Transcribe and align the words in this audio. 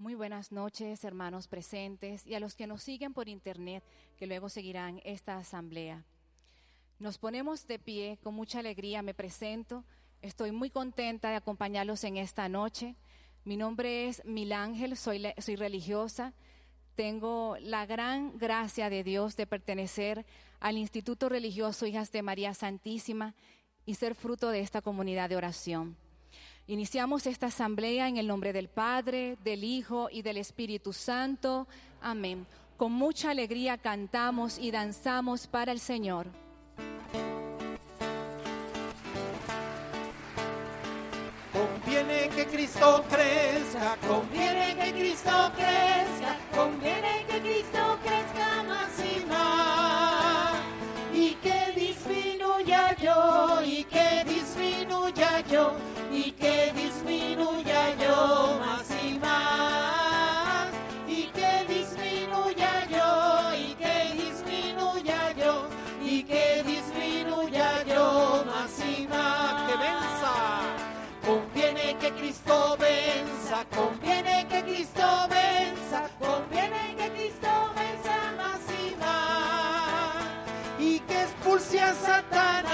Muy 0.00 0.14
buenas 0.14 0.50
noches, 0.50 1.04
hermanos 1.04 1.46
presentes 1.46 2.26
y 2.26 2.34
a 2.34 2.40
los 2.40 2.54
que 2.54 2.66
nos 2.66 2.82
siguen 2.82 3.12
por 3.12 3.28
internet, 3.28 3.84
que 4.16 4.26
luego 4.26 4.48
seguirán 4.48 5.02
esta 5.04 5.36
asamblea. 5.36 6.06
Nos 6.98 7.18
ponemos 7.18 7.66
de 7.66 7.78
pie, 7.78 8.18
con 8.22 8.32
mucha 8.32 8.60
alegría 8.60 9.02
me 9.02 9.12
presento. 9.12 9.84
Estoy 10.22 10.52
muy 10.52 10.70
contenta 10.70 11.28
de 11.28 11.36
acompañarlos 11.36 12.02
en 12.04 12.16
esta 12.16 12.48
noche. 12.48 12.96
Mi 13.44 13.58
nombre 13.58 14.08
es 14.08 14.24
Milángel, 14.24 14.96
soy, 14.96 15.22
soy 15.36 15.56
religiosa. 15.56 16.32
Tengo 16.94 17.58
la 17.60 17.84
gran 17.84 18.38
gracia 18.38 18.88
de 18.88 19.04
Dios 19.04 19.36
de 19.36 19.46
pertenecer 19.46 20.24
al 20.60 20.78
Instituto 20.78 21.28
Religioso 21.28 21.84
Hijas 21.84 22.10
de 22.10 22.22
María 22.22 22.54
Santísima 22.54 23.34
y 23.84 23.96
ser 23.96 24.14
fruto 24.14 24.48
de 24.48 24.60
esta 24.60 24.80
comunidad 24.80 25.28
de 25.28 25.36
oración. 25.36 25.94
Iniciamos 26.70 27.26
esta 27.26 27.46
asamblea 27.46 28.06
en 28.06 28.16
el 28.16 28.28
nombre 28.28 28.52
del 28.52 28.68
Padre, 28.68 29.36
del 29.42 29.64
Hijo 29.64 30.08
y 30.08 30.22
del 30.22 30.36
Espíritu 30.36 30.92
Santo. 30.92 31.66
Amén. 32.00 32.46
Con 32.76 32.92
mucha 32.92 33.32
alegría 33.32 33.76
cantamos 33.76 34.56
y 34.56 34.70
danzamos 34.70 35.48
para 35.48 35.72
el 35.72 35.80
Señor. 35.80 36.28
Conviene 41.52 42.28
que 42.36 42.46
Cristo 42.46 43.04
crezca, 43.10 43.96
conviene 44.06 44.76
que 44.76 44.92
Cristo 44.92 45.50
crezca, 45.56 46.36
conviene 46.54 47.26
que 47.28 47.40
Cristo 47.40 47.98
crezca 48.04 48.62
más 48.62 48.92
y 49.00 49.24
más. 49.26 50.54
Y 51.12 51.34
que 51.42 51.72
disminuya 51.74 52.94
yo, 52.94 53.60
y 53.60 53.82
que 53.82 54.24
disminuya 54.24 55.40
yo 55.50 55.74
disminuya 56.72 57.94
yo 57.96 58.58
más 58.60 58.86
y 59.02 59.18
más, 59.18 60.68
y 61.08 61.24
que 61.26 61.64
disminuya 61.68 62.86
yo, 62.88 63.54
y 63.54 63.74
que 63.74 64.14
disminuya 64.14 65.32
yo, 65.32 65.68
y 66.02 66.22
que 66.22 66.62
disminuya 66.64 67.82
yo 67.84 68.44
más 68.46 68.72
y 68.84 69.06
más. 69.06 69.70
Que 69.70 69.76
venza, 69.76 70.34
conviene 71.26 71.96
que 71.98 72.10
Cristo 72.12 72.76
venza, 72.78 73.64
conviene 73.76 74.46
que 74.48 74.62
Cristo 74.62 75.28
venza, 75.28 76.08
conviene 76.18 76.94
que 76.96 77.10
Cristo 77.10 77.48
venza 77.74 78.16
más 78.36 78.60
y 78.84 78.96
más, 78.96 80.16
y 80.78 81.00
que 81.00 81.22
expulse 81.22 81.80
a 81.80 81.94
Satanás. 81.94 82.69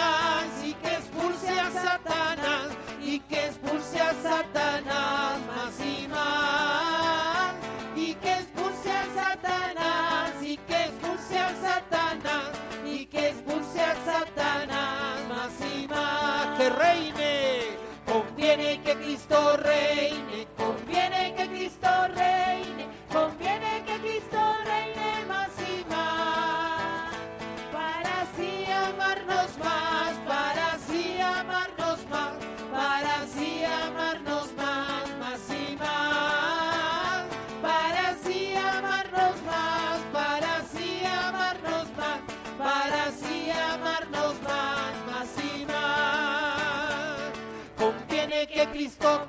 que 16.67 16.71
reine, 16.71 17.63
conviene 18.07 18.81
que 18.83 18.95
Cristo 18.97 19.57
reine, 19.59 20.49
conviene 20.57 21.35
que 21.37 21.49
Cristo 21.49 21.89
reine. 22.15 22.56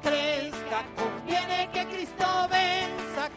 Cristo 0.02 0.78
conviene 0.96 1.70
que 1.72 1.86
Cristo 1.86 2.26
venza, 2.50 3.30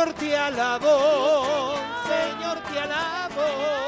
Señor, 0.00 0.14
te 0.14 0.34
alabo, 0.34 1.74
Señor, 2.08 2.58
te 2.60 2.80
alabo. 2.80 3.79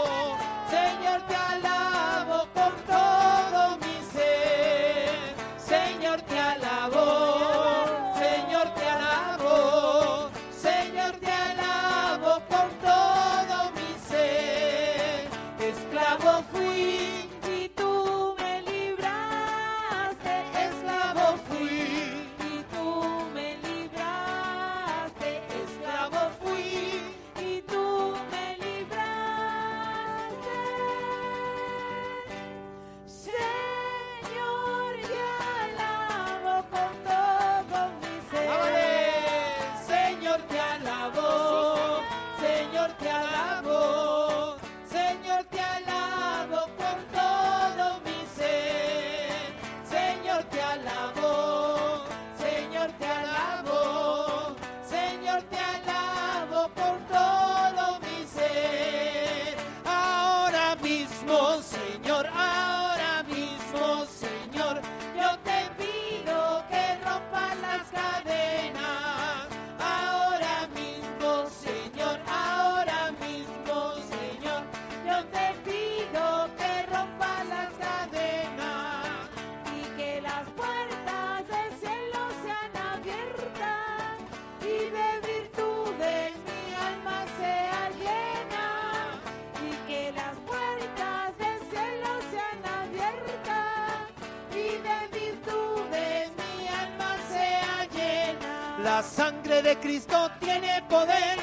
de 99.60 99.76
Cristo 99.76 100.30
tiene 100.40 100.82
poder. 100.88 101.41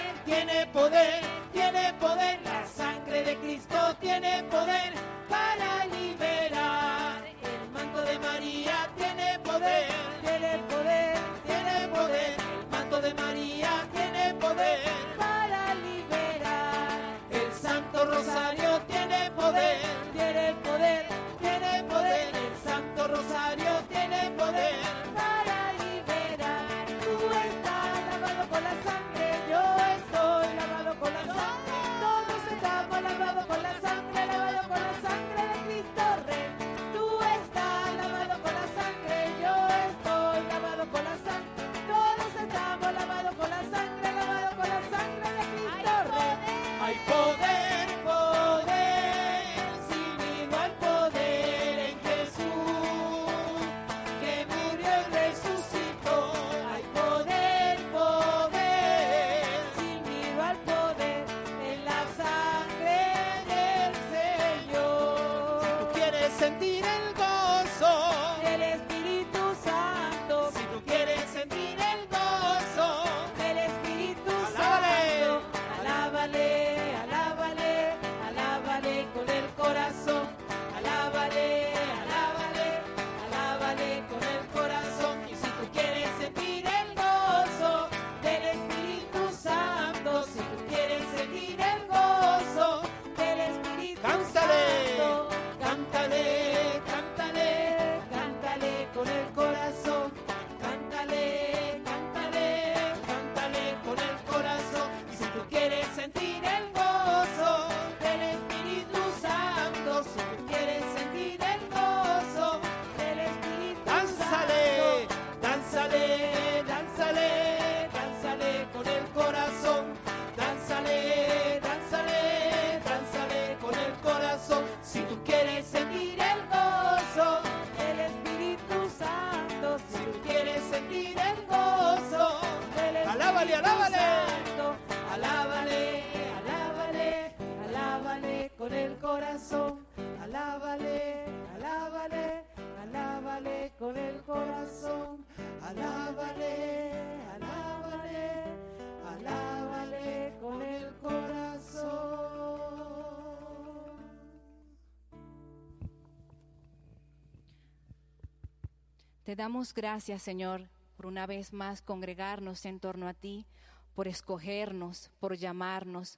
Te 159.29 159.35
damos 159.35 159.75
gracias, 159.75 160.23
Señor, 160.23 160.67
por 160.97 161.05
una 161.05 161.27
vez 161.27 161.53
más 161.53 161.83
congregarnos 161.83 162.65
en 162.65 162.79
torno 162.79 163.07
a 163.07 163.13
ti, 163.13 163.45
por 163.93 164.07
escogernos, 164.07 165.11
por 165.19 165.37
llamarnos, 165.37 166.17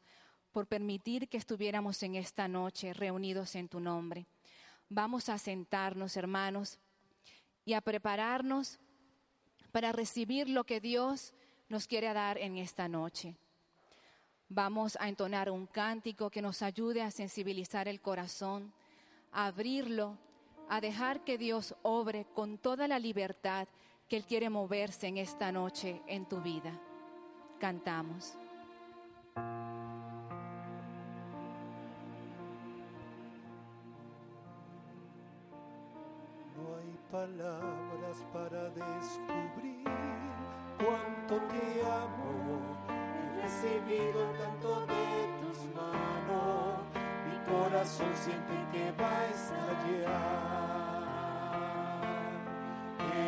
por 0.53 0.65
permitir 0.65 1.27
que 1.27 1.35
estuviéramos 1.35 2.01
en 2.03 2.15
esta 2.15 2.47
noche 2.47 2.93
reunidos 2.93 3.55
en 3.55 3.67
tu 3.67 3.81
nombre. 3.81 4.27
Vamos 4.87 5.27
a 5.27 5.37
sentarnos, 5.37 6.15
hermanos, 6.15 6.79
y 7.65 7.73
a 7.73 7.81
prepararnos 7.81 8.79
para 9.73 9.91
recibir 9.91 10.47
lo 10.47 10.63
que 10.63 10.79
Dios 10.79 11.33
nos 11.67 11.87
quiere 11.87 12.13
dar 12.13 12.37
en 12.37 12.55
esta 12.55 12.87
noche. 12.87 13.35
Vamos 14.47 14.97
a 15.01 15.09
entonar 15.09 15.49
un 15.49 15.67
cántico 15.67 16.29
que 16.29 16.41
nos 16.41 16.61
ayude 16.61 17.01
a 17.01 17.11
sensibilizar 17.11 17.89
el 17.89 17.99
corazón, 17.99 18.71
a 19.33 19.47
abrirlo, 19.47 20.17
a 20.71 20.79
dejar 20.79 21.25
que 21.25 21.37
Dios 21.37 21.75
obre 21.81 22.25
con 22.33 22.57
toda 22.57 22.87
la 22.87 22.97
libertad 22.97 23.67
que 24.07 24.15
Él 24.15 24.23
quiere 24.23 24.49
moverse 24.49 25.05
en 25.07 25.17
esta 25.17 25.51
noche 25.51 26.01
en 26.07 26.25
tu 26.25 26.39
vida. 26.39 26.71
Cantamos. 27.59 28.37
No 36.55 36.77
hay 36.77 36.97
palabras 37.11 38.25
para 38.31 38.69
descubrir 38.69 39.83
cuánto 40.77 41.35
te 41.47 41.81
amo. 41.83 42.61
He 42.87 43.41
recibido 43.41 44.23
tanto 44.39 44.85
de 44.85 45.27
tus 45.41 45.65
manos, 45.75 46.70
corazón 47.45 48.11
siente 48.15 48.53
que 48.71 48.91
va 49.01 49.09
a 49.09 49.25
estallar. 49.27 51.01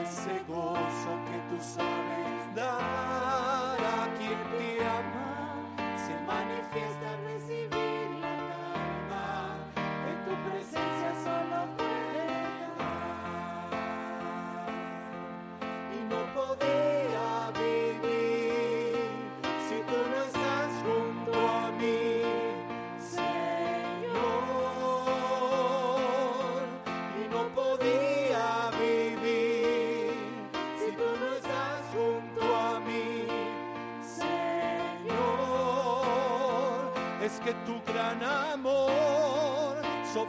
Ese 0.01 0.43
gozo 0.47 1.11
que 1.25 1.37
tú 1.49 1.57
sabes 1.61 2.55
dar 2.55 3.77
a 3.79 4.13
quien 4.17 4.39
te 4.57 4.85
ama 4.85 5.29
se 5.97 6.13
manifiesta 6.25 7.09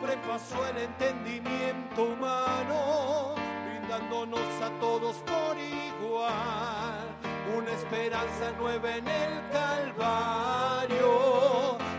sobrepasó 0.04 0.66
el 0.68 0.76
entendimiento 0.78 2.02
humano, 2.02 3.34
brindándonos 3.66 4.62
a 4.62 4.68
todos 4.78 5.16
por 5.16 5.56
igual 5.56 7.08
una 7.56 7.70
esperanza 7.70 8.52
nueva 8.58 8.96
en 8.96 9.08
el 9.08 9.40
Calvario. 9.50 11.08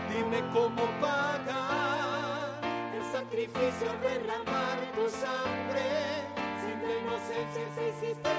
Dime 0.08 0.40
cómo 0.52 0.82
pagar 1.00 2.60
el 2.94 3.02
sacrificio 3.10 3.90
al 3.90 4.00
derramar 4.00 4.78
tu 4.94 5.08
sangre, 5.10 6.22
sin 6.60 6.78
tu 6.80 6.90
inocencia 7.02 7.62
hiciste 7.88 8.35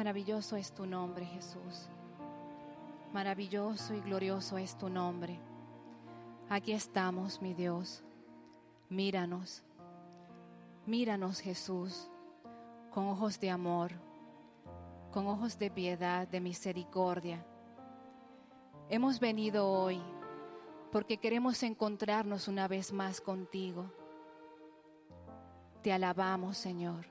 Maravilloso 0.00 0.56
es 0.56 0.72
tu 0.72 0.86
nombre, 0.86 1.26
Jesús. 1.26 1.90
Maravilloso 3.12 3.92
y 3.92 4.00
glorioso 4.00 4.56
es 4.56 4.74
tu 4.78 4.88
nombre. 4.88 5.38
Aquí 6.48 6.72
estamos, 6.72 7.42
mi 7.42 7.52
Dios. 7.52 8.02
Míranos. 8.88 9.62
Míranos, 10.86 11.40
Jesús, 11.40 12.08
con 12.90 13.08
ojos 13.08 13.38
de 13.40 13.50
amor, 13.50 13.92
con 15.12 15.26
ojos 15.26 15.58
de 15.58 15.70
piedad, 15.70 16.26
de 16.26 16.40
misericordia. 16.40 17.44
Hemos 18.88 19.20
venido 19.20 19.70
hoy 19.70 20.00
porque 20.90 21.18
queremos 21.18 21.62
encontrarnos 21.62 22.48
una 22.48 22.68
vez 22.68 22.90
más 22.90 23.20
contigo. 23.20 23.92
Te 25.82 25.92
alabamos, 25.92 26.56
Señor. 26.56 27.04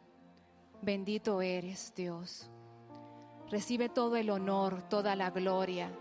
Bendito 0.81 1.43
eres, 1.43 1.93
Dios. 1.95 2.49
Recibe 3.49 3.89
todo 3.89 4.15
el 4.15 4.29
honor, 4.29 4.83
toda 4.89 5.15
la 5.15 5.31
gloria. 5.31 5.91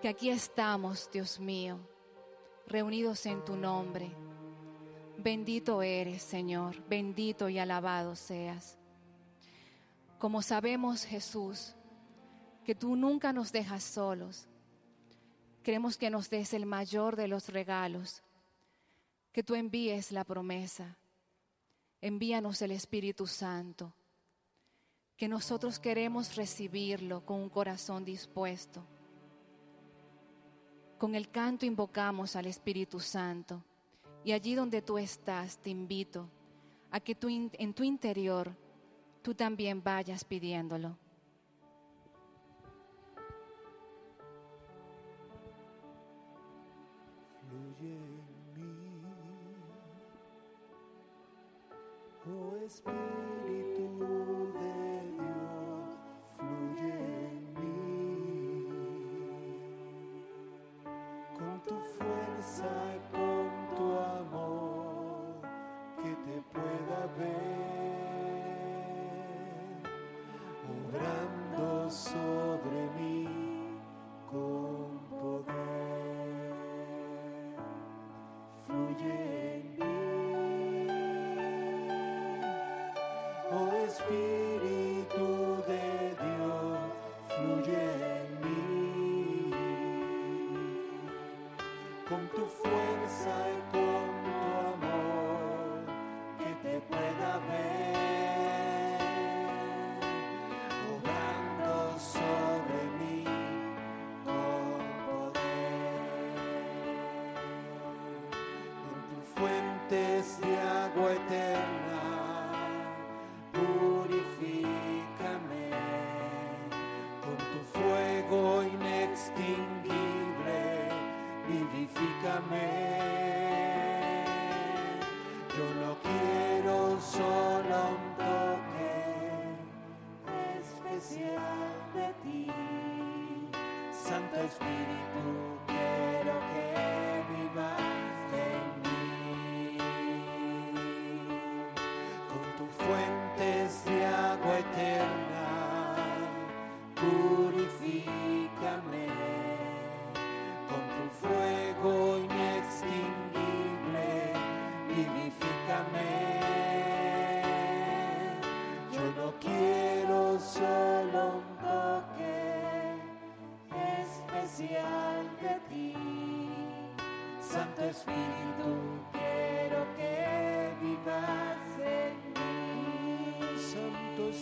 Que 0.00 0.08
aquí 0.08 0.30
estamos, 0.30 1.10
Dios 1.12 1.38
mío, 1.38 1.78
reunidos 2.66 3.26
en 3.26 3.44
tu 3.44 3.56
nombre. 3.56 4.10
Bendito 5.18 5.82
eres, 5.82 6.22
Señor, 6.22 6.82
bendito 6.88 7.50
y 7.50 7.58
alabado 7.58 8.16
seas. 8.16 8.78
Como 10.18 10.40
sabemos, 10.40 11.04
Jesús, 11.04 11.74
que 12.64 12.74
tú 12.74 12.96
nunca 12.96 13.34
nos 13.34 13.52
dejas 13.52 13.84
solos, 13.84 14.48
queremos 15.62 15.98
que 15.98 16.08
nos 16.08 16.30
des 16.30 16.54
el 16.54 16.64
mayor 16.64 17.16
de 17.16 17.28
los 17.28 17.50
regalos, 17.50 18.22
que 19.30 19.42
tú 19.42 19.54
envíes 19.54 20.10
la 20.10 20.24
promesa, 20.24 20.96
envíanos 22.00 22.62
el 22.62 22.70
Espíritu 22.70 23.26
Santo, 23.26 23.92
que 25.16 25.28
nosotros 25.28 25.78
queremos 25.78 26.34
recibirlo 26.36 27.24
con 27.24 27.40
un 27.40 27.48
corazón 27.48 28.04
dispuesto. 28.04 28.84
Con 30.98 31.14
el 31.14 31.30
canto 31.30 31.66
invocamos 31.66 32.36
al 32.36 32.46
Espíritu 32.46 33.00
Santo 33.00 33.62
y 34.24 34.32
allí 34.32 34.54
donde 34.54 34.82
tú 34.82 34.98
estás 34.98 35.58
te 35.58 35.70
invito 35.70 36.28
a 36.90 37.00
que 37.00 37.14
tú 37.14 37.28
en 37.28 37.74
tu 37.74 37.82
interior 37.82 38.54
tú 39.22 39.34
también 39.34 39.82
vayas 39.82 40.24
pidiéndolo. 40.24 40.98
Fluye 47.48 47.94
en 47.94 48.16
mí, 48.54 48.92
oh 52.26 53.41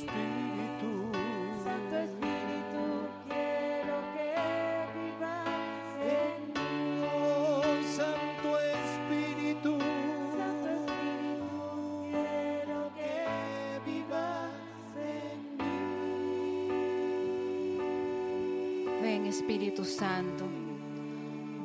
Espíritu, 0.00 1.12
Santo 1.62 1.95
Espíritu, 1.99 2.85
quiero 3.28 3.97
que 4.14 4.33
vivas 4.97 5.85
en 6.00 6.37
mí. 6.54 7.04
oh 7.12 7.62
Santo 7.85 8.49
Espíritu, 8.80 9.73
Santo 10.38 10.69
Espíritu, 10.80 11.49
quiero 12.09 12.80
que 12.97 13.12
vivas 13.90 14.57
en 14.97 15.38
mí. 15.59 15.76
Ven 19.02 19.23
Espíritu 19.26 19.85
Santo. 19.85 20.45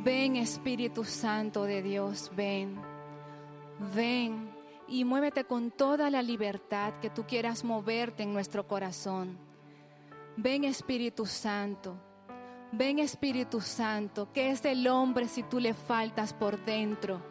Ven 0.04 0.36
Espíritu 0.36 1.06
Santo 1.06 1.64
de 1.64 1.82
Dios, 1.82 2.30
ven. 2.36 2.76
Ven 3.96 4.45
y 4.88 5.04
muévete 5.04 5.46
con 5.46 5.72
toda 5.72 6.10
la 6.10 6.22
libertad 6.22 6.94
que 7.02 7.10
tú 7.10 7.26
quieras 7.26 7.64
moverte 7.64 8.24
en 8.24 8.34
nuestro 8.34 8.68
corazón. 8.68 9.38
Ven 10.38 10.64
Espíritu 10.64 11.26
Santo. 11.26 11.98
Ven 12.72 13.00
Espíritu 13.00 13.62
Santo, 13.62 14.32
que 14.34 14.50
es 14.50 14.62
del 14.62 14.88
hombre 14.88 15.28
si 15.28 15.44
tú 15.44 15.60
le 15.60 15.74
faltas 15.74 16.34
por 16.34 16.64
dentro. 16.66 17.22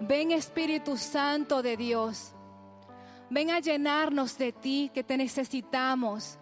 Ven 0.00 0.30
Espíritu 0.30 0.96
Santo 0.96 1.62
de 1.62 1.76
Dios. 1.76 2.32
Ven 3.30 3.50
a 3.50 3.60
llenarnos 3.60 4.38
de 4.38 4.52
ti 4.52 4.90
que 4.94 5.02
te 5.02 5.16
necesitamos. 5.16 6.38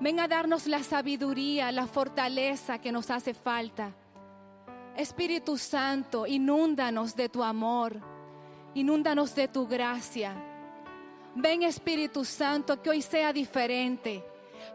Ven 0.00 0.20
a 0.20 0.28
darnos 0.28 0.66
la 0.66 0.82
sabiduría, 0.82 1.72
la 1.72 1.86
fortaleza 1.86 2.78
que 2.78 2.92
nos 2.92 3.10
hace 3.10 3.34
falta. 3.34 3.94
Espíritu 4.96 5.56
Santo, 5.56 6.26
inúndanos 6.26 7.16
de 7.16 7.28
tu 7.28 7.42
amor, 7.42 8.00
inúndanos 8.74 9.34
de 9.34 9.48
tu 9.48 9.66
gracia. 9.66 10.34
Ven 11.34 11.62
Espíritu 11.62 12.24
Santo, 12.24 12.80
que 12.82 12.90
hoy 12.90 13.02
sea 13.02 13.32
diferente, 13.32 14.24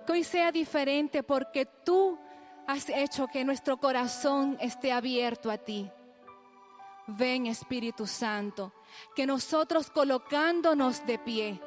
que 0.06 0.14
hoy 0.14 0.24
sea 0.24 0.52
diferente 0.52 1.24
porque 1.24 1.66
tú 1.66 2.18
has 2.68 2.90
hecho 2.90 3.28
que 3.28 3.44
nuestro 3.44 3.78
corazón 3.78 4.58
esté 4.60 4.92
abierto 4.92 5.52
a 5.52 5.58
ti. 5.58 5.90
Ven 7.08 7.46
Espíritu 7.46 8.08
Santo, 8.08 8.74
que 9.16 9.28
nosotros 9.28 9.92
colocándonos 9.92 11.06
de 11.06 11.20
pie, 11.20 11.62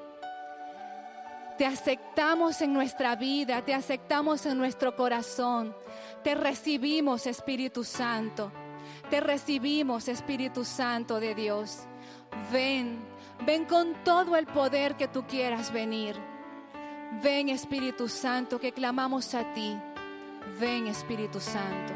te 1.57 1.67
aceptamos 1.67 2.61
en 2.61 2.73
nuestra 2.73 3.17
vida, 3.17 3.65
te 3.65 3.75
aceptamos 3.75 4.47
en 4.47 4.57
nuestro 4.59 4.95
corazón, 4.97 5.75
te 6.23 6.35
recibimos 6.35 7.27
Espíritu 7.27 7.85
Santo, 7.85 8.53
te 9.11 9.21
recibimos 9.21 10.09
Espíritu 10.09 10.65
Santo 10.65 11.21
de 11.21 11.35
Dios. 11.35 11.89
Ven, 12.53 12.99
ven 13.47 13.65
con 13.65 13.95
todo 14.05 14.37
el 14.37 14.47
poder 14.47 14.97
que 14.97 15.09
tú 15.09 15.25
quieras 15.27 15.73
venir. 15.73 16.17
Ven 17.23 17.49
Espíritu 17.49 18.09
Santo, 18.09 18.61
que 18.61 18.73
clamamos 18.73 19.35
a 19.35 19.55
ti. 19.55 19.77
Ven 20.61 20.87
Espíritu 20.87 21.41
Santo. 21.41 21.95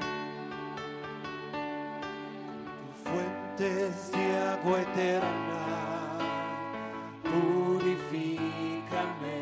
fuentes 3.13 4.11
de 4.13 4.39
agua 4.39 4.81
eterna, 4.81 6.19
purifícame 7.23 9.42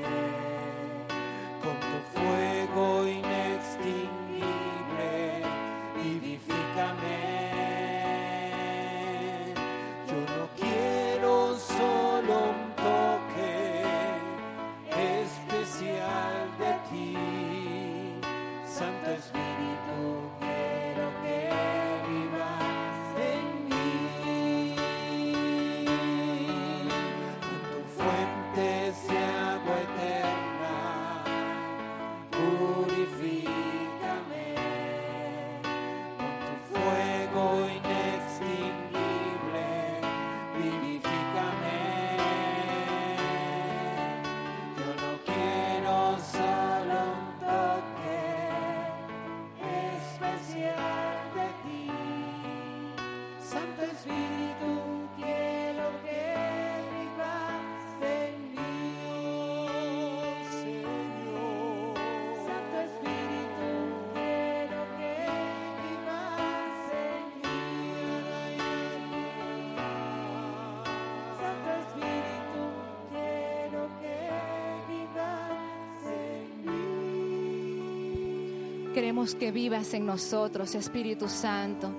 Queremos 79.00 79.34
que 79.34 79.50
vivas 79.50 79.94
en 79.94 80.04
nosotros, 80.04 80.74
Espíritu 80.74 81.26
Santo. 81.26 81.90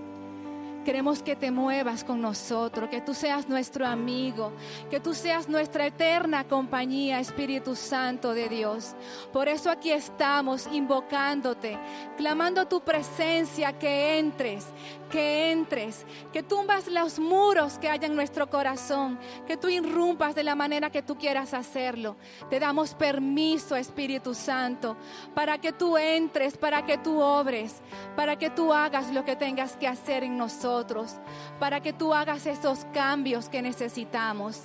Queremos 0.85 1.23
que 1.23 1.35
te 1.35 1.49
muevas 1.49 2.03
con 2.03 2.21
nosotros, 2.21 2.89
que 2.89 3.01
tú 3.01 3.15
seas 3.15 3.49
nuestro 3.49 3.87
amigo, 3.87 4.51
que 4.91 4.99
tú 4.99 5.15
seas 5.15 5.49
nuestra 5.49 5.87
eterna 5.87 6.47
compañía, 6.47 7.19
Espíritu 7.19 7.75
Santo 7.75 8.35
de 8.35 8.49
Dios. 8.49 8.95
Por 9.33 9.47
eso 9.47 9.71
aquí 9.71 9.89
estamos 9.89 10.67
invocándote, 10.71 11.75
clamando 12.17 12.67
tu 12.67 12.81
presencia, 12.81 13.73
que 13.79 14.19
entres, 14.19 14.67
que 15.11 15.51
entres, 15.51 16.05
que 16.33 16.41
tumbas 16.41 16.87
los 16.87 17.19
muros 17.19 17.77
que 17.77 17.89
hay 17.89 17.99
en 18.01 18.15
nuestro 18.15 18.49
corazón, 18.49 19.19
que 19.45 19.57
tú 19.57 19.69
irrumpas 19.69 20.33
de 20.33 20.43
la 20.43 20.55
manera 20.55 20.89
que 20.89 21.03
tú 21.03 21.17
quieras 21.17 21.53
hacerlo. 21.53 22.15
Te 22.49 22.59
damos 22.59 22.95
permiso, 22.95 23.75
Espíritu 23.75 24.33
Santo, 24.33 24.97
para 25.35 25.59
que 25.59 25.73
tú 25.73 25.97
entres, 25.97 26.57
para 26.57 26.83
que 26.83 26.97
tú 26.97 27.19
obres, 27.19 27.75
para 28.15 28.37
que 28.37 28.49
tú 28.49 28.73
hagas 28.73 29.13
lo 29.13 29.23
que 29.23 29.35
tengas 29.35 29.75
que 29.75 29.87
hacer 29.87 30.23
en 30.23 30.37
nosotros, 30.37 31.17
para 31.59 31.81
que 31.81 31.93
tú 31.93 32.13
hagas 32.13 32.47
esos 32.47 32.85
cambios 32.93 33.49
que 33.49 33.61
necesitamos. 33.61 34.63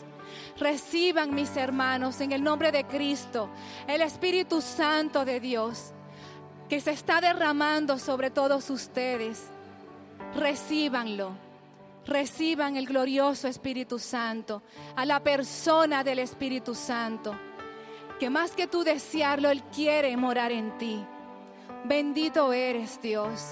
Reciban 0.59 1.35
mis 1.35 1.57
hermanos 1.57 2.21
en 2.21 2.33
el 2.33 2.43
nombre 2.43 2.73
de 2.73 2.85
Cristo, 2.85 3.51
el 3.87 4.01
Espíritu 4.01 4.61
Santo 4.61 5.25
de 5.25 5.41
Dios, 5.41 5.93
que 6.69 6.81
se 6.81 6.93
está 6.93 7.21
derramando 7.21 7.99
sobre 7.99 8.31
todos 8.31 8.71
ustedes 8.71 9.51
recíbanlo. 10.37 11.33
Reciban 12.07 12.77
el 12.77 12.87
glorioso 12.87 13.49
Espíritu 13.49 13.99
Santo, 13.99 14.63
a 14.95 15.05
la 15.05 15.21
persona 15.21 16.05
del 16.05 16.21
Espíritu 16.21 16.75
Santo, 16.75 17.37
que 18.21 18.31
más 18.31 18.53
que 18.53 18.69
tú 18.69 18.85
desearlo, 18.85 19.51
Él 19.51 19.65
quiere 19.75 20.17
morar 20.17 20.53
en 20.53 20.79
ti. 20.79 21.05
Bendito 21.85 22.53
eres 22.53 23.01
Dios, 23.03 23.43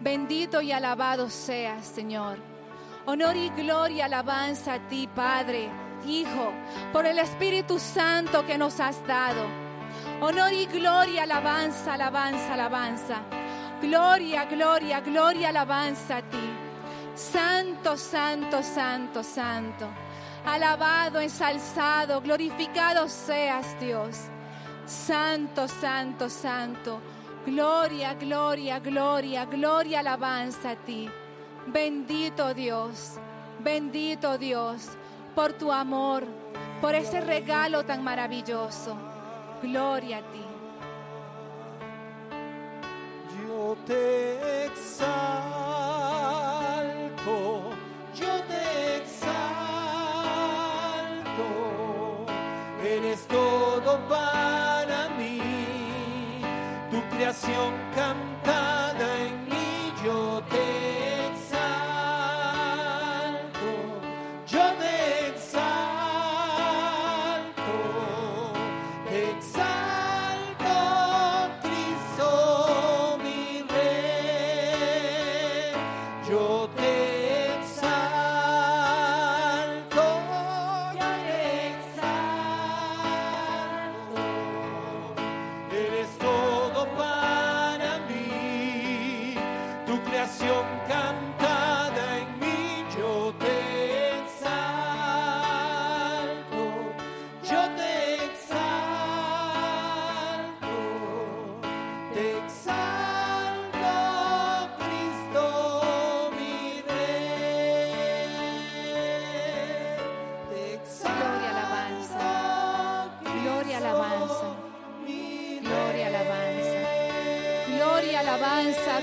bendito 0.00 0.62
y 0.62 0.72
alabado 0.72 1.28
seas 1.28 1.84
Señor. 1.86 2.38
Honor 3.06 3.36
y 3.36 3.50
gloria, 3.50 4.06
alabanza 4.06 4.74
a 4.74 4.88
ti, 4.88 5.06
Padre, 5.14 5.68
Hijo, 6.06 6.52
por 6.92 7.04
el 7.04 7.18
Espíritu 7.18 7.78
Santo 7.78 8.46
que 8.46 8.56
nos 8.56 8.80
has 8.80 9.06
dado. 9.06 9.44
Honor 10.20 10.52
y 10.52 10.64
gloria, 10.66 11.24
alabanza, 11.24 11.94
alabanza, 11.94 12.54
alabanza. 12.54 13.22
Gloria, 13.86 14.46
gloria, 14.46 15.00
gloria, 15.00 15.48
alabanza 15.50 16.16
a 16.16 16.22
ti. 16.22 16.48
Santo, 17.12 17.96
santo, 17.96 18.62
santo, 18.62 19.22
santo. 19.22 19.86
Alabado, 20.46 21.20
ensalzado, 21.20 22.20
glorificado 22.22 23.06
seas 23.08 23.78
Dios. 23.78 24.30
Santo, 24.86 25.68
santo, 25.68 26.30
santo. 26.30 27.00
Gloria, 27.44 28.14
gloria, 28.14 28.78
gloria, 28.78 29.44
gloria, 29.44 29.98
alabanza 30.00 30.70
a 30.70 30.76
ti. 30.76 31.10
Bendito 31.66 32.54
Dios, 32.54 33.18
bendito 33.58 34.38
Dios, 34.38 34.96
por 35.34 35.52
tu 35.52 35.70
amor, 35.70 36.24
por 36.80 36.94
ese 36.94 37.20
regalo 37.20 37.84
tan 37.84 38.02
maravilloso. 38.02 38.96
Gloria 39.62 40.18
a 40.18 40.22
ti. 40.32 40.43
Yo 43.54 43.76
te 43.86 44.66
exalto, 44.66 45.30
yo 48.12 48.32
te 48.48 48.96
exalto, 48.96 49.36
eres 52.82 53.20
todo 53.28 54.00
para 54.08 55.08
mí, 55.10 55.38
tu 56.90 57.00
creación 57.14 57.72
cantada 57.94 59.06
en 59.20 59.44
mí, 59.44 59.92
yo 60.04 60.42
te 60.50 60.63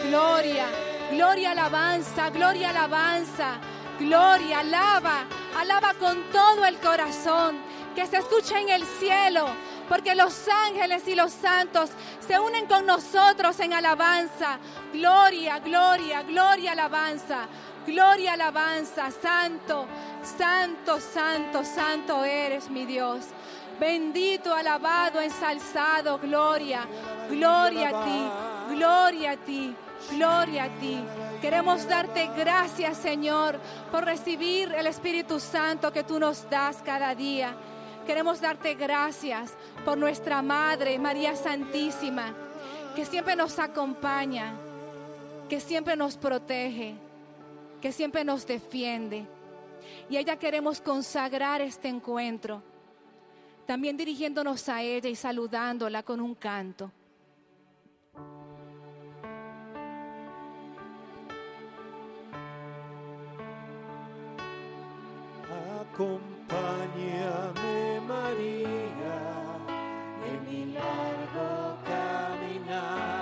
gloria. 0.08 0.68
Gloria, 1.12 1.52
alabanza, 1.52 2.30
gloria, 2.30 2.70
alabanza. 2.70 3.60
Gloria, 4.00 4.60
alaba, 4.60 5.26
alaba 5.58 5.94
con 5.96 6.24
todo 6.32 6.66
el 6.66 6.78
corazón. 6.78 7.60
Que 7.96 8.06
se 8.08 8.18
escuche 8.18 8.58
en 8.58 8.70
el 8.70 8.86
cielo. 8.86 9.48
Porque 9.90 10.16
los 10.16 10.48
ángeles 10.48 11.08
y 11.08 11.16
los 11.16 11.34
santos 11.34 11.90
se 12.26 12.40
unen 12.40 12.66
con 12.66 12.86
nosotros 12.86 13.60
en 13.60 13.74
alabanza. 13.74 14.58
Gloria, 14.94 15.60
gloria, 15.60 16.24
gloria, 16.24 16.72
alabanza. 16.72 17.48
Gloria, 17.86 18.34
alabanza. 18.34 19.12
Santo, 19.12 19.88
santo, 20.24 21.00
santo, 21.00 21.64
santo 21.66 22.24
eres 22.24 22.70
mi 22.70 22.86
Dios. 22.86 23.26
Bendito, 23.82 24.54
alabado, 24.54 25.20
ensalzado, 25.20 26.20
gloria, 26.20 26.88
gloria 27.28 27.90
a 27.90 28.04
ti, 28.04 28.76
gloria 28.76 29.32
a 29.32 29.38
ti, 29.38 29.76
gloria 30.10 30.66
a 30.66 30.70
ti. 30.80 31.00
Queremos 31.42 31.88
darte 31.88 32.30
gracias, 32.38 32.98
Señor, 32.98 33.60
por 33.92 34.06
recibir 34.06 34.72
el 34.74 34.88
Espíritu 34.88 35.40
Santo 35.40 35.92
que 35.92 36.04
tú 36.04 36.20
nos 36.20 36.50
das 36.50 36.82
cada 36.84 37.14
día. 37.16 37.54
Queremos 38.06 38.42
darte 38.42 38.76
gracias 38.76 39.54
por 39.86 39.98
nuestra 39.98 40.42
Madre, 40.42 40.98
María 40.98 41.36
Santísima, 41.36 42.34
que 42.96 43.06
siempre 43.06 43.36
nos 43.36 43.60
acompaña, 43.60 44.54
que 45.48 45.60
siempre 45.60 45.96
nos 45.96 46.18
protege, 46.18 46.96
que 47.82 47.92
siempre 47.92 48.24
nos 48.24 48.48
defiende. 48.48 49.26
Y 50.10 50.18
a 50.18 50.20
ella 50.20 50.38
queremos 50.38 50.82
consagrar 50.82 51.62
este 51.62 51.88
encuentro 51.88 52.64
también 53.72 53.96
dirigiéndonos 53.96 54.68
a 54.68 54.82
ella 54.82 55.08
y 55.08 55.16
saludándola 55.16 56.04
con 56.04 56.20
un 56.20 56.36
canto. 56.36 56.92
Acompáñame 65.94 67.80
María 68.08 69.18
en 70.26 70.40
mi 70.48 70.74
largo 70.74 71.78
caminar. 71.86 73.21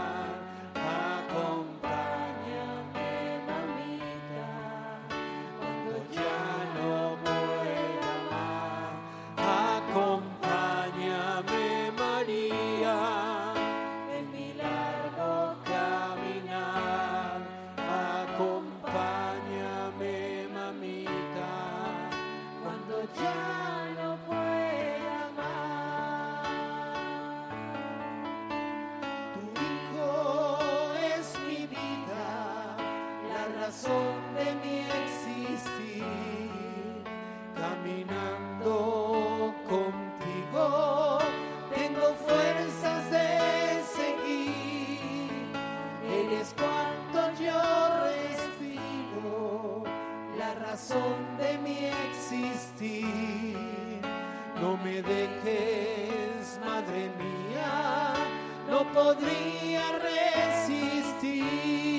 razón 50.80 51.38
de 51.38 51.58
mi 51.58 51.86
existir. 52.10 53.58
No 54.62 54.78
me 54.78 55.02
dejes, 55.02 56.58
madre 56.66 57.12
mía, 57.18 58.14
no 58.70 58.86
podría 58.94 60.00
resistir. 60.00 61.99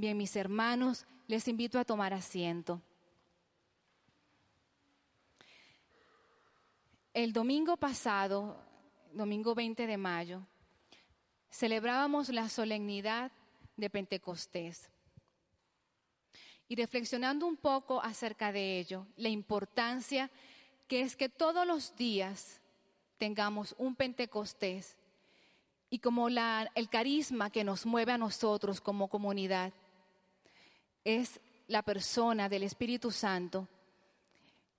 Bien, 0.00 0.16
mis 0.16 0.36
hermanos, 0.36 1.04
les 1.26 1.48
invito 1.48 1.76
a 1.76 1.84
tomar 1.84 2.14
asiento. 2.14 2.80
El 7.12 7.32
domingo 7.32 7.76
pasado, 7.76 8.56
domingo 9.12 9.56
20 9.56 9.88
de 9.88 9.96
mayo, 9.96 10.46
celebrábamos 11.50 12.28
la 12.28 12.48
solemnidad 12.48 13.32
de 13.76 13.90
Pentecostés. 13.90 14.88
Y 16.68 16.76
reflexionando 16.76 17.44
un 17.44 17.56
poco 17.56 18.00
acerca 18.00 18.52
de 18.52 18.78
ello, 18.78 19.04
la 19.16 19.30
importancia 19.30 20.30
que 20.86 21.00
es 21.00 21.16
que 21.16 21.28
todos 21.28 21.66
los 21.66 21.96
días 21.96 22.60
tengamos 23.18 23.74
un 23.78 23.96
Pentecostés 23.96 24.96
y 25.90 25.98
como 25.98 26.28
el 26.28 26.88
carisma 26.88 27.50
que 27.50 27.64
nos 27.64 27.84
mueve 27.84 28.12
a 28.12 28.18
nosotros 28.18 28.80
como 28.80 29.08
comunidad 29.08 29.72
es 31.08 31.40
la 31.68 31.80
persona 31.82 32.50
del 32.50 32.64
Espíritu 32.64 33.10
Santo. 33.10 33.66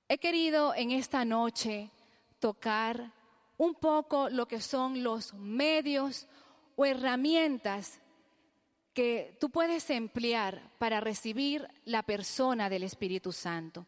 He 0.07 0.19
querido 0.19 0.75
en 0.75 0.91
esta 0.91 1.25
noche 1.25 1.89
tocar 2.39 3.11
un 3.57 3.73
poco 3.73 4.29
lo 4.29 4.47
que 4.47 4.61
son 4.61 5.01
los 5.03 5.33
medios 5.33 6.27
o 6.75 6.85
herramientas 6.85 7.99
que 8.93 9.37
tú 9.39 9.49
puedes 9.49 9.89
emplear 9.89 10.61
para 10.77 10.99
recibir 10.99 11.67
la 11.85 12.03
persona 12.03 12.69
del 12.69 12.83
Espíritu 12.83 13.31
Santo. 13.31 13.87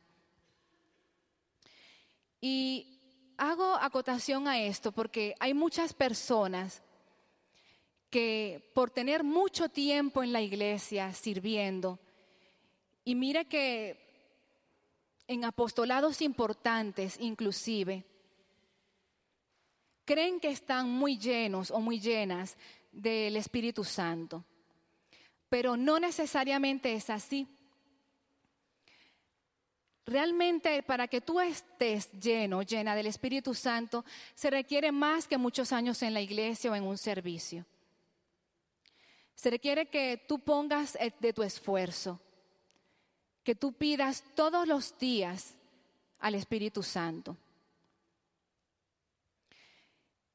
Y 2.40 2.98
hago 3.38 3.76
acotación 3.76 4.48
a 4.48 4.60
esto 4.60 4.92
porque 4.92 5.36
hay 5.40 5.54
muchas 5.54 5.94
personas 5.94 6.82
que 8.10 8.72
por 8.74 8.90
tener 8.90 9.24
mucho 9.24 9.70
tiempo 9.70 10.24
en 10.24 10.34
la 10.34 10.42
iglesia 10.42 11.14
sirviendo, 11.14 12.00
y 13.04 13.16
mire 13.16 13.46
que 13.46 14.12
en 15.28 15.46
apostolados 15.46 16.22
importantes 16.22 17.18
inclusive, 17.20 18.04
creen 20.04 20.40
que 20.40 20.50
están 20.50 20.90
muy 20.90 21.18
llenos 21.18 21.72
o 21.72 21.80
muy 21.80 22.00
llenas 22.00 22.58
del 22.92 23.38
Espíritu 23.38 23.86
Santo, 23.86 24.44
pero 25.48 25.78
no 25.78 26.00
necesariamente 26.00 26.94
es 26.94 27.10
así. 27.10 27.48
Realmente 30.06 30.84
para 30.84 31.08
que 31.08 31.22
tú 31.22 31.40
estés 31.40 32.12
lleno, 32.12 32.64
llena 32.64 32.96
del 32.96 33.08
Espíritu 33.08 33.54
Santo, 33.54 34.04
se 34.36 34.50
requiere 34.50 34.92
más 34.92 35.28
que 35.28 35.38
muchos 35.38 35.72
años 35.72 36.02
en 36.04 36.14
la 36.14 36.20
iglesia 36.20 36.72
o 36.72 36.76
en 36.76 36.84
un 36.84 36.98
servicio. 36.98 37.66
Se 39.36 39.50
requiere 39.50 39.86
que 39.86 40.24
tú 40.28 40.40
pongas 40.40 40.96
eh, 40.96 41.14
de 41.20 41.32
tu 41.32 41.42
esfuerzo, 41.42 42.20
que 43.44 43.56
tú 43.56 43.74
pidas 43.74 44.24
todos 44.36 44.68
los 44.68 44.98
días 44.98 45.56
al 46.20 46.36
Espíritu 46.36 46.84
Santo. 46.84 47.36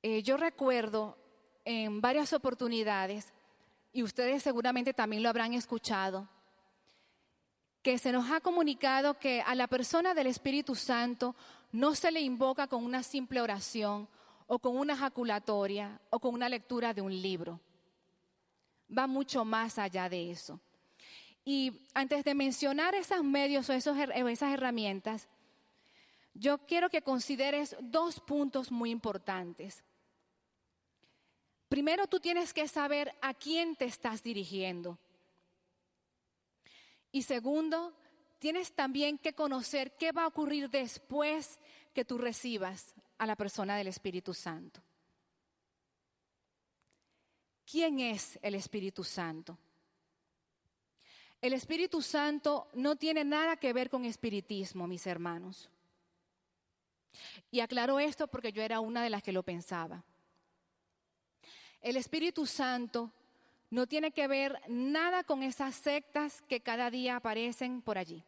Eh, 0.02 0.22
yo 0.22 0.36
recuerdo 0.36 1.16
en 1.64 2.00
varias 2.00 2.32
oportunidades, 2.32 3.32
y 3.92 4.02
ustedes 4.02 4.42
seguramente 4.42 4.92
también 4.92 5.22
lo 5.22 5.28
habrán 5.28 5.54
escuchado, 5.54 6.28
que 7.82 7.98
se 7.98 8.12
nos 8.12 8.30
ha 8.30 8.40
comunicado 8.40 9.18
que 9.18 9.40
a 9.42 9.54
la 9.54 9.68
persona 9.68 10.12
del 10.12 10.26
Espíritu 10.26 10.74
Santo 10.74 11.34
no 11.72 11.94
se 11.94 12.10
le 12.10 12.20
invoca 12.20 12.66
con 12.66 12.84
una 12.84 13.02
simple 13.02 13.40
oración 13.40 14.08
o 14.46 14.58
con 14.58 14.76
una 14.76 14.96
jaculatoria 14.96 16.00
o 16.10 16.18
con 16.18 16.34
una 16.34 16.48
lectura 16.48 16.94
de 16.94 17.00
un 17.00 17.22
libro. 17.22 17.60
Va 18.96 19.06
mucho 19.06 19.44
más 19.44 19.78
allá 19.78 20.08
de 20.08 20.30
eso. 20.30 20.60
Y 21.48 21.86
antes 21.94 22.24
de 22.24 22.34
mencionar 22.34 22.96
esos 22.96 23.22
medios 23.22 23.70
o 23.70 23.72
esas 23.72 24.52
herramientas, 24.52 25.28
yo 26.34 26.58
quiero 26.58 26.90
que 26.90 27.02
consideres 27.02 27.76
dos 27.80 28.18
puntos 28.18 28.72
muy 28.72 28.90
importantes. 28.90 29.84
Primero, 31.68 32.08
tú 32.08 32.18
tienes 32.18 32.52
que 32.52 32.66
saber 32.66 33.14
a 33.22 33.32
quién 33.32 33.76
te 33.76 33.84
estás 33.84 34.24
dirigiendo. 34.24 34.98
Y 37.12 37.22
segundo, 37.22 37.94
tienes 38.40 38.72
también 38.72 39.16
que 39.16 39.32
conocer 39.32 39.96
qué 39.96 40.10
va 40.10 40.24
a 40.24 40.28
ocurrir 40.28 40.68
después 40.68 41.60
que 41.94 42.04
tú 42.04 42.18
recibas 42.18 42.92
a 43.18 43.26
la 43.26 43.36
persona 43.36 43.76
del 43.76 43.86
Espíritu 43.86 44.34
Santo. 44.34 44.82
¿Quién 47.64 48.00
es 48.00 48.36
el 48.42 48.56
Espíritu 48.56 49.04
Santo? 49.04 49.56
El 51.40 51.52
Espíritu 51.52 52.02
Santo 52.02 52.68
no 52.74 52.96
tiene 52.96 53.24
nada 53.24 53.56
que 53.56 53.72
ver 53.72 53.90
con 53.90 54.04
espiritismo, 54.04 54.86
mis 54.86 55.06
hermanos. 55.06 55.70
Y 57.50 57.60
aclaro 57.60 58.00
esto 58.00 58.26
porque 58.26 58.52
yo 58.52 58.62
era 58.62 58.80
una 58.80 59.02
de 59.02 59.10
las 59.10 59.22
que 59.22 59.32
lo 59.32 59.42
pensaba. 59.42 60.02
El 61.80 61.96
Espíritu 61.96 62.46
Santo 62.46 63.12
no 63.70 63.86
tiene 63.86 64.12
que 64.12 64.26
ver 64.28 64.60
nada 64.68 65.24
con 65.24 65.42
esas 65.42 65.74
sectas 65.74 66.42
que 66.48 66.60
cada 66.60 66.90
día 66.90 67.16
aparecen 67.16 67.82
por 67.82 67.98
allí. 67.98 68.24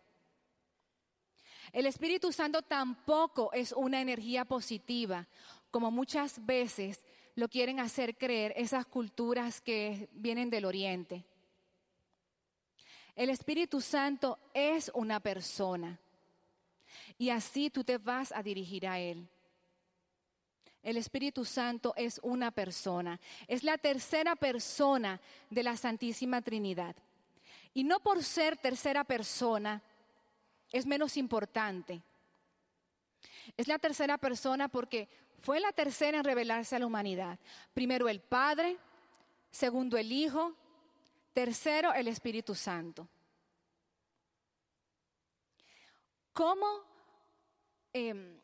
El 1.73 1.87
Espíritu 1.87 2.33
Santo 2.33 2.63
tampoco 2.63 3.53
es 3.53 3.73
una 3.73 4.01
energía 4.01 4.45
positiva, 4.45 5.27
como 5.71 5.91
muchas 5.91 6.45
veces 6.45 7.05
lo 7.35 7.49
quieren 7.49 7.79
hacer 7.79 8.17
creer 8.17 8.53
esas 8.57 8.87
culturas 8.87 9.61
que 9.61 10.09
vienen 10.13 10.51
del 10.51 10.65
Oriente. 10.65 11.25
El 13.19 13.31
Espíritu 13.31 13.81
Santo 13.81 14.39
es 14.55 14.93
una 14.95 15.19
persona 15.19 15.99
y 17.19 17.31
así 17.31 17.69
tú 17.69 17.83
te 17.83 17.99
vas 17.99 18.31
a 18.31 18.45
dirigir 18.45 18.87
a 18.87 19.01
Él. 19.01 19.27
El 20.85 20.97
Espíritu 20.97 21.45
Santo 21.45 21.95
es 21.97 22.21
una 22.23 22.53
persona, 22.53 23.19
es 23.49 23.65
la 23.65 23.77
tercera 23.77 24.37
persona 24.37 25.21
de 25.51 25.65
la 25.65 25.77
Santísima 25.77 26.43
Trinidad. 26.43 26.95
Y 27.75 27.83
no 27.83 27.99
por 27.99 28.23
ser 28.23 28.57
tercera 28.57 29.03
persona 29.03 29.83
es 30.71 30.87
menos 30.87 31.17
importante. 31.17 32.01
Es 33.57 33.67
la 33.67 33.81
tercera 33.81 34.17
persona 34.19 34.69
porque 34.69 35.09
fue 35.41 35.59
la 35.59 35.73
tercera 35.73 36.19
en 36.19 36.25
revelarse 36.25 36.77
a 36.77 36.79
la 36.79 36.87
humanidad. 36.87 37.37
Primero 37.75 38.09
el 38.09 38.21
Padre, 38.21 38.77
segundo 39.51 39.97
el 39.97 40.13
Hijo, 40.13 40.55
tercero 41.39 41.95
el 41.95 42.09
Espíritu 42.09 42.53
Santo. 42.53 43.09
¿Cómo 46.33 46.67
eh, 47.93 48.41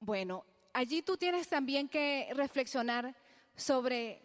bueno, 0.00 0.44
allí 0.74 1.00
tú 1.00 1.16
tienes 1.16 1.48
también 1.48 1.88
que 1.88 2.28
reflexionar 2.34 3.16
sobre 3.54 4.20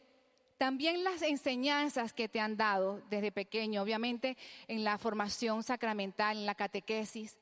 También 0.58 1.06
las 1.06 1.22
enseñanzas 1.22 2.12
que 2.12 2.28
te 2.28 2.42
han 2.42 2.58
dado 2.58 3.02
desde 3.10 3.32
pequeño, 3.32 3.82
obviamente 3.82 4.36
en 4.68 4.84
la 4.84 4.98
formación 4.98 5.64
sacramental, 5.64 6.36
en 6.36 6.46
la 6.46 6.56
catequesis. 6.56 7.38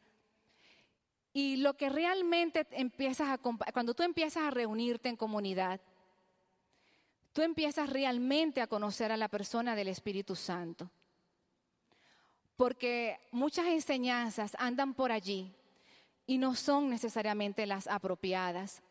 Y 1.33 1.57
lo 1.57 1.73
que 1.75 1.89
realmente 1.89 2.67
empiezas 2.69 3.27
a, 3.27 3.39
cuando 3.39 3.95
tú 3.95 4.03
empiezas 4.03 4.43
a 4.43 4.51
reunirte 4.51 5.09
en 5.09 5.15
comunidad, 5.15 5.81
tú 7.33 7.41
empiezas 7.41 7.89
realmente 7.89 8.61
a 8.61 8.67
conocer 8.67 9.11
a 9.11 9.17
la 9.17 9.27
persona 9.27 9.75
del 9.75 9.87
Espíritu 9.87 10.35
Santo. 10.35 10.89
Porque 12.55 13.19
muchas 13.31 13.67
enseñanzas 13.67 14.55
andan 14.59 14.93
por 14.93 15.11
allí 15.11 15.55
y 16.25 16.37
no 16.37 16.55
son 16.55 16.89
necesariamente 16.89 17.65
las 17.65 17.87
apropiadas 17.87 18.81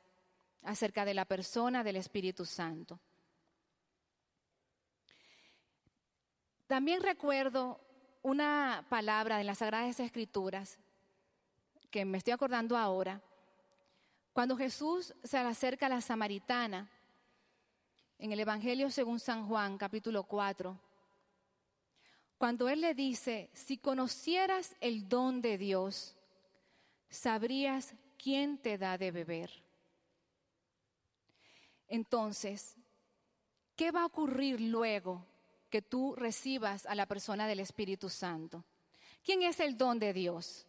acerca 0.62 1.05
de 1.05 1.14
la 1.14 1.24
persona 1.24 1.85
del 1.85 1.96
Espíritu 1.96 2.44
Santo. 2.44 2.98
También 6.66 7.03
recuerdo 7.03 7.81
una 8.22 8.85
palabra 8.88 9.38
de 9.38 9.44
las 9.44 9.59
Sagradas 9.59 10.01
Escrituras 10.01 10.79
que 11.90 12.05
me 12.05 12.18
estoy 12.18 12.33
acordando 12.33 12.77
ahora, 12.77 13.22
cuando 14.33 14.57
Jesús 14.57 15.14
se 15.24 15.38
acerca 15.38 15.87
a 15.87 15.88
la 15.88 16.01
samaritana 16.01 16.90
en 18.19 18.33
el 18.33 18.41
Evangelio 18.41 18.91
según 18.91 19.21
San 19.21 19.47
Juan, 19.47 19.79
capítulo 19.79 20.25
4, 20.25 20.79
cuando 22.37 22.69
Él 22.69 22.81
le 22.81 22.95
dice, 22.95 23.51
si 23.53 23.79
conocieras 23.79 24.77
el 24.81 25.09
don 25.09 25.41
de 25.41 25.59
Dios, 25.59 26.17
sabrías 27.09 27.95
quién 28.17 28.59
te 28.59 28.79
da 28.79 28.99
de 28.99 29.11
beber. 29.11 29.51
Entonces, 31.89 32.77
¿qué 33.75 33.91
va 33.91 34.03
a 34.03 34.07
ocurrir 34.07 34.61
luego 34.61 35.25
que 35.71 35.83
tú 35.83 36.15
recibas 36.17 36.87
a 36.87 36.95
la 36.95 37.07
persona 37.07 37.47
del 37.47 37.61
Espíritu 37.61 38.09
Santo? 38.09 38.65
¿Quién 39.25 39.43
es 39.43 39.59
el 39.61 39.77
don 39.77 39.99
de 39.99 40.13
Dios? 40.13 40.67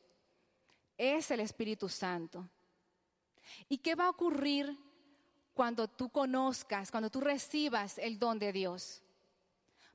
Es 0.97 1.29
el 1.31 1.39
Espíritu 1.39 1.89
Santo. 1.89 2.49
¿Y 3.67 3.77
qué 3.77 3.95
va 3.95 4.05
a 4.05 4.09
ocurrir 4.09 4.77
cuando 5.59 5.89
tú 5.89 6.07
conozcas, 6.07 6.89
cuando 6.89 7.09
tú 7.09 7.19
recibas 7.19 7.97
el 7.97 8.17
don 8.17 8.39
de 8.39 8.53
Dios? 8.53 9.03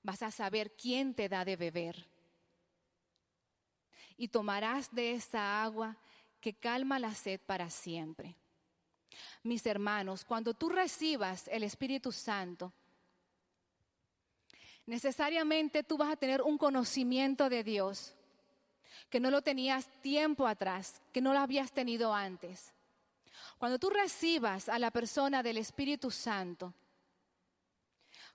Vas 0.03 0.23
a 0.23 0.31
saber 0.31 0.73
quién 0.73 1.15
te 1.15 1.27
da 1.27 1.43
de 1.43 1.57
beber. 1.57 2.07
Y 4.19 4.29
tomarás 4.29 4.95
de 4.95 5.15
esa 5.15 5.63
agua 5.63 5.97
que 6.39 6.53
calma 6.53 6.99
la 6.99 7.15
sed 7.15 7.41
para 7.47 7.71
siempre. 7.71 8.37
Mis 9.43 9.65
hermanos, 9.65 10.27
cuando 10.27 10.53
tú 10.53 10.69
recibas 10.69 11.49
el 11.49 11.63
Espíritu 11.63 12.13
Santo, 12.13 12.71
necesariamente 14.85 15.83
tú 15.83 15.97
vas 15.97 16.13
a 16.13 16.17
tener 16.17 16.43
un 16.43 16.59
conocimiento 16.59 17.49
de 17.49 17.65
Dios 17.65 18.15
que 19.09 19.19
no 19.19 19.31
lo 19.31 19.41
tenías 19.41 19.89
tiempo 20.03 20.47
atrás, 20.47 21.01
que 21.11 21.23
no 21.23 21.33
lo 21.33 21.39
habías 21.39 21.73
tenido 21.73 22.13
antes. 22.13 22.74
Cuando 23.59 23.79
tú 23.79 23.91
recibas 23.91 24.69
a 24.69 24.79
la 24.79 24.91
persona 24.91 25.43
del 25.43 25.59
Espíritu 25.59 26.11
Santo, 26.11 26.75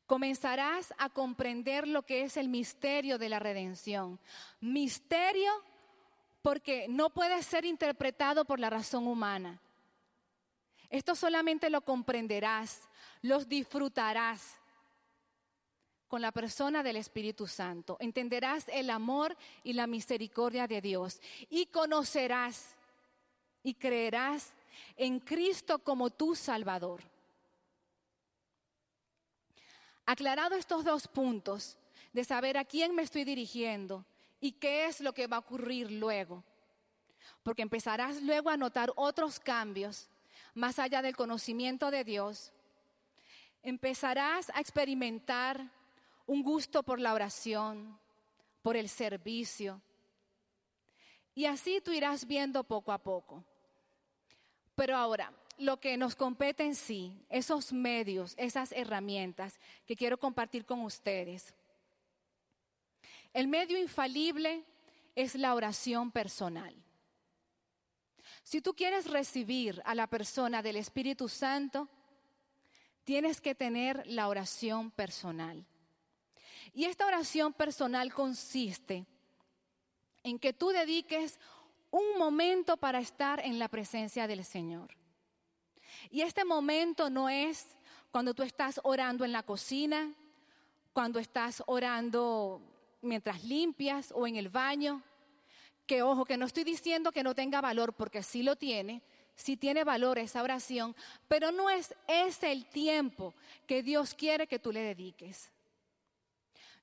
comenzarás 0.05 0.93
a 0.97 1.09
comprender 1.09 1.87
lo 1.87 2.03
que 2.03 2.23
es 2.23 2.37
el 2.37 2.49
misterio 2.49 3.17
de 3.17 3.29
la 3.29 3.39
redención. 3.39 4.19
Misterio 4.59 5.51
porque 6.41 6.87
no 6.89 7.09
puede 7.09 7.43
ser 7.43 7.65
interpretado 7.65 8.45
por 8.45 8.59
la 8.59 8.69
razón 8.69 9.07
humana. 9.07 9.61
Esto 10.89 11.13
solamente 11.13 11.69
lo 11.69 11.81
comprenderás, 11.81 12.89
los 13.21 13.47
disfrutarás 13.47 14.55
con 16.07 16.21
la 16.21 16.31
persona 16.31 16.81
del 16.81 16.95
Espíritu 16.95 17.45
Santo. 17.45 17.95
Entenderás 17.99 18.67
el 18.69 18.89
amor 18.89 19.37
y 19.63 19.73
la 19.73 19.85
misericordia 19.85 20.65
de 20.65 20.81
Dios 20.81 21.21
y 21.49 21.67
conocerás 21.67 22.75
y 23.61 23.75
creerás 23.75 24.55
en 24.95 25.19
Cristo 25.19 25.79
como 25.79 26.09
tu 26.09 26.35
Salvador. 26.35 27.01
Aclarado 30.05 30.55
estos 30.55 30.83
dos 30.83 31.07
puntos 31.07 31.77
de 32.13 32.23
saber 32.23 32.57
a 32.57 32.65
quién 32.65 32.95
me 32.95 33.03
estoy 33.03 33.23
dirigiendo 33.23 34.05
y 34.39 34.53
qué 34.53 34.85
es 34.85 35.01
lo 35.01 35.13
que 35.13 35.27
va 35.27 35.37
a 35.37 35.39
ocurrir 35.39 35.91
luego, 35.91 36.43
porque 37.43 37.61
empezarás 37.61 38.21
luego 38.21 38.49
a 38.49 38.57
notar 38.57 38.91
otros 38.95 39.39
cambios 39.39 40.09
más 40.55 40.79
allá 40.79 41.01
del 41.01 41.15
conocimiento 41.15 41.91
de 41.91 42.03
Dios, 42.03 42.51
empezarás 43.61 44.49
a 44.49 44.59
experimentar 44.59 45.71
un 46.25 46.43
gusto 46.43 46.83
por 46.83 46.99
la 46.99 47.13
oración, 47.13 47.99
por 48.61 48.75
el 48.75 48.89
servicio, 48.89 49.81
y 51.35 51.45
así 51.45 51.81
tú 51.81 51.91
irás 51.91 52.25
viendo 52.25 52.63
poco 52.63 52.91
a 52.91 52.97
poco. 52.97 53.43
Pero 54.79 54.95
ahora, 54.95 55.33
lo 55.57 55.77
que 55.77 55.97
nos 55.97 56.15
compete 56.15 56.63
en 56.63 56.73
sí, 56.73 57.11
esos 57.27 57.73
medios, 57.73 58.33
esas 58.37 58.71
herramientas 58.71 59.59
que 59.85 59.93
quiero 59.93 60.17
compartir 60.17 60.65
con 60.65 60.79
ustedes. 60.83 61.53
El 63.33 63.49
medio 63.49 63.77
infalible 63.77 64.63
es 65.15 65.35
la 65.35 65.53
oración 65.53 66.11
personal. 66.11 66.73
Si 68.41 68.61
tú 68.61 68.73
quieres 68.73 69.07
recibir 69.07 69.81
a 69.83 69.93
la 69.95 70.07
persona 70.07 70.61
del 70.61 70.77
Espíritu 70.77 71.27
Santo, 71.27 71.89
tienes 73.03 73.41
que 73.41 73.55
tener 73.55 74.07
la 74.07 74.29
oración 74.29 74.91
personal. 74.91 75.65
Y 76.73 76.85
esta 76.85 77.05
oración 77.05 77.51
personal 77.51 78.13
consiste 78.13 79.05
en 80.23 80.39
que 80.39 80.53
tú 80.53 80.69
dediques 80.69 81.37
un 81.91 82.17
momento 82.17 82.77
para 82.77 82.99
estar 82.99 83.39
en 83.39 83.59
la 83.59 83.67
presencia 83.67 84.27
del 84.27 84.45
Señor. 84.45 84.95
Y 86.09 86.21
este 86.21 86.45
momento 86.45 87.09
no 87.09 87.29
es 87.29 87.77
cuando 88.11 88.33
tú 88.33 88.43
estás 88.43 88.79
orando 88.83 89.25
en 89.25 89.31
la 89.31 89.43
cocina, 89.43 90.13
cuando 90.93 91.19
estás 91.19 91.63
orando 91.67 92.61
mientras 93.01 93.43
limpias 93.43 94.11
o 94.15 94.27
en 94.27 94.35
el 94.35 94.49
baño. 94.49 95.01
Que 95.85 96.01
ojo, 96.03 96.25
que 96.25 96.37
no 96.37 96.45
estoy 96.45 96.63
diciendo 96.63 97.11
que 97.11 97.23
no 97.23 97.33
tenga 97.33 97.61
valor, 97.61 97.93
porque 97.93 98.21
sí 98.21 98.43
lo 98.43 98.55
tiene, 98.55 99.01
sí 99.35 99.57
tiene 99.57 99.83
valor 99.83 100.19
esa 100.19 100.43
oración, 100.43 100.95
pero 101.27 101.51
no 101.51 101.69
es 101.69 101.95
ese 102.07 102.51
el 102.51 102.65
tiempo 102.65 103.33
que 103.65 103.81
Dios 103.81 104.13
quiere 104.13 104.45
que 104.45 104.59
tú 104.59 104.71
le 104.71 104.81
dediques. 104.81 105.51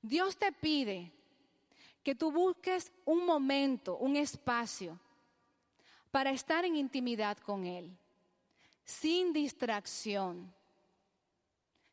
Dios 0.01 0.37
te 0.37 0.51
pide 0.51 1.11
que 2.07 2.15
tú 2.15 2.31
busques 2.31 2.89
un 3.03 3.25
momento, 3.25 3.97
un 3.97 4.15
espacio 4.15 4.97
para 6.09 6.31
estar 6.31 6.63
en 6.63 6.77
intimidad 6.77 7.37
con 7.39 7.65
Él, 7.65 7.91
sin 8.85 9.33
distracción, 9.33 10.49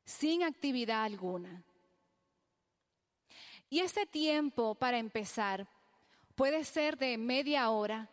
sin 0.05 0.45
actividad 0.45 1.03
alguna. 1.03 1.65
Y 3.69 3.81
ese 3.81 4.07
tiempo 4.07 4.77
para 4.77 4.99
empezar 4.99 5.67
puede 6.37 6.63
ser 6.63 6.97
de 6.97 7.19
media 7.19 7.69
hora 7.71 8.09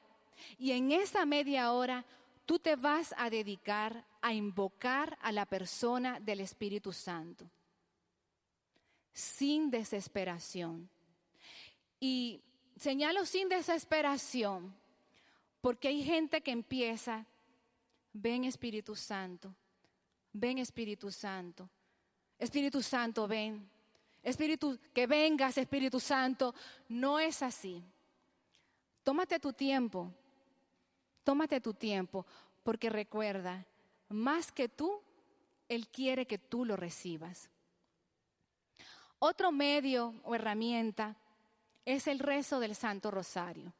y 0.57 0.71
en 0.71 0.91
esa 0.93 1.23
media 1.27 1.71
hora 1.71 2.03
tú 2.47 2.57
te 2.57 2.75
vas 2.75 3.13
a 3.15 3.29
dedicar 3.29 4.07
a 4.23 4.33
invocar 4.33 5.19
a 5.21 5.31
la 5.31 5.45
persona 5.45 6.19
del 6.19 6.39
Espíritu 6.39 6.93
Santo, 6.93 7.47
sin 9.13 9.69
desesperación. 9.69 10.89
Y 12.01 12.41
señalo 12.75 13.25
sin 13.25 13.47
desesperación, 13.47 14.75
porque 15.61 15.87
hay 15.87 16.03
gente 16.03 16.41
que 16.41 16.51
empieza, 16.51 17.27
ven 18.11 18.43
Espíritu 18.43 18.95
Santo, 18.95 19.55
ven 20.33 20.57
Espíritu 20.57 21.11
Santo, 21.11 21.69
Espíritu 22.39 22.81
Santo, 22.81 23.27
ven. 23.27 23.69
Espíritu, 24.23 24.79
que 24.93 25.05
vengas, 25.05 25.57
Espíritu 25.59 25.99
Santo. 25.99 26.55
No 26.89 27.19
es 27.19 27.43
así. 27.43 27.83
Tómate 29.03 29.39
tu 29.39 29.53
tiempo, 29.53 30.11
tómate 31.23 31.61
tu 31.61 31.73
tiempo, 31.73 32.25
porque 32.63 32.89
recuerda, 32.89 33.65
más 34.09 34.51
que 34.51 34.69
tú, 34.69 35.01
Él 35.69 35.87
quiere 35.87 36.25
que 36.25 36.39
tú 36.39 36.65
lo 36.65 36.75
recibas. 36.75 37.49
Otro 39.19 39.51
medio 39.51 40.15
o 40.23 40.33
herramienta 40.33 41.15
es 41.85 42.07
el 42.07 42.19
rezo 42.19 42.59
del 42.59 42.75
Santo 42.75 43.11
Rosario. 43.11 43.73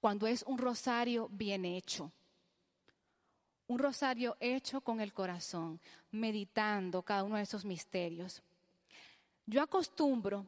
Cuando 0.00 0.26
es 0.26 0.42
un 0.42 0.58
rosario 0.58 1.28
bien 1.30 1.64
hecho. 1.64 2.12
Un 3.66 3.78
rosario 3.78 4.36
hecho 4.40 4.82
con 4.82 5.00
el 5.00 5.14
corazón, 5.14 5.80
meditando 6.10 7.02
cada 7.02 7.24
uno 7.24 7.36
de 7.36 7.42
esos 7.42 7.64
misterios. 7.64 8.42
Yo 9.46 9.62
acostumbro 9.62 10.46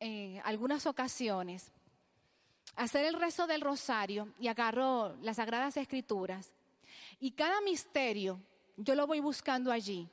en 0.00 0.40
algunas 0.44 0.86
ocasiones 0.86 1.70
hacer 2.74 3.06
el 3.06 3.14
rezo 3.14 3.46
del 3.46 3.60
rosario 3.60 4.28
y 4.38 4.48
agarro 4.48 5.16
las 5.22 5.36
sagradas 5.36 5.76
escrituras 5.76 6.52
y 7.18 7.30
cada 7.30 7.60
misterio 7.62 8.40
yo 8.76 8.94
lo 8.94 9.06
voy 9.06 9.20
buscando 9.20 9.72
allí 9.72 10.08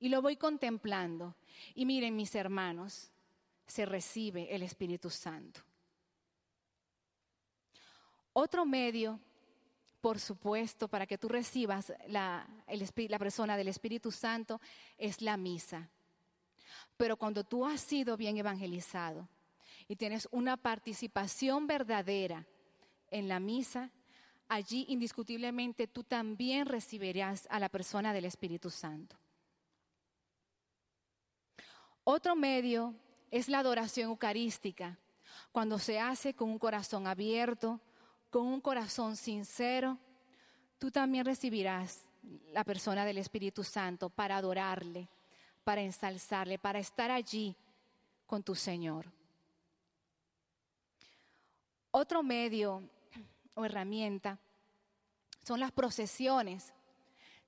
y 0.00 0.08
lo 0.08 0.20
voy 0.20 0.36
contemplando. 0.36 1.36
Y 1.76 1.86
miren, 1.86 2.16
mis 2.16 2.34
hermanos, 2.34 3.11
se 3.72 3.86
recibe 3.86 4.54
el 4.54 4.62
Espíritu 4.62 5.08
Santo. 5.08 5.62
Otro 8.34 8.66
medio, 8.66 9.18
por 10.02 10.20
supuesto, 10.20 10.88
para 10.88 11.06
que 11.06 11.16
tú 11.16 11.26
recibas 11.26 11.90
la, 12.06 12.46
persona 13.18 13.56
del 13.56 13.68
Espíritu 13.68 14.10
Santo 14.10 14.60
es 14.98 15.22
la 15.22 15.38
misa. 15.38 15.88
Pero 16.98 17.16
cuando 17.16 17.44
tú 17.44 17.64
has 17.64 17.80
sido 17.80 18.18
bien 18.18 18.36
evangelizado 18.36 19.26
y 19.88 19.96
tienes 19.96 20.28
una 20.32 20.58
participación 20.58 21.66
verdadera 21.66 22.46
en 23.10 23.26
la 23.26 23.40
misa, 23.40 23.90
allí 24.48 24.84
indiscutiblemente 24.90 25.86
tú 25.86 26.04
también 26.04 26.66
recibirás 26.66 27.46
a 27.48 27.58
la 27.58 27.70
persona 27.70 28.12
del 28.12 28.26
Espíritu 28.26 28.68
Santo. 28.68 29.16
Otro 32.04 32.36
medio 32.36 32.94
es 33.32 33.48
la 33.48 33.60
adoración 33.60 34.10
eucarística, 34.10 34.98
cuando 35.50 35.78
se 35.78 35.98
hace 35.98 36.34
con 36.34 36.50
un 36.50 36.58
corazón 36.58 37.06
abierto, 37.06 37.80
con 38.30 38.46
un 38.46 38.60
corazón 38.60 39.16
sincero, 39.16 39.98
tú 40.78 40.90
también 40.90 41.24
recibirás 41.24 42.04
la 42.52 42.62
persona 42.62 43.06
del 43.06 43.16
Espíritu 43.16 43.64
Santo 43.64 44.10
para 44.10 44.36
adorarle, 44.36 45.08
para 45.64 45.80
ensalzarle, 45.80 46.58
para 46.58 46.78
estar 46.78 47.10
allí 47.10 47.56
con 48.26 48.42
tu 48.42 48.54
Señor. 48.54 49.10
Otro 51.90 52.22
medio 52.22 52.82
o 53.54 53.64
herramienta 53.64 54.38
son 55.42 55.58
las 55.58 55.72
procesiones. 55.72 56.74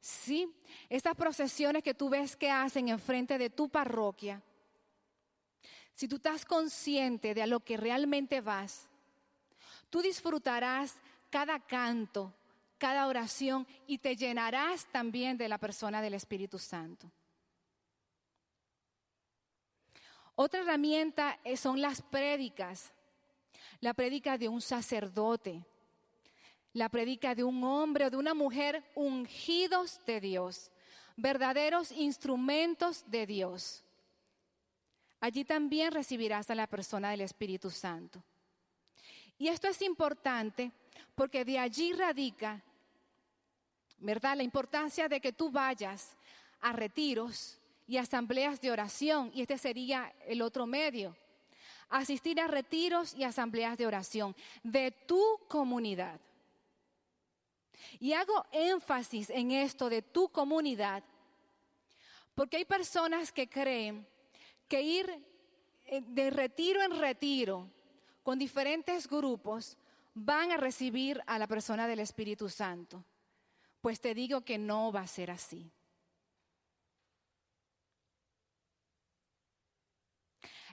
Sí, 0.00 0.50
estas 0.88 1.14
procesiones 1.14 1.82
que 1.82 1.94
tú 1.94 2.08
ves 2.08 2.36
que 2.36 2.50
hacen 2.50 2.88
enfrente 2.88 3.36
de 3.36 3.50
tu 3.50 3.68
parroquia, 3.68 4.42
si 5.94 6.08
tú 6.08 6.16
estás 6.16 6.44
consciente 6.44 7.34
de 7.34 7.42
a 7.42 7.46
lo 7.46 7.60
que 7.60 7.76
realmente 7.76 8.40
vas, 8.40 8.88
tú 9.90 10.02
disfrutarás 10.02 10.96
cada 11.30 11.60
canto, 11.60 12.32
cada 12.78 13.06
oración 13.06 13.66
y 13.86 13.98
te 13.98 14.16
llenarás 14.16 14.86
también 14.86 15.36
de 15.36 15.48
la 15.48 15.58
persona 15.58 16.02
del 16.02 16.14
Espíritu 16.14 16.58
Santo. 16.58 17.10
Otra 20.36 20.60
herramienta 20.60 21.38
son 21.56 21.80
las 21.80 22.02
prédicas. 22.02 22.92
La 23.80 23.94
prédica 23.94 24.38
de 24.38 24.48
un 24.48 24.60
sacerdote, 24.60 25.64
la 26.72 26.88
prédica 26.88 27.34
de 27.34 27.44
un 27.44 27.62
hombre 27.62 28.06
o 28.06 28.10
de 28.10 28.16
una 28.16 28.34
mujer 28.34 28.82
ungidos 28.94 30.00
de 30.06 30.20
Dios, 30.20 30.72
verdaderos 31.16 31.92
instrumentos 31.92 33.04
de 33.08 33.26
Dios. 33.26 33.83
Allí 35.20 35.44
también 35.44 35.92
recibirás 35.92 36.50
a 36.50 36.54
la 36.54 36.66
persona 36.66 37.10
del 37.10 37.22
Espíritu 37.22 37.70
Santo. 37.70 38.22
Y 39.38 39.48
esto 39.48 39.68
es 39.68 39.80
importante 39.82 40.70
porque 41.14 41.44
de 41.44 41.58
allí 41.58 41.92
radica, 41.92 42.62
¿verdad? 43.98 44.36
La 44.36 44.42
importancia 44.42 45.08
de 45.08 45.20
que 45.20 45.32
tú 45.32 45.50
vayas 45.50 46.16
a 46.60 46.72
retiros 46.72 47.58
y 47.86 47.96
asambleas 47.98 48.60
de 48.60 48.70
oración, 48.70 49.30
y 49.34 49.42
este 49.42 49.58
sería 49.58 50.12
el 50.26 50.42
otro 50.42 50.66
medio. 50.66 51.16
Asistir 51.90 52.40
a 52.40 52.48
retiros 52.48 53.14
y 53.14 53.24
asambleas 53.24 53.76
de 53.76 53.86
oración 53.86 54.34
de 54.62 54.90
tu 54.90 55.40
comunidad. 55.48 56.18
Y 58.00 58.12
hago 58.12 58.46
énfasis 58.52 59.30
en 59.30 59.50
esto 59.50 59.88
de 59.88 60.02
tu 60.02 60.28
comunidad, 60.28 61.04
porque 62.34 62.56
hay 62.56 62.64
personas 62.64 63.30
que 63.30 63.48
creen 63.48 64.06
que 64.74 64.82
ir 64.82 65.24
eh, 65.84 66.02
de 66.04 66.30
retiro 66.30 66.82
en 66.82 66.98
retiro 66.98 67.70
con 68.24 68.40
diferentes 68.40 69.06
grupos 69.06 69.76
van 70.14 70.50
a 70.50 70.56
recibir 70.56 71.22
a 71.28 71.38
la 71.38 71.46
persona 71.46 71.86
del 71.86 72.00
Espíritu 72.00 72.48
Santo. 72.48 73.04
Pues 73.80 74.00
te 74.00 74.16
digo 74.16 74.40
que 74.40 74.58
no 74.58 74.90
va 74.90 75.02
a 75.02 75.06
ser 75.06 75.30
así. 75.30 75.70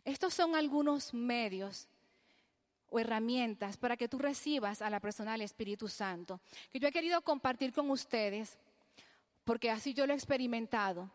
Estos 0.03 0.33
son 0.33 0.55
algunos 0.55 1.13
medios 1.13 1.87
o 2.89 2.97
herramientas 2.97 3.77
para 3.77 3.97
que 3.97 4.07
tú 4.07 4.17
recibas 4.17 4.81
a 4.81 4.89
la 4.89 4.99
persona 4.99 5.33
del 5.33 5.41
Espíritu 5.41 5.87
Santo, 5.87 6.41
que 6.71 6.79
yo 6.79 6.87
he 6.87 6.91
querido 6.91 7.21
compartir 7.21 7.71
con 7.71 7.91
ustedes, 7.91 8.57
porque 9.43 9.69
así 9.69 9.93
yo 9.93 10.07
lo 10.07 10.13
he 10.13 10.15
experimentado. 10.15 11.11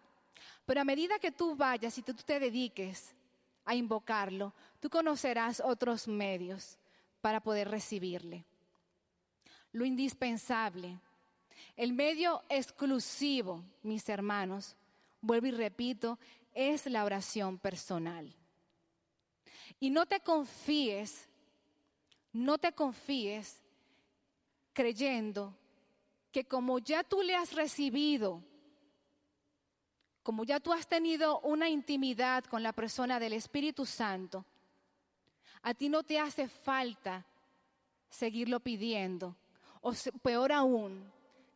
Pero 0.64 0.80
a 0.80 0.84
medida 0.84 1.18
que 1.18 1.32
tú 1.32 1.55
vayas 1.57 1.97
y 1.99 2.03
tú 2.03 2.14
te 2.14 2.41
dediques 2.41 3.14
a 3.64 3.74
invocarlo, 3.74 4.53
tú 4.80 4.91
conocerás 4.91 5.61
otros 5.61 6.07
medios 6.09 6.78
para 7.20 7.41
poder 7.41 7.68
recibirle. 7.68 8.45
Lo 9.72 9.84
indispensable, 9.84 10.99
el 11.76 11.93
medio 11.93 12.43
exclusivo, 12.49 13.64
mis 13.82 14.09
hermanos, 14.09 14.76
vuelvo 15.20 15.47
y 15.47 15.51
repito, 15.51 16.18
es 16.55 16.87
la 16.87 17.05
oración 17.05 17.59
personal. 17.59 18.32
Y 19.78 19.91
no 19.91 20.07
te 20.07 20.20
confíes 20.20 21.28
no 22.37 22.59
te 22.59 22.72
confíes 22.72 23.62
creyendo 24.74 25.57
que 26.30 26.45
como 26.45 26.78
ya 26.78 27.03
tú 27.03 27.22
le 27.22 27.34
has 27.34 27.55
recibido, 27.55 28.43
como 30.27 30.43
ya 30.43 30.59
tú 30.59 30.72
has 30.72 30.89
tenido 30.89 31.39
una 31.43 31.68
intimidad 31.68 32.43
con 32.47 32.61
la 32.61 32.72
persona 32.72 33.20
del 33.20 33.33
Espíritu 33.33 33.87
Santo, 33.87 34.45
a 35.62 35.72
ti 35.72 35.89
no 35.89 36.03
te 36.03 36.18
hace 36.18 36.49
falta 36.49 37.24
seguirlo 38.11 38.59
pidiendo. 38.59 39.37
O 39.83 39.93
peor 40.22 40.51
aún, 40.51 41.12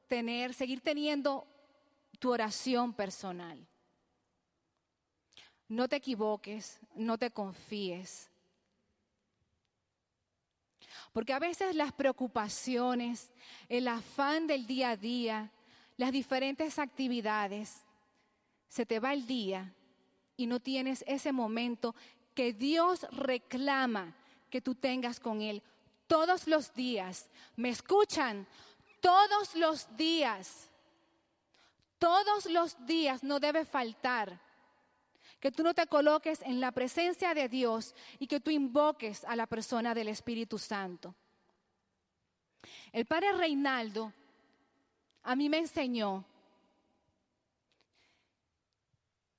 tener, 0.07 0.55
seguir 0.55 0.81
teniendo 0.83 1.49
tu 2.21 2.31
oración 2.31 2.93
personal. 2.93 3.59
No 5.67 5.89
te 5.89 5.97
equivoques, 5.97 6.79
no 6.95 7.19
te 7.19 7.33
confíes. 7.33 8.31
Porque 11.13 11.33
a 11.33 11.41
veces 11.41 11.75
las 11.75 11.93
preocupaciones, 11.93 13.33
el 13.69 13.89
afán 13.89 14.47
del 14.47 14.65
día 14.69 14.91
a 14.91 14.97
día, 14.97 15.51
las 15.97 16.13
diferentes 16.13 16.79
actividades, 16.79 17.85
se 18.71 18.87
te 18.87 19.01
va 19.01 19.13
el 19.13 19.27
día 19.27 19.75
y 20.37 20.47
no 20.47 20.61
tienes 20.61 21.05
ese 21.07 21.33
momento 21.33 21.95
que 22.35 22.55
Dios 22.55 23.03
reclama 23.11 24.15
que 24.49 24.63
tú 24.63 24.75
tengas 24.77 25.21
con 25.21 25.43
Él 25.43 25.63
todos 26.07 26.47
los 26.47 26.73
días. 26.73 27.29
¿Me 27.57 27.69
escuchan? 27.69 28.47
Todos 29.01 29.57
los 29.57 29.95
días. 29.97 30.71
Todos 31.99 32.47
los 32.47 32.87
días 32.87 33.23
no 33.23 33.41
debe 33.41 33.65
faltar 33.65 34.41
que 35.41 35.51
tú 35.51 35.63
no 35.63 35.75
te 35.75 35.87
coloques 35.87 36.41
en 36.43 36.61
la 36.61 36.71
presencia 36.71 37.35
de 37.35 37.49
Dios 37.49 37.95
y 38.19 38.27
que 38.27 38.41
tú 38.41 38.51
invoques 38.51 39.25
a 39.25 39.35
la 39.35 39.47
persona 39.47 39.95
del 39.95 40.09
Espíritu 40.09 40.59
Santo. 40.59 41.15
El 42.93 43.05
padre 43.07 43.33
Reinaldo 43.33 44.13
a 45.23 45.35
mí 45.35 45.49
me 45.49 45.59
enseñó 45.59 46.25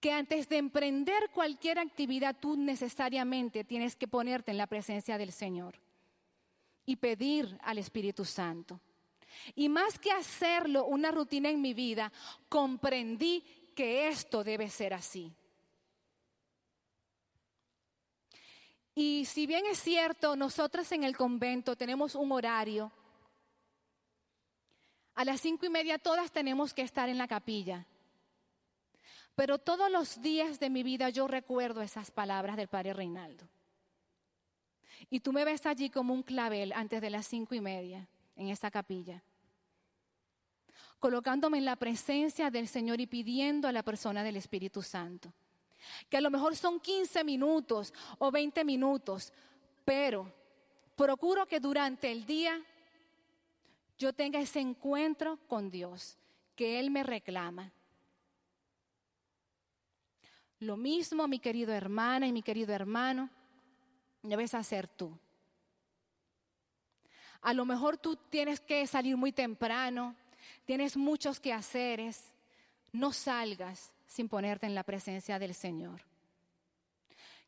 que 0.01 0.11
antes 0.11 0.49
de 0.49 0.57
emprender 0.57 1.29
cualquier 1.31 1.77
actividad 1.77 2.35
tú 2.39 2.57
necesariamente 2.57 3.63
tienes 3.63 3.95
que 3.95 4.07
ponerte 4.07 4.49
en 4.49 4.57
la 4.57 4.65
presencia 4.65 5.17
del 5.17 5.31
Señor 5.31 5.75
y 6.85 6.95
pedir 6.95 7.57
al 7.61 7.77
Espíritu 7.77 8.25
Santo. 8.25 8.81
Y 9.55 9.69
más 9.69 9.99
que 9.99 10.11
hacerlo 10.11 10.85
una 10.85 11.11
rutina 11.11 11.49
en 11.49 11.61
mi 11.61 11.75
vida, 11.75 12.11
comprendí 12.49 13.43
que 13.75 14.07
esto 14.07 14.43
debe 14.43 14.69
ser 14.69 14.95
así. 14.95 15.31
Y 18.95 19.25
si 19.25 19.45
bien 19.45 19.65
es 19.67 19.79
cierto, 19.79 20.35
nosotras 20.35 20.91
en 20.91 21.03
el 21.03 21.15
convento 21.15 21.75
tenemos 21.75 22.15
un 22.15 22.31
horario, 22.31 22.91
a 25.13 25.23
las 25.23 25.41
cinco 25.41 25.65
y 25.65 25.69
media 25.69 25.99
todas 25.99 26.31
tenemos 26.31 26.73
que 26.73 26.81
estar 26.81 27.07
en 27.07 27.19
la 27.19 27.27
capilla. 27.27 27.85
Pero 29.35 29.59
todos 29.59 29.89
los 29.91 30.21
días 30.21 30.59
de 30.59 30.69
mi 30.69 30.83
vida 30.83 31.09
yo 31.09 31.27
recuerdo 31.27 31.81
esas 31.81 32.11
palabras 32.11 32.57
del 32.57 32.67
Padre 32.67 32.93
Reinaldo. 32.93 33.47
Y 35.09 35.19
tú 35.19 35.33
me 35.33 35.45
ves 35.45 35.65
allí 35.65 35.89
como 35.89 36.13
un 36.13 36.23
clavel 36.23 36.73
antes 36.73 37.01
de 37.01 37.09
las 37.09 37.25
cinco 37.25 37.55
y 37.55 37.61
media 37.61 38.07
en 38.35 38.49
esa 38.49 38.69
capilla, 38.69 39.23
colocándome 40.99 41.57
en 41.57 41.65
la 41.65 41.75
presencia 41.75 42.51
del 42.51 42.67
Señor 42.67 43.01
y 43.01 43.07
pidiendo 43.07 43.67
a 43.67 43.71
la 43.71 43.83
persona 43.83 44.23
del 44.23 44.37
Espíritu 44.37 44.81
Santo 44.81 45.33
que 46.09 46.17
a 46.17 46.21
lo 46.21 46.29
mejor 46.29 46.55
son 46.55 46.79
15 46.79 47.23
minutos 47.23 47.93
o 48.19 48.31
20 48.31 48.63
minutos, 48.63 49.33
pero 49.85 50.31
procuro 50.95 51.45
que 51.45 51.59
durante 51.59 52.11
el 52.11 52.25
día 52.25 52.61
yo 53.97 54.13
tenga 54.13 54.39
ese 54.39 54.59
encuentro 54.59 55.37
con 55.47 55.69
Dios 55.69 56.17
que 56.55 56.79
Él 56.79 56.91
me 56.91 57.03
reclama. 57.03 57.71
Lo 60.61 60.77
mismo, 60.77 61.27
mi 61.27 61.39
querido 61.39 61.73
hermana 61.73 62.27
y 62.27 62.31
mi 62.31 62.43
querido 62.43 62.71
hermano, 62.71 63.31
debes 64.21 64.53
hacer 64.53 64.87
tú. 64.87 65.17
A 67.41 67.51
lo 67.55 67.65
mejor 67.65 67.97
tú 67.97 68.15
tienes 68.15 68.59
que 68.59 68.85
salir 68.85 69.17
muy 69.17 69.31
temprano, 69.31 70.15
tienes 70.63 70.95
muchos 70.95 71.39
quehaceres. 71.39 72.31
No 72.91 73.11
salgas 73.11 73.91
sin 74.05 74.29
ponerte 74.29 74.67
en 74.67 74.75
la 74.75 74.83
presencia 74.83 75.39
del 75.39 75.55
Señor. 75.55 76.03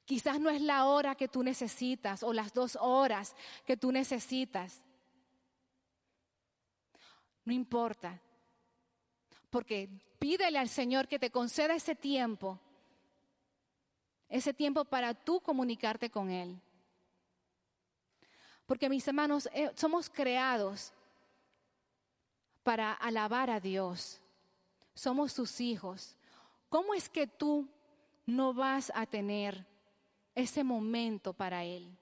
Quizás 0.06 0.40
no 0.40 0.50
es 0.50 0.62
la 0.62 0.86
hora 0.86 1.14
que 1.14 1.28
tú 1.28 1.44
necesitas 1.44 2.24
o 2.24 2.34
las 2.34 2.52
dos 2.52 2.80
horas 2.82 3.36
que 3.64 3.78
tú 3.78 3.92
necesitas. 3.92 4.82
No 7.46 7.54
importa, 7.54 8.20
porque 9.52 9.88
pídele 10.18 10.58
al 10.58 10.70
Señor 10.70 11.08
que 11.08 11.20
te 11.20 11.30
conceda 11.30 11.76
ese 11.76 11.94
tiempo, 11.94 12.60
ese 14.34 14.52
tiempo 14.52 14.84
para 14.84 15.14
tú 15.14 15.40
comunicarte 15.40 16.10
con 16.10 16.32
Él. 16.32 16.60
Porque 18.66 18.90
mis 18.90 19.08
hermanos, 19.08 19.48
eh, 19.54 19.70
somos 19.76 20.10
creados 20.10 20.92
para 22.64 22.94
alabar 22.94 23.52
a 23.52 23.60
Dios. 23.60 24.20
Somos 24.96 25.34
sus 25.34 25.62
hijos. 25.62 26.18
¿Cómo 26.68 26.96
es 26.96 27.10
que 27.10 27.28
tú 27.28 27.68
no 28.26 28.56
vas 28.56 28.92
a 28.96 29.06
tener 29.06 29.68
ese 30.34 30.64
momento 30.64 31.34
para 31.34 31.64
Él? 31.64 31.96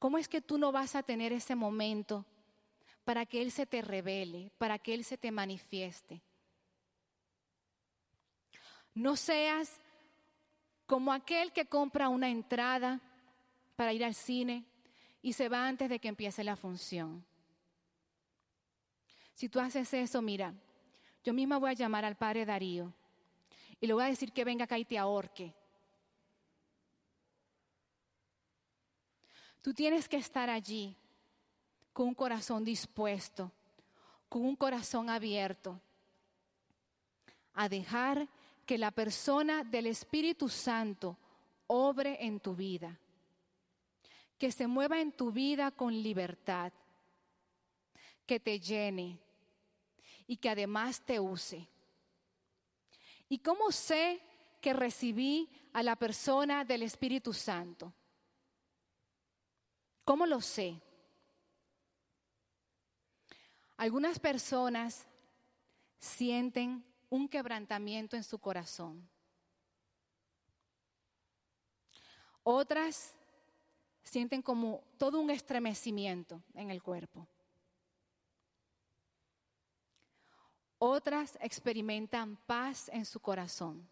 ¿Cómo 0.00 0.18
es 0.18 0.26
que 0.26 0.40
tú 0.40 0.58
no 0.58 0.72
vas 0.72 0.96
a 0.96 1.04
tener 1.04 1.32
ese 1.32 1.54
momento 1.54 2.26
para 3.04 3.24
que 3.24 3.42
Él 3.42 3.52
se 3.52 3.64
te 3.64 3.80
revele, 3.80 4.50
para 4.58 4.80
que 4.80 4.92
Él 4.92 5.04
se 5.04 5.16
te 5.16 5.30
manifieste? 5.30 6.20
No 8.96 9.14
seas 9.14 9.78
como 10.86 11.12
aquel 11.12 11.52
que 11.52 11.66
compra 11.66 12.08
una 12.08 12.30
entrada 12.30 12.98
para 13.76 13.92
ir 13.92 14.02
al 14.02 14.14
cine 14.14 14.64
y 15.20 15.34
se 15.34 15.50
va 15.50 15.68
antes 15.68 15.90
de 15.90 15.98
que 15.98 16.08
empiece 16.08 16.42
la 16.42 16.56
función. 16.56 17.22
Si 19.34 19.50
tú 19.50 19.60
haces 19.60 19.92
eso, 19.92 20.22
mira, 20.22 20.54
yo 21.22 21.34
misma 21.34 21.58
voy 21.58 21.70
a 21.70 21.74
llamar 21.74 22.06
al 22.06 22.16
padre 22.16 22.46
Darío 22.46 22.90
y 23.78 23.86
le 23.86 23.92
voy 23.92 24.04
a 24.04 24.08
decir 24.08 24.32
que 24.32 24.44
venga 24.44 24.64
acá 24.64 24.78
y 24.78 24.86
te 24.86 24.96
ahorque. 24.96 25.52
Tú 29.60 29.74
tienes 29.74 30.08
que 30.08 30.16
estar 30.16 30.48
allí 30.48 30.96
con 31.92 32.08
un 32.08 32.14
corazón 32.14 32.64
dispuesto, 32.64 33.52
con 34.30 34.42
un 34.42 34.56
corazón 34.56 35.10
abierto, 35.10 35.78
a 37.52 37.68
dejar 37.68 38.26
que 38.66 38.76
la 38.76 38.90
persona 38.90 39.64
del 39.64 39.86
Espíritu 39.86 40.48
Santo 40.48 41.16
obre 41.68 42.18
en 42.26 42.40
tu 42.40 42.54
vida 42.54 42.98
que 44.38 44.52
se 44.52 44.66
mueva 44.66 45.00
en 45.00 45.12
tu 45.12 45.32
vida 45.32 45.70
con 45.70 45.92
libertad, 46.02 46.72
que 48.26 48.38
te 48.40 48.60
llene 48.60 49.18
y 50.26 50.36
que 50.36 50.50
además 50.50 51.00
te 51.00 51.18
use. 51.18 51.66
¿Y 53.28 53.38
cómo 53.38 53.72
sé 53.72 54.20
que 54.60 54.72
recibí 54.72 55.48
a 55.72 55.82
la 55.82 55.96
persona 55.96 56.64
del 56.64 56.82
Espíritu 56.82 57.32
Santo? 57.32 57.92
¿Cómo 60.04 60.26
lo 60.26 60.40
sé? 60.40 60.80
Algunas 63.78 64.18
personas 64.18 65.06
sienten 65.98 66.84
un 67.16 67.28
quebrantamiento 67.28 68.14
en 68.14 68.22
su 68.22 68.38
corazón. 68.38 69.08
Otras 72.42 73.14
sienten 74.04 74.42
como 74.42 74.84
todo 74.98 75.18
un 75.18 75.30
estremecimiento 75.30 76.42
en 76.54 76.70
el 76.70 76.82
cuerpo. 76.82 77.26
Otras 80.78 81.38
experimentan 81.40 82.36
paz 82.46 82.88
en 82.92 83.04
su 83.04 83.18
corazón. 83.18 83.88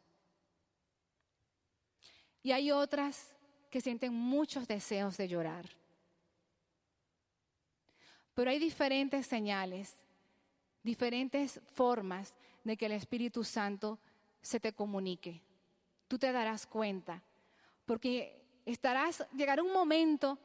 Y 2.43 2.53
hay 2.53 2.71
otras 2.71 3.35
que 3.71 3.81
sienten 3.81 4.13
muchos 4.13 4.69
deseos 4.69 5.17
de 5.17 5.27
llorar. 5.27 5.69
Pero 8.35 8.51
hay 8.51 8.59
diferentes 8.59 9.27
señales, 9.27 9.97
diferentes 10.83 11.61
formas 11.73 12.35
de 12.65 12.77
que 12.77 12.87
el 12.87 12.93
Espíritu 12.93 13.45
Santo 13.45 13.99
se 14.41 14.59
te 14.59 14.73
comunique. 14.73 15.41
Tú 16.09 16.19
te 16.19 16.33
darás 16.33 16.67
cuenta, 16.67 17.23
porque 17.85 18.43
estarás, 18.65 19.25
llegará 19.37 19.63
un 19.63 19.73
momento 19.73 20.39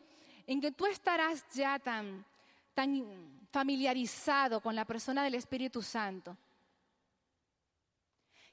en 0.46 0.62
que 0.62 0.72
tú 0.72 0.86
estarás 0.86 1.46
ya 1.54 1.80
tan, 1.80 2.26
tan 2.74 3.40
familiarizado 3.52 4.62
con 4.62 4.76
la 4.76 4.86
persona 4.86 5.24
del 5.24 5.36
Espíritu 5.36 5.82
Santo, 5.82 6.38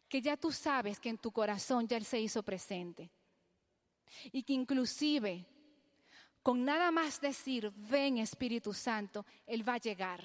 que 0.08 0.22
ya 0.22 0.36
tú 0.36 0.52
sabes 0.52 1.00
que 1.00 1.08
en 1.08 1.18
tu 1.18 1.32
corazón 1.32 1.86
ya 1.88 1.96
Él 1.96 2.04
se 2.04 2.20
hizo 2.20 2.42
presente. 2.42 3.10
Y 4.30 4.42
que 4.44 4.52
inclusive, 4.52 5.44
con 6.42 6.64
nada 6.64 6.90
más 6.90 7.20
decir, 7.20 7.72
ven 7.76 8.18
Espíritu 8.18 8.72
Santo, 8.72 9.26
Él 9.46 9.68
va 9.68 9.74
a 9.74 9.78
llegar. 9.78 10.24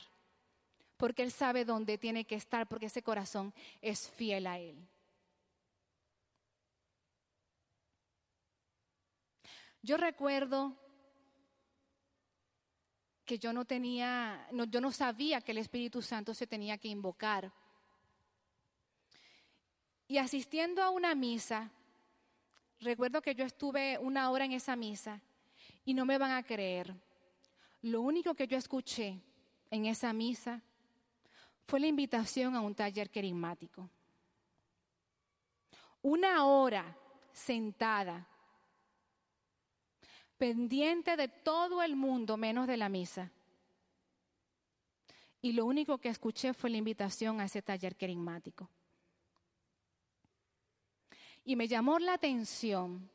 Porque 1.02 1.24
Él 1.24 1.32
sabe 1.32 1.66
dónde 1.66 1.98
tiene 1.98 2.26
que 2.26 2.36
estar, 2.36 2.68
porque 2.68 2.86
ese 2.86 3.02
corazón 3.02 3.52
es 3.82 4.08
fiel 4.08 4.46
a 4.46 4.60
Él. 4.60 4.78
Yo 9.82 9.98
recuerdo 9.98 10.78
que 13.26 13.40
yo 13.40 13.52
no 13.52 13.66
tenía, 13.66 14.48
yo 14.70 14.80
no 14.80 14.92
sabía 14.92 15.42
que 15.42 15.54
el 15.54 15.58
Espíritu 15.58 16.04
Santo 16.04 16.36
se 16.36 16.46
tenía 16.46 16.78
que 16.78 16.90
invocar. 16.90 17.52
Y 20.08 20.20
asistiendo 20.20 20.84
a 20.84 20.92
una 20.92 21.16
misa, 21.16 21.72
recuerdo 22.80 23.24
que 23.24 23.34
yo 23.34 23.44
estuve 23.44 23.98
una 23.98 24.30
hora 24.30 24.46
en 24.46 24.52
esa 24.52 24.76
misa 24.76 25.20
y 25.84 25.96
no 25.96 26.06
me 26.06 26.20
van 26.20 26.34
a 26.34 26.44
creer. 26.44 26.94
Lo 27.82 28.02
único 28.02 28.36
que 28.36 28.46
yo 28.46 28.56
escuché 28.56 29.20
en 29.72 29.88
esa 29.88 30.14
misa 30.14 30.62
fue 31.68 31.80
la 31.80 31.88
invitación 31.88 32.56
a 32.56 32.62
un 32.62 32.76
taller 32.76 33.10
querigmático. 33.10 33.90
Una 36.02 36.46
hora 36.46 36.98
sentada 37.32 38.28
pendiente 40.42 41.16
de 41.16 41.28
todo 41.28 41.84
el 41.84 41.96
mundo 41.96 42.36
menos 42.36 42.66
de 42.66 42.76
la 42.76 42.90
misa. 42.90 43.32
Y 45.40 45.52
lo 45.52 45.66
único 45.66 46.00
que 46.00 46.10
escuché 46.10 46.54
fue 46.56 46.72
la 46.72 46.78
invitación 46.78 47.40
a 47.40 47.46
ese 47.46 47.62
taller 47.62 47.96
querigmático. 47.96 48.68
Y 51.46 51.56
me 51.56 51.68
llamó 51.68 52.00
la 52.00 52.14
atención, 52.14 53.08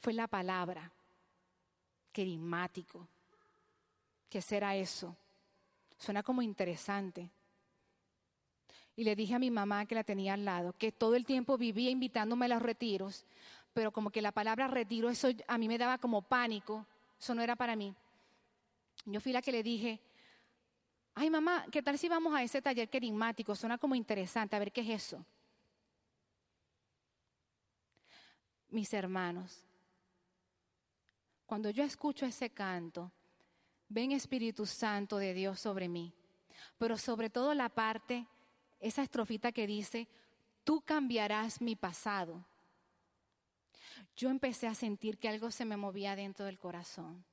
fue 0.00 0.12
la 0.12 0.26
palabra, 0.26 0.92
querigmático. 2.12 3.08
¿Qué 4.28 4.42
será 4.42 4.76
eso? 4.76 5.16
Suena 5.98 6.22
como 6.22 6.42
interesante. 6.42 7.30
Y 9.00 9.04
le 9.04 9.16
dije 9.16 9.34
a 9.34 9.38
mi 9.38 9.50
mamá 9.50 9.86
que 9.86 9.94
la 9.94 10.04
tenía 10.04 10.34
al 10.34 10.44
lado, 10.44 10.74
que 10.76 10.92
todo 10.92 11.14
el 11.14 11.24
tiempo 11.24 11.56
vivía 11.56 11.88
invitándome 11.88 12.44
a 12.44 12.48
los 12.48 12.60
retiros, 12.60 13.24
pero 13.72 13.92
como 13.92 14.10
que 14.10 14.20
la 14.20 14.30
palabra 14.30 14.68
retiro, 14.68 15.08
eso 15.08 15.28
a 15.48 15.56
mí 15.56 15.68
me 15.68 15.78
daba 15.78 15.96
como 15.96 16.20
pánico, 16.20 16.84
eso 17.18 17.34
no 17.34 17.40
era 17.40 17.56
para 17.56 17.76
mí. 17.76 17.94
Yo 19.06 19.18
fui 19.22 19.32
la 19.32 19.40
que 19.40 19.52
le 19.52 19.62
dije, 19.62 20.00
ay 21.14 21.30
mamá, 21.30 21.64
¿qué 21.72 21.80
tal 21.80 21.96
si 21.96 22.10
vamos 22.10 22.34
a 22.34 22.42
ese 22.42 22.60
taller 22.60 22.90
querigmático? 22.90 23.56
Suena 23.56 23.78
como 23.78 23.94
interesante, 23.94 24.54
a 24.54 24.58
ver 24.58 24.70
qué 24.70 24.82
es 24.82 24.90
eso. 24.90 25.24
Mis 28.68 28.92
hermanos, 28.92 29.64
cuando 31.46 31.70
yo 31.70 31.84
escucho 31.84 32.26
ese 32.26 32.50
canto, 32.50 33.10
ven 33.88 34.12
Espíritu 34.12 34.66
Santo 34.66 35.16
de 35.16 35.32
Dios 35.32 35.58
sobre 35.58 35.88
mí, 35.88 36.12
pero 36.76 36.98
sobre 36.98 37.30
todo 37.30 37.54
la 37.54 37.70
parte, 37.70 38.26
esa 38.80 39.02
estrofita 39.02 39.52
que 39.52 39.66
dice, 39.66 40.08
tú 40.64 40.80
cambiarás 40.80 41.60
mi 41.60 41.76
pasado 41.76 42.44
yo 44.16 44.28
empecé 44.28 44.66
a 44.66 44.74
sentir 44.74 45.18
que 45.18 45.28
algo 45.28 45.50
se 45.50 45.64
me 45.64 45.76
movía 45.76 46.16
dentro 46.16 46.46
del 46.46 46.58
corazón. 46.58 47.24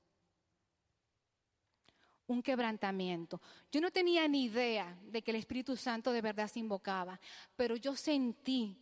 Un 2.27 2.41
quebrantamiento. 2.41 3.41
Yo 3.71 3.79
no 3.79 3.91
tenía 3.91 4.27
ni 4.27 4.45
idea 4.45 4.97
de 5.03 5.21
que 5.21 5.31
el 5.31 5.37
Espíritu 5.37 5.77
Santo 5.77 6.11
de 6.11 6.21
verdad 6.21 6.47
se 6.47 6.59
invocaba, 6.59 7.19
pero 7.55 7.75
yo 7.75 7.95
sentí 7.95 8.77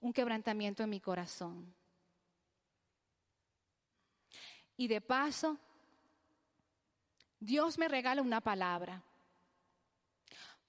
un 0.00 0.12
quebrantamiento 0.12 0.82
en 0.82 0.90
mi 0.90 1.00
corazón. 1.00 1.72
Y 4.76 4.88
de 4.88 5.00
paso, 5.00 5.58
Dios 7.38 7.78
me 7.78 7.88
regala 7.88 8.22
una 8.22 8.40
palabra. 8.40 9.02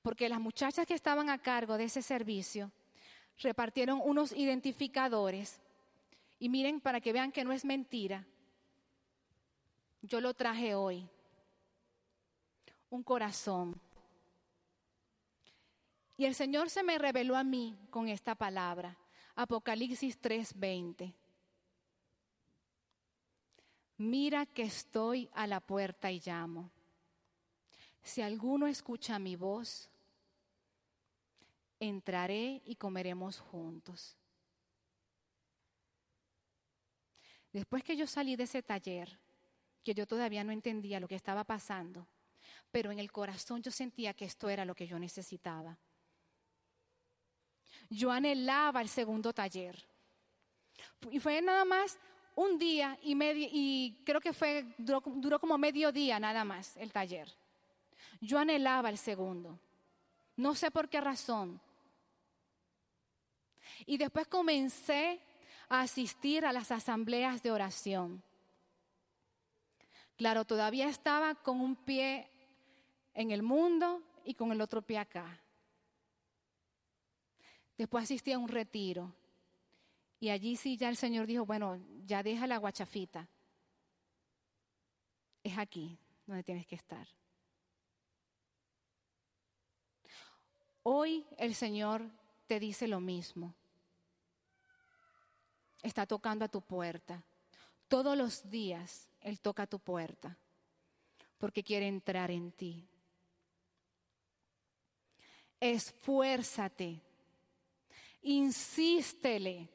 Porque 0.01 0.29
las 0.29 0.39
muchachas 0.39 0.87
que 0.87 0.93
estaban 0.93 1.29
a 1.29 1.37
cargo 1.37 1.77
de 1.77 1.85
ese 1.85 2.01
servicio 2.01 2.71
repartieron 3.39 4.01
unos 4.03 4.31
identificadores. 4.31 5.59
Y 6.39 6.49
miren, 6.49 6.81
para 6.81 7.01
que 7.01 7.13
vean 7.13 7.31
que 7.31 7.43
no 7.43 7.51
es 7.51 7.65
mentira, 7.65 8.25
yo 10.01 10.19
lo 10.19 10.33
traje 10.33 10.73
hoy. 10.73 11.07
Un 12.89 13.03
corazón. 13.03 13.79
Y 16.17 16.25
el 16.25 16.35
Señor 16.35 16.69
se 16.69 16.83
me 16.83 16.97
reveló 16.97 17.35
a 17.35 17.43
mí 17.43 17.77
con 17.89 18.07
esta 18.07 18.35
palabra. 18.35 18.97
Apocalipsis 19.35 20.19
3:20. 20.19 21.13
Mira 23.97 24.45
que 24.47 24.63
estoy 24.63 25.29
a 25.33 25.45
la 25.45 25.59
puerta 25.59 26.11
y 26.11 26.19
llamo. 26.25 26.71
Si 28.03 28.21
alguno 28.21 28.67
escucha 28.67 29.19
mi 29.19 29.35
voz, 29.35 29.89
entraré 31.79 32.61
y 32.65 32.75
comeremos 32.75 33.39
juntos. 33.39 34.15
Después 37.51 37.83
que 37.83 37.97
yo 37.97 38.07
salí 38.07 38.35
de 38.35 38.43
ese 38.43 38.63
taller, 38.63 39.19
que 39.83 39.93
yo 39.93 40.07
todavía 40.07 40.43
no 40.43 40.51
entendía 40.51 40.99
lo 40.99 41.07
que 41.07 41.15
estaba 41.15 41.43
pasando, 41.43 42.07
pero 42.71 42.91
en 42.91 42.99
el 42.99 43.11
corazón 43.11 43.61
yo 43.61 43.71
sentía 43.71 44.13
que 44.13 44.25
esto 44.25 44.49
era 44.49 44.63
lo 44.63 44.75
que 44.75 44.87
yo 44.87 44.97
necesitaba. 44.97 45.77
Yo 47.89 48.11
anhelaba 48.11 48.81
el 48.81 48.87
segundo 48.87 49.33
taller. 49.33 49.83
Y 51.11 51.19
fue 51.19 51.41
nada 51.41 51.65
más 51.65 51.97
un 52.35 52.57
día 52.57 52.97
y 53.01 53.15
medio, 53.15 53.49
y 53.51 54.01
creo 54.05 54.21
que 54.21 54.31
fue, 54.31 54.65
duró, 54.77 55.01
duró 55.05 55.39
como 55.39 55.57
medio 55.57 55.91
día 55.91 56.19
nada 56.19 56.45
más 56.45 56.77
el 56.77 56.91
taller. 56.91 57.40
Yo 58.21 58.37
anhelaba 58.37 58.89
el 58.89 58.97
segundo. 58.97 59.59
No 60.37 60.55
sé 60.55 60.71
por 60.71 60.87
qué 60.87 61.01
razón. 61.01 61.59
Y 63.85 63.97
después 63.97 64.27
comencé 64.27 65.19
a 65.67 65.81
asistir 65.81 66.45
a 66.45 66.53
las 66.53 66.71
asambleas 66.71 67.41
de 67.41 67.51
oración. 67.51 68.23
Claro, 70.15 70.45
todavía 70.45 70.87
estaba 70.87 71.33
con 71.35 71.59
un 71.59 71.75
pie 71.75 72.29
en 73.13 73.31
el 73.31 73.41
mundo 73.41 74.03
y 74.23 74.35
con 74.35 74.51
el 74.51 74.61
otro 74.61 74.83
pie 74.83 74.99
acá. 74.99 75.41
Después 77.75 78.03
asistí 78.03 78.31
a 78.31 78.37
un 78.37 78.47
retiro 78.47 79.11
y 80.19 80.29
allí 80.29 80.55
sí 80.55 80.77
ya 80.77 80.89
el 80.89 80.95
Señor 80.95 81.25
dijo, 81.25 81.45
bueno, 81.45 81.79
ya 82.05 82.21
deja 82.21 82.45
la 82.45 82.57
guachafita. 82.57 83.27
Es 85.43 85.57
aquí 85.57 85.97
donde 86.27 86.43
tienes 86.43 86.67
que 86.67 86.75
estar. 86.75 87.07
Hoy 90.83 91.25
el 91.37 91.55
Señor 91.55 92.09
te 92.47 92.59
dice 92.59 92.87
lo 92.87 92.99
mismo. 92.99 93.53
Está 95.81 96.05
tocando 96.05 96.45
a 96.45 96.49
tu 96.49 96.61
puerta. 96.61 97.23
Todos 97.87 98.17
los 98.17 98.49
días 98.49 99.07
Él 99.19 99.39
toca 99.39 99.63
a 99.63 99.67
tu 99.67 99.79
puerta 99.79 100.37
porque 101.37 101.63
quiere 101.63 101.87
entrar 101.87 102.31
en 102.31 102.51
ti. 102.51 102.87
Esfuérzate. 105.59 107.01
Insístele 108.23 109.69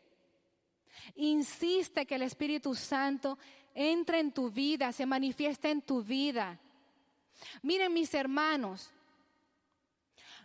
Insiste 1.15 2.07
que 2.07 2.15
el 2.17 2.23
Espíritu 2.23 2.75
Santo 2.75 3.39
entre 3.75 4.21
en 4.21 4.33
tu 4.33 4.51
vida, 4.51 4.93
se 4.93 5.05
manifieste 5.05 5.71
en 5.71 5.83
tu 5.83 6.03
vida. 6.03 6.59
Miren 7.63 7.93
mis 7.93 8.13
hermanos, 8.15 8.91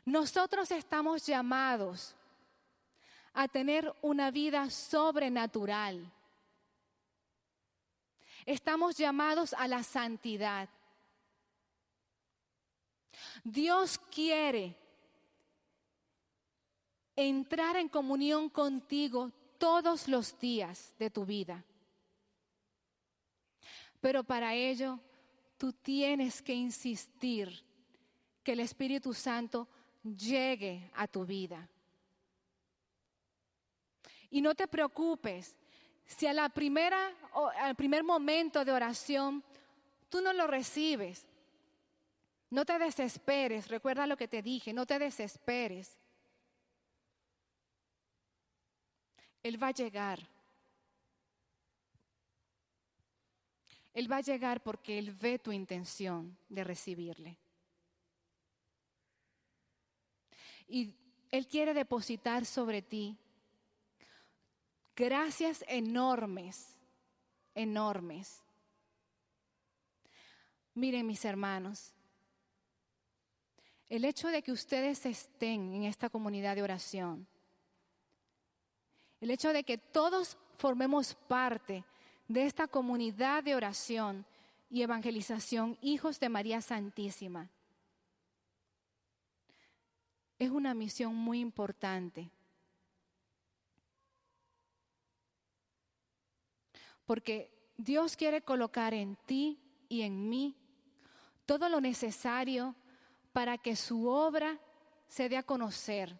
nosotros 0.05 0.71
estamos 0.71 1.25
llamados 1.25 2.15
a 3.33 3.47
tener 3.47 3.93
una 4.01 4.31
vida 4.31 4.69
sobrenatural. 4.69 6.11
Estamos 8.45 8.97
llamados 8.97 9.53
a 9.53 9.67
la 9.67 9.83
santidad. 9.83 10.67
Dios 13.43 13.99
quiere 14.13 14.75
entrar 17.15 17.75
en 17.75 17.87
comunión 17.87 18.49
contigo 18.49 19.31
todos 19.57 20.07
los 20.07 20.37
días 20.39 20.93
de 20.97 21.09
tu 21.09 21.25
vida. 21.25 21.63
Pero 23.99 24.23
para 24.23 24.55
ello 24.55 24.99
tú 25.57 25.71
tienes 25.71 26.41
que 26.41 26.53
insistir 26.53 27.63
que 28.43 28.53
el 28.53 28.59
Espíritu 28.61 29.13
Santo 29.13 29.67
llegue 30.03 30.89
a 30.95 31.07
tu 31.07 31.25
vida. 31.25 31.67
Y 34.29 34.41
no 34.41 34.55
te 34.55 34.67
preocupes 34.67 35.55
si 36.05 36.27
a 36.27 36.33
la 36.33 36.49
primera 36.49 37.13
al 37.59 37.75
primer 37.75 38.03
momento 38.03 38.65
de 38.65 38.71
oración 38.71 39.43
tú 40.09 40.21
no 40.21 40.33
lo 40.33 40.47
recibes. 40.47 41.25
No 42.49 42.65
te 42.65 42.77
desesperes, 42.77 43.69
recuerda 43.69 44.05
lo 44.05 44.17
que 44.17 44.27
te 44.27 44.41
dije, 44.41 44.73
no 44.73 44.85
te 44.85 44.99
desesperes. 44.99 45.97
Él 49.41 49.61
va 49.61 49.67
a 49.67 49.71
llegar. 49.71 50.19
Él 53.93 54.11
va 54.11 54.17
a 54.17 54.21
llegar 54.21 54.61
porque 54.61 54.99
Él 54.99 55.11
ve 55.11 55.39
tu 55.39 55.51
intención 55.51 56.37
de 56.49 56.63
recibirle. 56.63 57.37
Y 60.71 60.95
Él 61.29 61.47
quiere 61.47 61.73
depositar 61.73 62.45
sobre 62.45 62.81
ti 62.81 63.17
gracias 64.95 65.63
enormes, 65.67 66.77
enormes. 67.53 68.41
Miren 70.73 71.05
mis 71.05 71.25
hermanos, 71.25 71.93
el 73.89 74.05
hecho 74.05 74.29
de 74.29 74.41
que 74.41 74.51
ustedes 74.51 75.05
estén 75.05 75.73
en 75.73 75.83
esta 75.83 76.09
comunidad 76.09 76.55
de 76.55 76.63
oración 76.63 77.27
el 79.21 79.29
hecho 79.29 79.53
de 79.53 79.63
que 79.63 79.77
todos 79.77 80.35
formemos 80.57 81.15
parte 81.27 81.85
de 82.27 82.45
esta 82.45 82.67
comunidad 82.67 83.43
de 83.43 83.55
oración 83.55 84.25
y 84.69 84.81
evangelización, 84.81 85.77
hijos 85.81 86.19
de 86.19 86.29
María 86.29 86.61
Santísima, 86.61 87.49
es 90.41 90.49
una 90.49 90.73
misión 90.73 91.13
muy 91.13 91.39
importante. 91.39 92.31
Porque 97.05 97.71
Dios 97.77 98.17
quiere 98.17 98.41
colocar 98.41 98.95
en 98.95 99.17
ti 99.17 99.59
y 99.87 100.01
en 100.01 100.29
mí 100.29 100.57
todo 101.45 101.69
lo 101.69 101.79
necesario 101.79 102.75
para 103.31 103.59
que 103.59 103.75
su 103.75 104.07
obra 104.07 104.59
se 105.07 105.29
dé 105.29 105.37
a 105.37 105.43
conocer. 105.43 106.19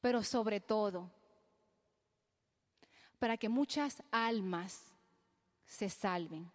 Pero 0.00 0.22
sobre 0.22 0.60
todo, 0.60 1.10
para 3.18 3.36
que 3.36 3.48
muchas 3.48 4.04
almas 4.12 4.94
se 5.66 5.90
salven. 5.90 6.48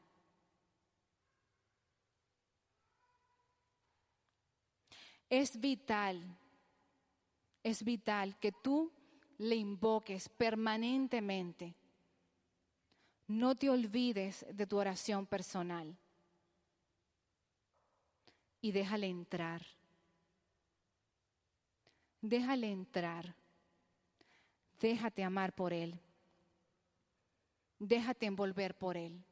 Es 5.30 5.60
vital, 5.60 6.24
es 7.64 7.84
vital 7.84 8.38
que 8.40 8.52
tú 8.52 8.92
le 9.38 9.56
invoques 9.56 10.30
permanentemente. 10.30 11.76
No 13.28 13.56
te 13.56 13.70
olvides 13.70 14.46
de 14.54 14.66
tu 14.66 14.78
oración 14.78 15.26
personal 15.26 15.98
y 18.62 18.72
déjale 18.72 19.08
entrar. 19.08 19.66
Déjale 22.22 22.72
entrar. 22.72 23.36
Déjate 24.80 25.24
amar 25.24 25.54
por 25.54 25.74
Él. 25.74 26.00
Déjate 27.80 28.26
envolver 28.26 28.76
por 28.76 28.98
Él. 28.98 29.24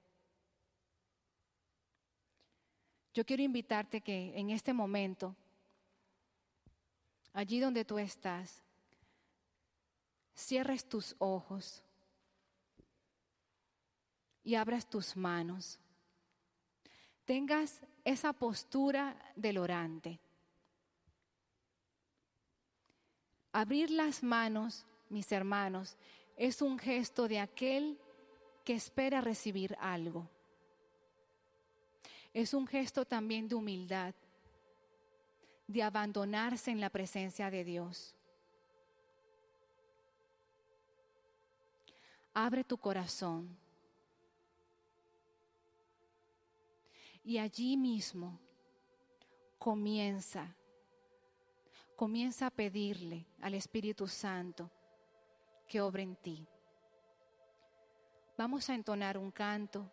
Yo 3.14 3.26
quiero 3.26 3.44
invitarte 3.44 4.02
que 4.02 4.38
en 4.38 4.50
este 4.50 4.74
momento, 4.74 5.36
allí 7.36 7.60
donde 7.60 7.84
tú 7.84 8.00
estás, 8.00 8.64
cierres 10.34 10.88
tus 10.88 11.16
ojos 11.20 11.84
y 14.42 14.56
abras 14.56 14.90
tus 14.90 15.18
manos. 15.18 15.78
Tengas 17.26 17.82
esa 18.06 18.32
postura 18.32 19.18
del 19.36 19.58
orante. 19.58 20.18
Abrir 23.52 23.92
las 23.92 24.24
manos, 24.24 24.86
mis 25.10 25.30
hermanos, 25.32 25.98
es 26.38 26.62
un 26.62 26.80
gesto 26.80 27.28
de 27.28 27.40
aquel 27.40 28.00
que 28.64 28.76
espera 28.76 29.20
recibir 29.20 29.76
algo. 29.82 30.30
Es 32.34 32.54
un 32.54 32.66
gesto 32.66 33.04
también 33.04 33.50
de 33.50 33.56
humildad, 33.56 34.16
de 35.68 35.84
abandonarse 35.84 36.72
en 36.72 36.80
la 36.80 36.90
presencia 36.90 37.50
de 37.50 37.64
Dios. 37.64 38.16
abre 42.36 42.64
tu 42.64 42.78
corazón. 42.78 43.58
Y 47.24 47.40
allí 47.40 47.76
mismo 47.76 48.38
comienza, 49.58 50.54
comienza 51.96 52.48
a 52.48 52.52
pedirle 52.52 53.26
al 53.42 53.56
Espíritu 53.56 54.08
Santo 54.08 54.70
que 55.68 55.82
obre 55.82 56.04
en 56.04 56.16
ti. 56.18 56.46
Vamos 58.38 58.70
a 58.70 58.76
entonar 58.76 59.18
un 59.18 59.32
canto 59.32 59.90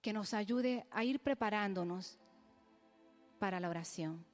que 0.00 0.12
nos 0.12 0.32
ayude 0.32 0.86
a 0.90 1.04
ir 1.04 1.20
preparándonos 1.20 2.18
para 3.42 3.58
la 3.58 3.68
oración. 3.68 4.24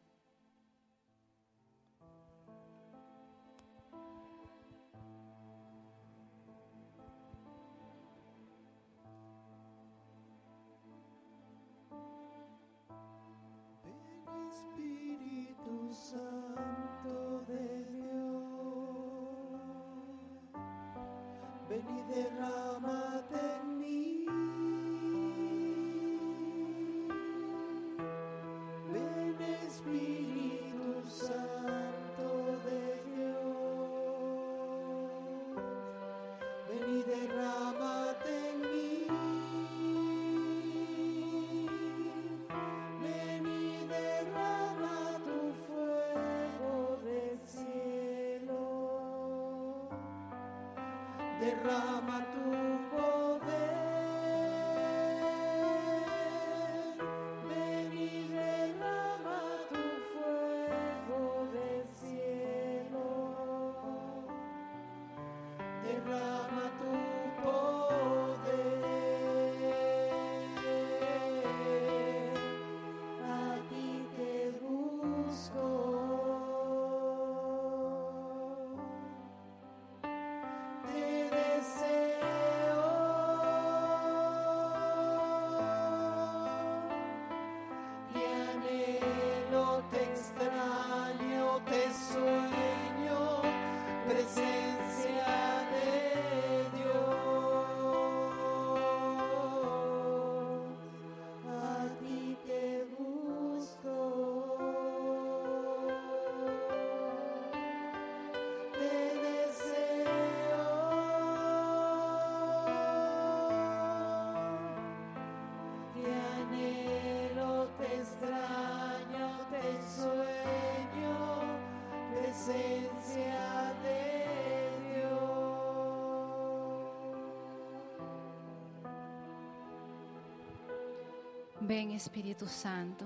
Ven 131.69 131.91
Espíritu 131.91 132.47
Santo. 132.47 133.05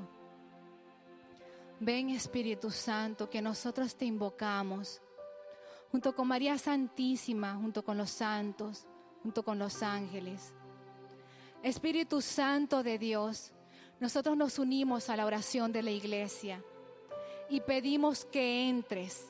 Ven 1.80 2.10
Espíritu 2.10 2.70
Santo, 2.70 3.28
que 3.28 3.42
nosotros 3.42 3.96
te 3.96 4.04
invocamos, 4.04 5.02
junto 5.90 6.14
con 6.14 6.28
María 6.28 6.56
Santísima, 6.56 7.56
junto 7.56 7.84
con 7.84 7.98
los 7.98 8.10
santos, 8.10 8.86
junto 9.24 9.42
con 9.42 9.58
los 9.58 9.82
ángeles. 9.82 10.54
Espíritu 11.64 12.20
Santo 12.20 12.84
de 12.84 12.98
Dios, 12.98 13.52
nosotros 13.98 14.36
nos 14.36 14.60
unimos 14.60 15.10
a 15.10 15.16
la 15.16 15.26
oración 15.26 15.72
de 15.72 15.82
la 15.82 15.90
iglesia 15.90 16.62
y 17.50 17.62
pedimos 17.62 18.24
que 18.26 18.68
entres 18.68 19.26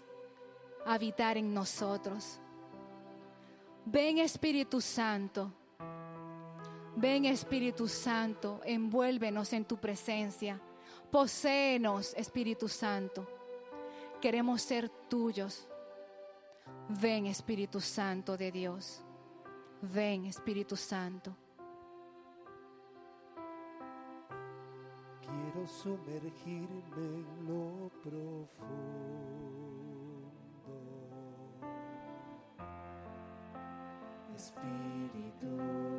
a 0.85 0.93
habitar 0.93 1.39
en 1.39 1.55
nosotros. 1.55 2.39
Ven 3.87 4.19
Espíritu 4.19 4.83
Santo. 4.83 5.55
Ven 7.03 7.25
Espíritu 7.25 7.89
Santo, 7.89 8.61
envuélvenos 8.65 9.53
en 9.53 9.65
tu 9.65 9.77
presencia. 9.77 10.61
Poséenos, 11.11 12.15
Espíritu 12.15 12.69
Santo. 12.69 13.27
Queremos 14.21 14.63
ser 14.63 14.89
tuyos. 15.09 15.67
Ven 16.89 17.27
Espíritu 17.27 17.81
Santo 17.81 18.37
de 18.37 18.53
Dios. 18.53 19.03
Ven 19.81 20.27
Espíritu 20.27 20.77
Santo. 20.77 21.37
Quiero 25.23 25.67
sumergirme 25.67 26.71
en 26.97 27.27
lo 27.49 27.91
profundo. 28.01 29.03
Espíritu 34.37 35.92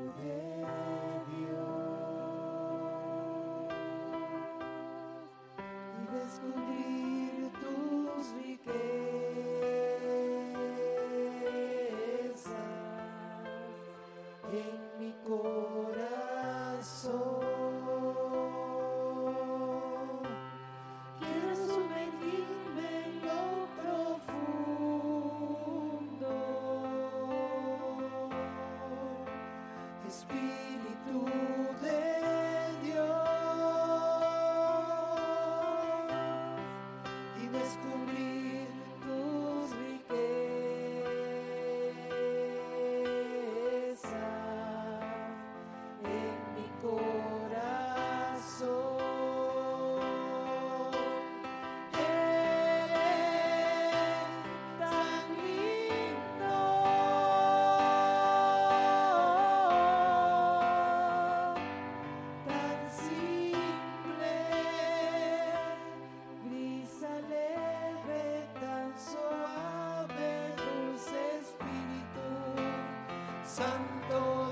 santo 73.54 74.43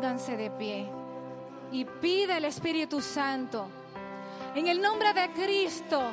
Pónganse 0.00 0.34
de 0.34 0.50
pie 0.50 0.88
y 1.70 1.84
pide 1.84 2.38
el 2.38 2.46
Espíritu 2.46 3.02
Santo. 3.02 3.68
En 4.54 4.66
el 4.66 4.80
nombre 4.80 5.12
de 5.12 5.30
Cristo 5.32 6.12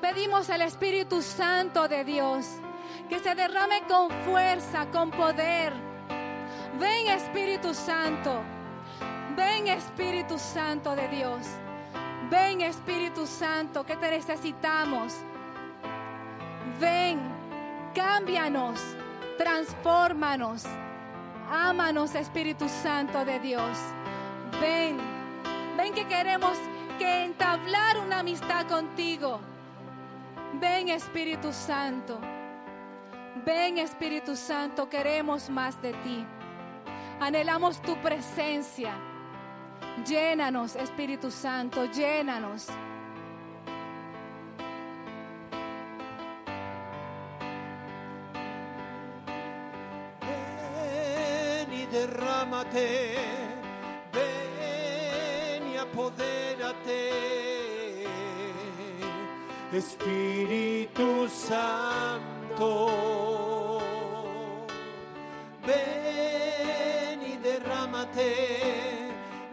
pedimos 0.00 0.48
al 0.50 0.62
Espíritu 0.62 1.20
Santo 1.20 1.88
de 1.88 2.04
Dios 2.04 2.46
que 3.08 3.18
se 3.18 3.34
derrame 3.34 3.82
con 3.88 4.08
fuerza, 4.24 4.86
con 4.92 5.10
poder. 5.10 5.72
Ven 6.78 7.08
Espíritu 7.08 7.74
Santo, 7.74 8.40
ven 9.36 9.66
Espíritu 9.66 10.38
Santo 10.38 10.94
de 10.94 11.08
Dios. 11.08 11.44
Ven 12.30 12.60
Espíritu 12.60 13.26
Santo 13.26 13.84
que 13.84 13.96
te 13.96 14.12
necesitamos. 14.12 15.12
Ven, 16.78 17.18
cámbianos, 17.96 18.80
transfórmanos. 19.36 20.62
Ámanos 21.50 22.14
Espíritu 22.14 22.68
Santo 22.68 23.24
de 23.24 23.38
Dios. 23.40 23.78
Ven, 24.60 24.98
ven 25.76 25.94
que 25.94 26.06
queremos 26.06 26.58
que 26.98 27.24
entablar 27.24 27.98
una 27.98 28.20
amistad 28.20 28.66
contigo. 28.66 29.40
Ven 30.54 30.88
Espíritu 30.88 31.52
Santo. 31.52 32.20
Ven 33.46 33.78
Espíritu 33.78 34.36
Santo, 34.36 34.88
queremos 34.88 35.48
más 35.48 35.80
de 35.80 35.92
ti. 36.04 36.26
Anhelamos 37.20 37.80
tu 37.80 37.96
presencia. 38.02 38.92
Llénanos, 40.06 40.76
Espíritu 40.76 41.30
Santo, 41.30 41.86
llénanos. 41.86 42.68
Derrámate, 51.98 53.16
ven 54.14 55.62
y 55.72 55.76
apodérate, 55.76 57.00
Espíritu 59.72 61.28
Santo. 61.28 62.70
Ven 65.66 67.22
y 67.32 67.36
derrámate, 67.36 68.30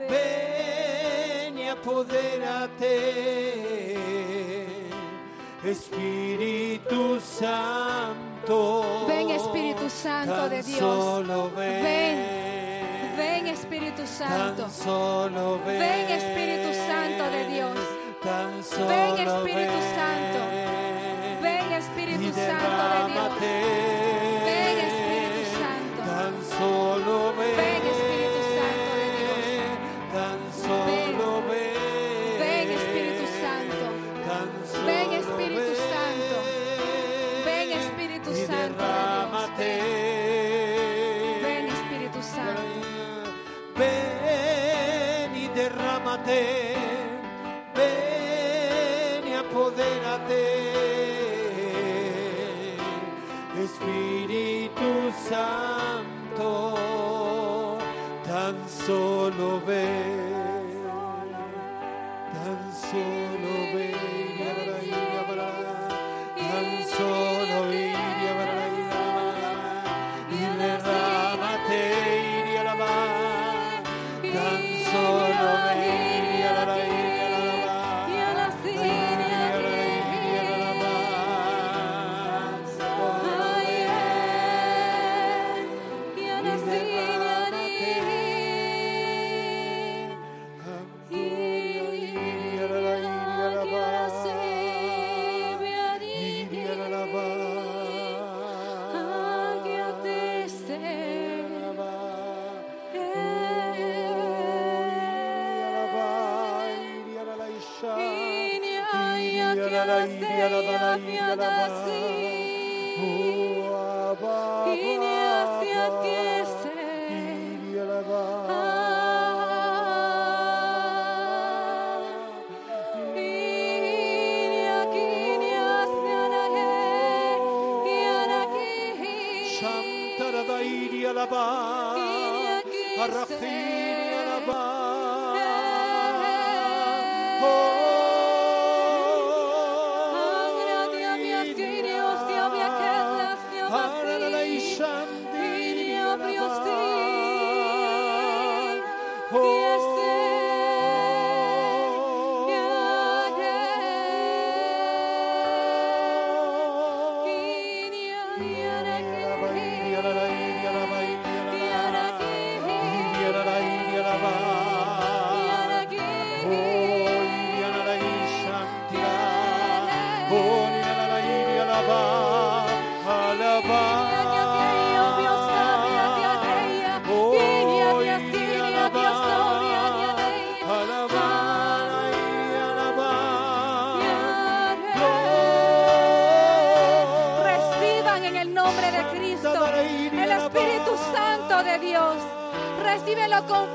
ven 0.10 1.58
y 1.58 1.68
apodérate, 1.68 2.94
Espíritu 5.64 7.20
Santo. 7.20 8.36
Ven, 9.08 9.30
Espíritu 9.32 9.90
Santo 9.90 10.50
de 10.50 10.62
Dios. 10.62 11.56
Ven. 11.56 12.35
Espíritu 13.76 14.08
Santo. 14.08 14.62
Tan 14.64 14.72
solo 14.72 15.60
ven. 15.66 15.80
Ven, 15.80 16.10
Espíritu 16.10 16.74
Santo 16.88 17.24
de 17.30 17.46
Dios. 17.54 17.78
Tan 18.24 18.64
solo 18.64 18.88
Ven, 18.88 19.28
Espíritu. 19.28 19.80
Santo. 19.96 20.40
Ven 21.42 21.72
Espíritu 21.74 22.34
Santo 22.34 22.88
de 22.88 23.00
Dios. 23.12 23.40
Ven 24.46 24.78
Espíritu 24.80 25.42
Santo. 25.60 26.95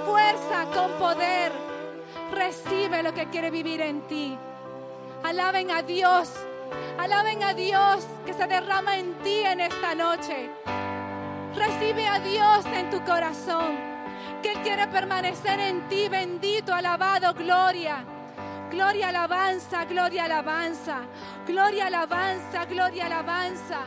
Fuerza, 0.04 0.66
con 0.74 0.92
poder. 0.92 1.52
Recibe 2.32 3.02
lo 3.02 3.12
que 3.12 3.28
quiere 3.28 3.50
vivir 3.50 3.80
en 3.80 4.02
ti. 4.02 4.38
Alaben 5.22 5.70
a 5.70 5.82
Dios. 5.82 6.30
Alaben 6.98 7.42
a 7.42 7.54
Dios 7.54 8.06
que 8.24 8.32
se 8.32 8.46
derrama 8.46 8.96
en 8.96 9.14
ti 9.22 9.40
en 9.40 9.60
esta 9.60 9.94
noche. 9.94 10.50
Recibe 11.54 12.06
a 12.06 12.20
Dios 12.20 12.64
en 12.66 12.90
tu 12.90 13.02
corazón. 13.04 13.76
Que 14.42 14.52
Él 14.52 14.58
quiere 14.62 14.86
permanecer 14.88 15.58
en 15.60 15.88
ti. 15.88 16.08
Bendito, 16.08 16.72
alabado, 16.72 17.34
gloria. 17.34 18.04
Gloria, 18.70 19.08
alabanza, 19.08 19.84
gloria, 19.84 20.24
alabanza. 20.24 21.00
Gloria, 21.46 21.86
alabanza, 21.86 22.64
gloria, 22.66 23.06
alabanza. 23.06 23.80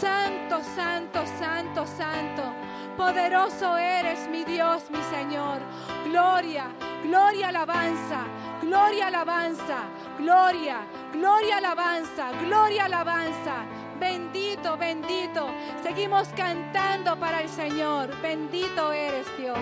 Santo, 0.00 0.62
santo, 0.74 1.24
santo, 1.38 1.86
santo. 1.86 2.69
Poderoso 3.00 3.78
eres 3.78 4.28
mi 4.28 4.44
Dios, 4.44 4.90
mi 4.90 5.02
Señor. 5.04 5.58
Gloria, 6.04 6.66
gloria, 7.02 7.48
alabanza, 7.48 8.26
gloria, 8.60 9.06
alabanza, 9.06 9.78
gloria, 10.18 10.80
gloria, 11.10 11.56
alabanza, 11.56 12.30
gloria, 12.42 12.84
alabanza. 12.84 13.64
Bendito, 13.98 14.76
bendito. 14.76 15.48
Seguimos 15.82 16.28
cantando 16.36 17.18
para 17.18 17.40
el 17.40 17.48
Señor. 17.48 18.10
Bendito 18.20 18.92
eres 18.92 19.26
Dios. 19.38 19.58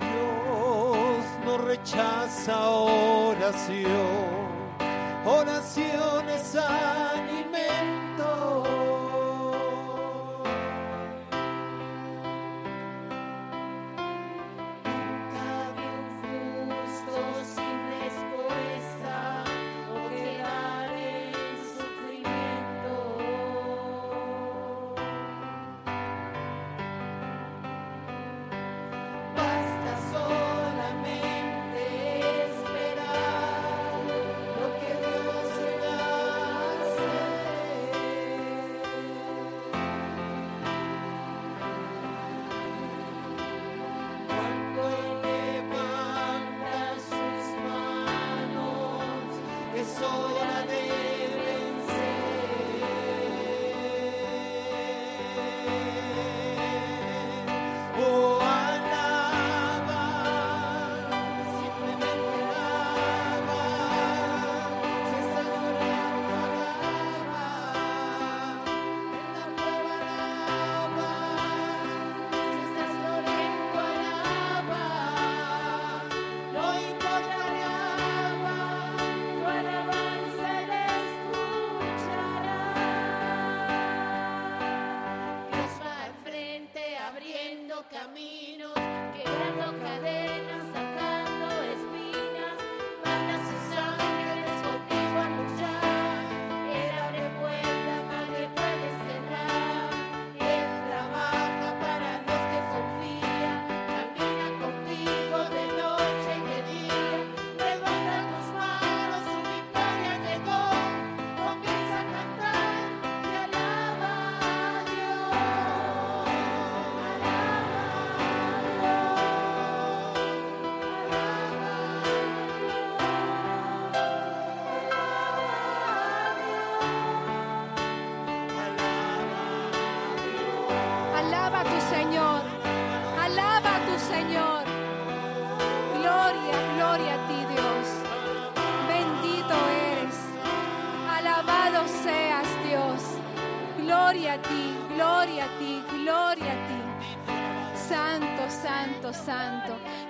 Dios 0.00 1.26
no 1.44 1.58
rechaza 1.58 2.70
oración. 2.70 4.46
Oración 5.26 6.30
es 6.30 6.56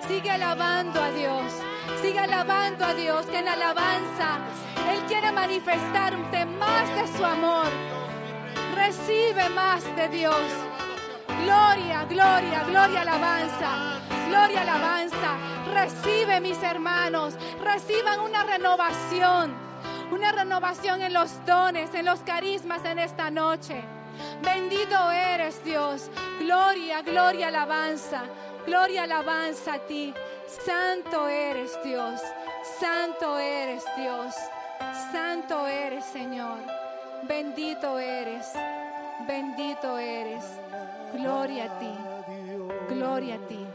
Sigue 0.08 0.30
alabando 0.30 1.00
a 1.00 1.10
Dios. 1.10 1.52
Sigue 2.00 2.20
alabando 2.20 2.84
a 2.84 2.94
Dios, 2.94 3.26
que 3.26 3.38
en 3.38 3.48
alabanza 3.48 4.38
Él 4.90 5.00
quiere 5.08 5.32
manifestarte 5.32 6.44
más 6.46 6.94
de 6.94 7.16
su 7.16 7.24
amor. 7.24 7.66
Recibe 8.74 9.48
más 9.50 9.84
de 9.96 10.08
Dios. 10.08 10.40
Gloria, 11.44 12.04
gloria, 12.04 12.62
gloria, 12.64 13.02
alabanza. 13.02 14.00
Gloria, 14.28 14.62
alabanza. 14.62 15.38
Recibe, 15.72 16.40
mis 16.40 16.62
hermanos. 16.62 17.34
Reciban 17.62 18.20
una 18.20 18.44
renovación. 18.44 19.54
Una 20.12 20.30
renovación 20.30 21.02
en 21.02 21.12
los 21.12 21.44
dones, 21.44 21.92
en 21.94 22.04
los 22.04 22.20
carismas 22.20 22.84
en 22.84 23.00
esta 23.00 23.30
noche. 23.30 23.82
Bendito 24.42 25.10
eres 25.10 25.62
Dios. 25.64 26.10
Gloria, 26.38 27.02
gloria, 27.02 27.48
alabanza. 27.48 28.22
Gloria, 28.66 29.04
alabanza 29.04 29.74
a 29.74 29.78
ti. 29.78 30.12
Santo 30.46 31.28
eres 31.28 31.78
Dios. 31.84 32.20
Santo 32.80 33.38
eres 33.38 33.84
Dios. 33.96 34.34
Santo 35.12 35.66
eres 35.66 36.04
Señor. 36.04 36.58
Bendito 37.22 37.98
eres. 37.98 38.52
Bendito 39.26 39.96
eres. 39.96 40.44
Gloria 41.12 41.64
a 41.64 41.78
ti. 41.78 41.94
Gloria 42.88 43.36
a 43.36 43.38
ti. 43.46 43.66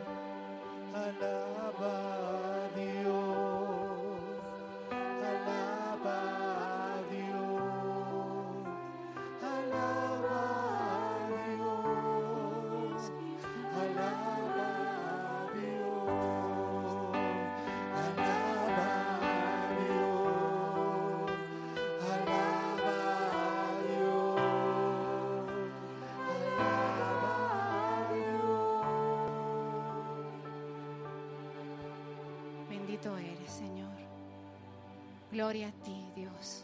Gloria 35.52 35.68
a 35.68 35.84
ti, 35.84 36.06
Dios. 36.16 36.64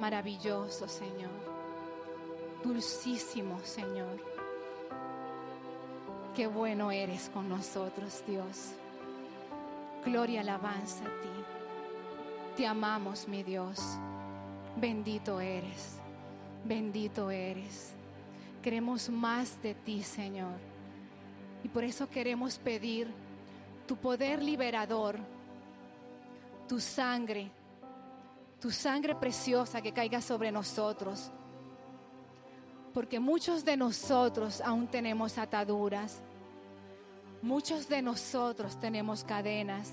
Maravilloso, 0.00 0.88
Señor. 0.88 1.30
Dulcísimo, 2.64 3.60
Señor. 3.62 4.20
Qué 6.34 6.48
bueno 6.48 6.90
eres 6.90 7.30
con 7.32 7.48
nosotros, 7.48 8.24
Dios. 8.26 8.72
Gloria, 10.04 10.40
alabanza 10.40 11.04
a 11.04 11.22
ti. 11.22 12.56
Te 12.56 12.66
amamos, 12.66 13.28
mi 13.28 13.44
Dios. 13.44 13.78
Bendito 14.76 15.40
eres. 15.40 16.00
Bendito 16.64 17.30
eres. 17.30 17.92
Queremos 18.60 19.08
más 19.08 19.62
de 19.62 19.74
ti, 19.74 20.02
Señor. 20.02 20.58
Y 21.62 21.68
por 21.68 21.84
eso 21.84 22.10
queremos 22.10 22.58
pedir 22.58 23.06
tu 23.86 23.94
poder 23.94 24.42
liberador, 24.42 25.16
tu 26.66 26.80
sangre, 26.80 27.52
tu 28.64 28.70
sangre 28.70 29.14
preciosa 29.14 29.82
que 29.82 29.92
caiga 29.92 30.22
sobre 30.22 30.50
nosotros. 30.50 31.30
Porque 32.94 33.20
muchos 33.20 33.62
de 33.62 33.76
nosotros 33.76 34.62
aún 34.62 34.86
tenemos 34.86 35.36
ataduras, 35.36 36.22
muchos 37.42 37.86
de 37.90 38.00
nosotros 38.00 38.80
tenemos 38.80 39.22
cadenas. 39.22 39.92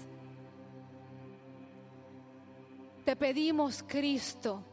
Te 3.04 3.14
pedimos, 3.18 3.84
Cristo, 3.86 4.64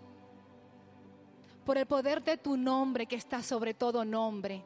por 1.65 1.77
el 1.77 1.87
poder 1.87 2.23
de 2.23 2.37
tu 2.37 2.57
nombre 2.57 3.05
que 3.05 3.17
está 3.17 3.43
sobre 3.43 3.75
todo 3.75 4.05
nombre. 4.05 4.63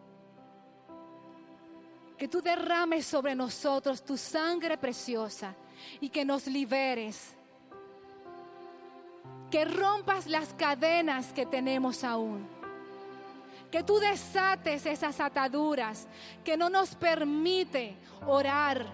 Que 2.18 2.28
tú 2.28 2.42
derrames 2.42 3.06
sobre 3.06 3.34
nosotros 3.34 4.04
tu 4.04 4.18
sangre 4.18 4.76
preciosa 4.76 5.54
y 6.02 6.10
que 6.10 6.22
nos 6.22 6.46
liberes. 6.46 7.34
Que 9.52 9.66
rompas 9.66 10.26
las 10.26 10.54
cadenas 10.54 11.34
que 11.34 11.44
tenemos 11.44 12.04
aún. 12.04 12.48
Que 13.70 13.82
tú 13.82 13.98
desates 13.98 14.86
esas 14.86 15.20
ataduras 15.20 16.08
que 16.42 16.56
no 16.56 16.70
nos 16.70 16.94
permite 16.94 17.94
orar, 18.26 18.86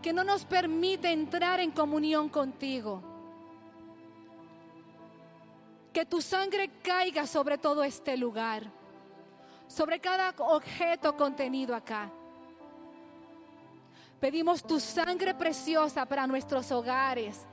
que 0.00 0.12
no 0.12 0.22
nos 0.22 0.44
permite 0.44 1.10
entrar 1.10 1.58
en 1.58 1.72
comunión 1.72 2.28
contigo. 2.28 3.02
Que 5.92 6.06
tu 6.06 6.22
sangre 6.22 6.70
caiga 6.80 7.26
sobre 7.26 7.58
todo 7.58 7.82
este 7.82 8.16
lugar, 8.16 8.62
sobre 9.66 9.98
cada 9.98 10.32
objeto 10.38 11.16
contenido 11.16 11.74
acá. 11.74 12.08
Pedimos 14.20 14.62
tu 14.62 14.78
sangre 14.78 15.34
preciosa 15.34 16.06
para 16.06 16.28
nuestros 16.28 16.70
hogares, 16.70 17.44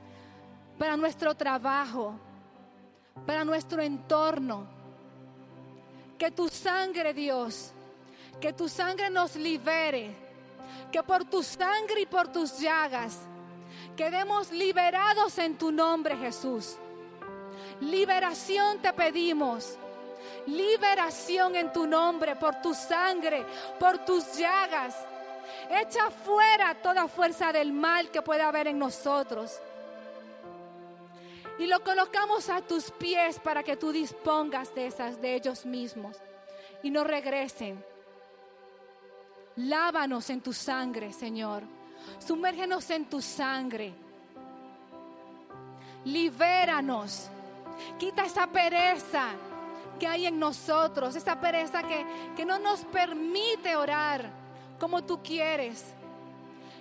para 0.80 0.96
nuestro 0.96 1.34
trabajo, 1.34 2.14
para 3.26 3.44
nuestro 3.44 3.82
entorno. 3.82 4.66
Que 6.16 6.30
tu 6.30 6.48
sangre, 6.48 7.12
Dios, 7.12 7.70
que 8.40 8.54
tu 8.54 8.66
sangre 8.66 9.10
nos 9.10 9.36
libere, 9.36 10.10
que 10.90 11.02
por 11.02 11.26
tu 11.26 11.42
sangre 11.42 12.00
y 12.00 12.06
por 12.06 12.28
tus 12.28 12.58
llagas 12.58 13.18
quedemos 13.94 14.50
liberados 14.52 15.36
en 15.36 15.58
tu 15.58 15.70
nombre, 15.70 16.16
Jesús. 16.16 16.76
Liberación 17.82 18.80
te 18.80 18.94
pedimos. 18.94 19.76
Liberación 20.46 21.56
en 21.56 21.74
tu 21.74 21.86
nombre, 21.86 22.36
por 22.36 22.62
tu 22.62 22.72
sangre, 22.72 23.44
por 23.78 23.98
tus 24.06 24.34
llagas. 24.38 24.96
Echa 25.68 26.10
fuera 26.10 26.74
toda 26.74 27.06
fuerza 27.06 27.52
del 27.52 27.70
mal 27.70 28.10
que 28.10 28.22
pueda 28.22 28.48
haber 28.48 28.68
en 28.68 28.78
nosotros. 28.78 29.60
Y 31.60 31.66
lo 31.66 31.84
colocamos 31.84 32.48
a 32.48 32.62
tus 32.62 32.90
pies 32.90 33.38
para 33.38 33.62
que 33.62 33.76
tú 33.76 33.92
dispongas 33.92 34.74
de 34.74 34.86
esas 34.86 35.20
de 35.20 35.34
ellos 35.34 35.66
mismos 35.66 36.16
y 36.82 36.88
no 36.88 37.04
regresen. 37.04 37.84
Lávanos 39.56 40.30
en 40.30 40.40
tu 40.40 40.54
sangre, 40.54 41.12
Señor. 41.12 41.62
Sumérgenos 42.18 42.88
en 42.88 43.04
tu 43.04 43.20
sangre. 43.20 43.92
Libéranos. 46.06 47.28
Quita 47.98 48.24
esa 48.24 48.46
pereza 48.46 49.26
que 49.98 50.06
hay 50.06 50.24
en 50.24 50.38
nosotros, 50.38 51.14
esa 51.14 51.38
pereza 51.42 51.82
que, 51.82 52.06
que 52.36 52.46
no 52.46 52.58
nos 52.58 52.86
permite 52.86 53.76
orar 53.76 54.30
como 54.78 55.04
tú 55.04 55.22
quieres, 55.22 55.92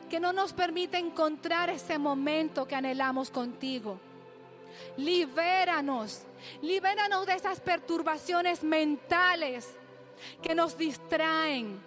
que 0.10 0.22
no 0.22 0.32
nos 0.32 0.54
permite 0.54 0.98
encontrar 0.98 1.70
ese 1.70 1.98
momento 1.98 2.66
que 2.66 2.76
anhelamos 2.76 3.30
contigo. 3.30 4.00
Libéranos, 4.98 6.24
libéranos 6.62 7.26
de 7.26 7.34
esas 7.34 7.60
perturbaciones 7.60 8.64
mentales 8.64 9.68
que 10.42 10.56
nos 10.56 10.78
distraen 10.78 11.82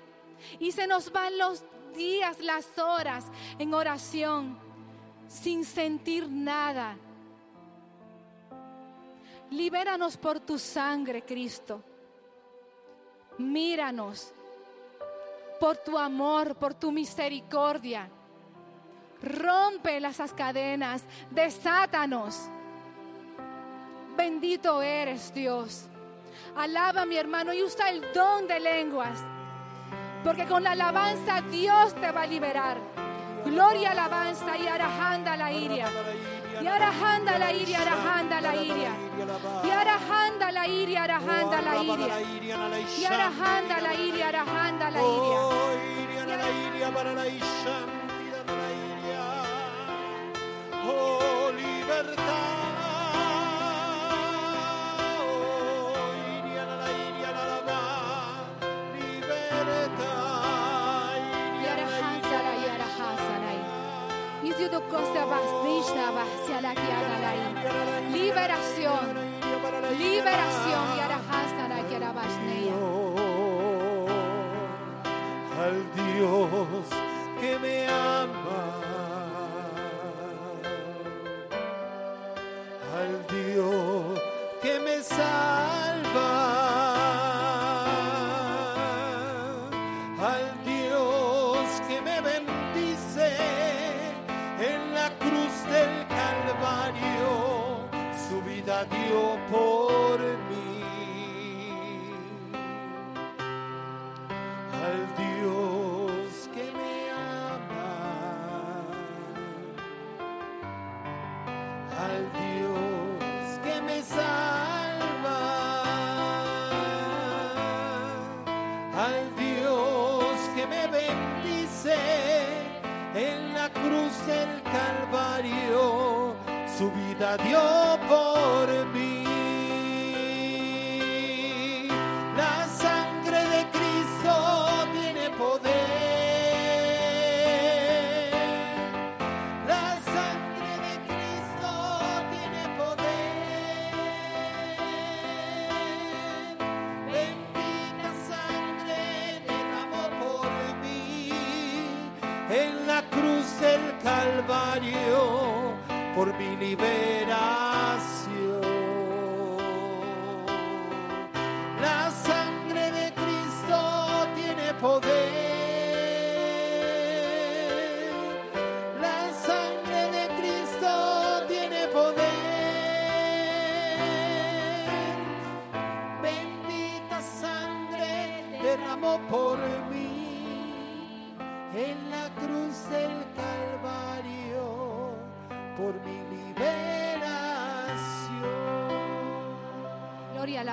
y 0.58 0.72
se 0.72 0.86
nos 0.86 1.12
van 1.12 1.36
los 1.38 1.64
días, 1.94 2.40
las 2.40 2.78
horas 2.78 3.26
en 3.58 3.74
oración 3.74 4.58
sin 5.28 5.64
sentir 5.64 6.28
nada. 6.28 6.96
Libéranos 9.50 10.16
por 10.16 10.40
tu 10.40 10.58
sangre, 10.58 11.22
Cristo. 11.22 11.82
Míranos 13.38 14.32
por 15.60 15.76
tu 15.76 15.96
amor, 15.96 16.56
por 16.56 16.74
tu 16.74 16.90
misericordia. 16.90 18.08
Rompe 19.22 20.00
las 20.00 20.18
cadenas, 20.32 21.04
desátanos. 21.30 22.48
Bendito 24.16 24.82
eres 24.82 25.32
Dios. 25.34 25.88
Alaba 26.56 27.06
mi 27.06 27.16
hermano 27.16 27.52
y 27.52 27.62
usa 27.62 27.90
el 27.90 28.00
don 28.12 28.46
de 28.46 28.60
lenguas. 28.60 29.18
Porque 30.22 30.46
con 30.46 30.62
la 30.62 30.72
alabanza 30.72 31.40
Dios 31.50 31.94
te 31.94 32.10
va 32.10 32.22
a 32.22 32.26
liberar. 32.26 32.78
Gloria, 33.44 33.90
alabanza 33.90 34.56
y 34.56 34.66
arajanda 34.68 35.36
la 35.36 35.50
iria. 35.50 35.86
Y 36.60 36.66
arajanda 36.66 37.38
la 37.38 37.52
iria, 37.52 37.82
arajanda 37.82 38.40
la 38.40 38.54
iria. 38.54 38.90
Y 39.64 39.70
arajanda 39.70 40.52
la 40.52 40.68
iria, 40.68 41.02
arajanda 41.04 41.60
la 41.60 41.82
iria. 41.82 42.20
Y 42.98 43.04
arajanda 43.04 43.80
la 43.80 43.94
iria, 43.94 44.28
arajanda 44.28 44.90
la 44.90 45.00
iria. 45.00 45.40
Oh, 50.84 51.52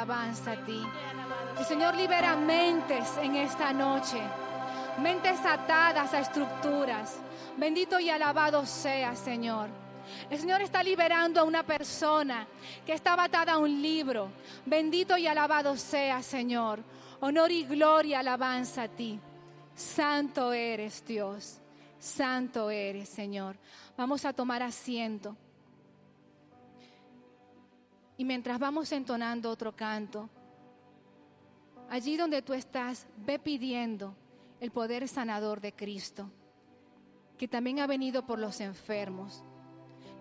alabanza 0.10 0.54
a 0.54 0.66
ti. 0.66 0.82
El 1.60 1.66
Señor 1.66 1.96
libera 1.96 2.36
mentes 2.36 3.16
en 3.22 3.36
esta 3.36 3.72
noche. 3.72 4.20
Mentes 5.02 5.40
atadas 5.46 6.14
a 6.14 6.20
estructuras. 6.20 7.20
Bendito 7.58 8.00
y 8.00 8.10
alabado 8.10 8.66
sea, 8.66 9.16
Señor. 9.16 9.70
El 10.30 10.40
Señor 10.40 10.62
está 10.62 10.82
liberando 10.82 11.40
a 11.40 11.44
una 11.44 11.62
persona 11.62 12.48
que 12.86 12.94
estaba 12.94 13.26
atada 13.26 13.54
a 13.54 13.58
un 13.60 13.82
libro. 13.82 14.32
Bendito 14.66 15.16
y 15.16 15.28
alabado 15.28 15.78
sea, 15.78 16.24
Señor. 16.24 16.80
Honor 17.20 17.52
y 17.52 17.66
gloria, 17.66 18.20
alabanza 18.20 18.84
a 18.84 18.88
ti. 18.88 19.20
Santo 19.76 20.54
eres, 20.54 21.06
Dios. 21.06 21.60
Santo 22.00 22.72
eres, 22.72 23.10
Señor. 23.10 23.58
Vamos 23.96 24.26
a 24.26 24.34
tomar 24.34 24.64
asiento. 24.64 25.36
Y 28.20 28.26
mientras 28.26 28.60
vamos 28.60 28.92
entonando 28.92 29.50
otro 29.50 29.74
canto, 29.74 30.30
allí 31.90 32.18
donde 32.18 32.42
tú 32.42 32.54
estás, 32.54 33.08
ve 33.16 33.40
pidiendo 33.40 34.14
el 34.60 34.72
poder 34.72 35.08
sanador 35.08 35.62
de 35.62 35.72
Cristo, 35.72 36.30
que 37.38 37.48
también 37.48 37.80
ha 37.80 37.88
venido 37.88 38.26
por 38.26 38.38
los 38.38 38.60
enfermos, 38.60 39.42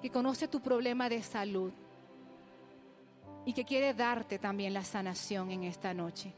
que 0.01 0.11
conoce 0.11 0.47
tu 0.47 0.61
problema 0.61 1.09
de 1.09 1.25
salud 1.25 1.73
y 3.45 3.53
que 3.53 3.65
quiere 3.65 3.93
darte 3.95 4.39
también 4.39 4.75
la 4.75 4.85
sanación 4.85 5.51
en 5.51 5.65
esta 5.65 5.93
noche. 5.93 6.33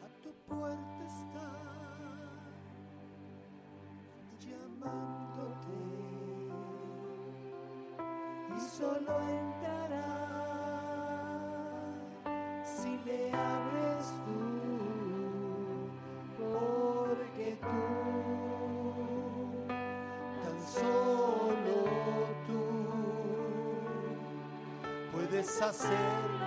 A 0.00 0.22
tu 0.22 0.32
puerta 0.46 1.06
está 1.06 1.42
llamándote 4.38 5.21
solo 8.68 9.20
entrará 9.28 10.06
si 12.64 12.96
le 13.04 13.32
abres 13.32 14.06
tú, 14.24 14.40
porque 16.38 17.58
tú, 17.60 17.80
tan 20.42 20.58
solo 20.66 21.76
tú, 22.46 22.62
puedes 25.12 25.62
hacerlo. 25.62 26.41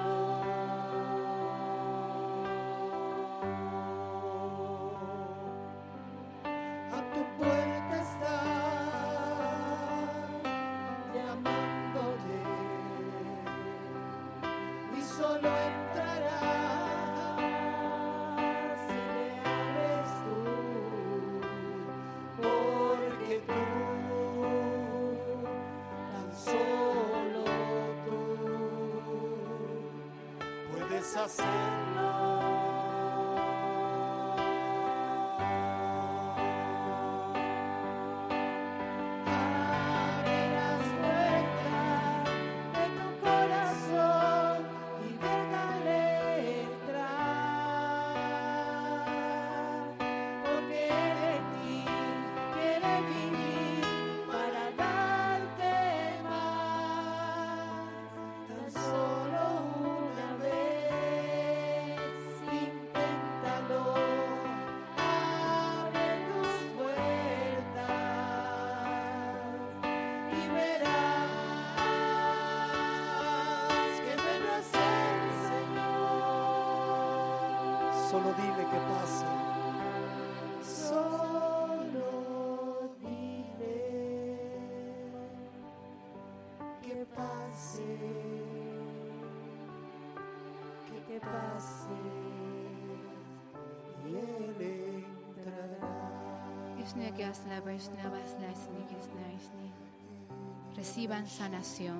Reciban 100.75 101.27
sanación. 101.27 101.97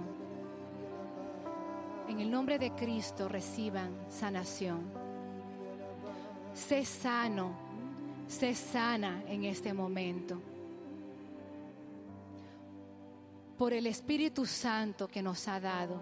En 2.10 2.20
el 2.20 2.30
nombre 2.30 2.60
de 2.60 2.72
Cristo 2.72 3.30
reciban 3.30 3.90
sanación. 4.10 4.82
Sé 6.54 6.84
sano, 6.84 7.52
sé 8.28 8.54
sana 8.54 9.24
en 9.28 9.46
este 9.46 9.74
momento. 9.74 10.42
Por 13.58 13.72
el 13.72 13.88
Espíritu 13.88 14.46
Santo 14.46 15.08
que 15.08 15.22
nos 15.22 15.48
ha 15.48 15.60
dado, 15.62 16.02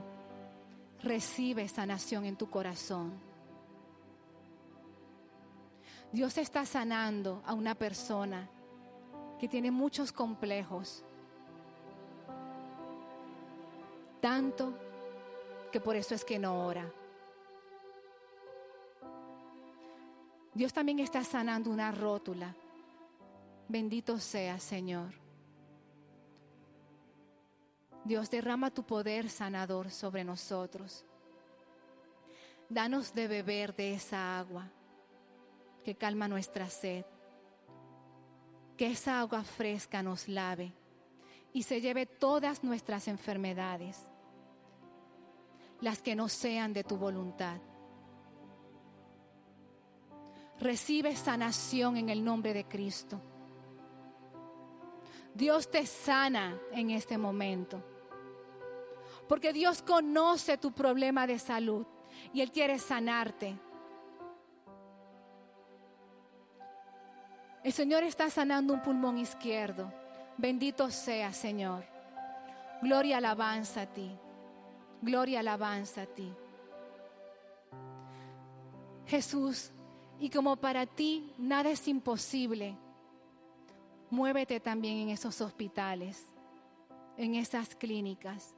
recibe 1.03 1.67
sanación 1.67 2.25
en 2.25 2.35
tu 2.35 2.49
corazón. 2.49 3.13
Dios 6.11 6.37
está 6.37 6.65
sanando 6.65 7.43
a 7.45 7.53
una 7.53 7.75
persona 7.75 8.49
que 9.43 9.49
tiene 9.49 9.71
muchos 9.71 10.13
complejos, 10.13 11.03
tanto 14.21 14.73
que 15.69 15.81
por 15.81 15.97
eso 15.97 16.15
es 16.15 16.23
que 16.23 16.39
no 16.39 16.65
ora. 16.65 16.89
Dios 20.53 20.71
también 20.71 20.99
está 20.99 21.25
sanando 21.25 21.69
una 21.69 21.91
rótula. 21.91 22.55
Bendito 23.67 24.17
sea, 24.17 24.59
Señor. 24.59 25.11
Dios 28.05 28.29
derrama 28.29 28.71
tu 28.71 28.83
poder 28.83 29.29
sanador 29.29 29.91
sobre 29.91 30.23
nosotros. 30.23 31.03
Danos 32.69 33.13
de 33.13 33.27
beber 33.27 33.75
de 33.75 33.95
esa 33.95 34.39
agua 34.39 34.69
que 35.83 35.95
calma 35.95 36.29
nuestra 36.29 36.69
sed. 36.69 37.03
Que 38.77 38.87
esa 38.91 39.19
agua 39.19 39.43
fresca 39.43 40.01
nos 40.01 40.27
lave 40.27 40.73
y 41.53 41.63
se 41.63 41.79
lleve 41.79 42.05
todas 42.05 42.63
nuestras 42.63 43.07
enfermedades, 43.07 43.99
las 45.81 46.01
que 46.01 46.15
no 46.15 46.27
sean 46.27 46.73
de 46.73 46.83
tu 46.83 46.97
voluntad. 46.97 47.59
Recibe 50.59 51.15
sanación 51.15 51.97
en 51.97 52.09
el 52.09 52.23
nombre 52.23 52.53
de 52.53 52.65
Cristo. 52.65 53.21
Dios 55.33 55.69
te 55.69 55.85
sana 55.85 56.59
en 56.71 56.91
este 56.91 57.17
momento. 57.17 57.83
Porque 59.27 59.53
Dios 59.53 59.81
conoce 59.81 60.57
tu 60.57 60.71
problema 60.71 61.25
de 61.25 61.39
salud 61.39 61.85
y 62.33 62.41
Él 62.41 62.51
quiere 62.51 62.77
sanarte. 62.77 63.57
El 67.63 67.71
Señor 67.71 68.03
está 68.03 68.29
sanando 68.29 68.73
un 68.73 68.81
pulmón 68.81 69.17
izquierdo. 69.17 69.91
Bendito 70.37 70.89
sea, 70.91 71.31
Señor. 71.31 71.85
Gloria, 72.81 73.17
alabanza 73.17 73.83
a 73.83 73.85
ti. 73.85 74.11
Gloria, 75.01 75.39
alabanza 75.39 76.01
a 76.01 76.05
ti. 76.05 76.33
Jesús, 79.07 79.71
y 80.19 80.29
como 80.29 80.55
para 80.57 80.85
ti 80.85 81.33
nada 81.37 81.69
es 81.69 81.87
imposible, 81.87 82.75
muévete 84.09 84.59
también 84.59 84.97
en 84.97 85.09
esos 85.09 85.39
hospitales, 85.41 86.21
en 87.17 87.35
esas 87.35 87.75
clínicas. 87.75 88.55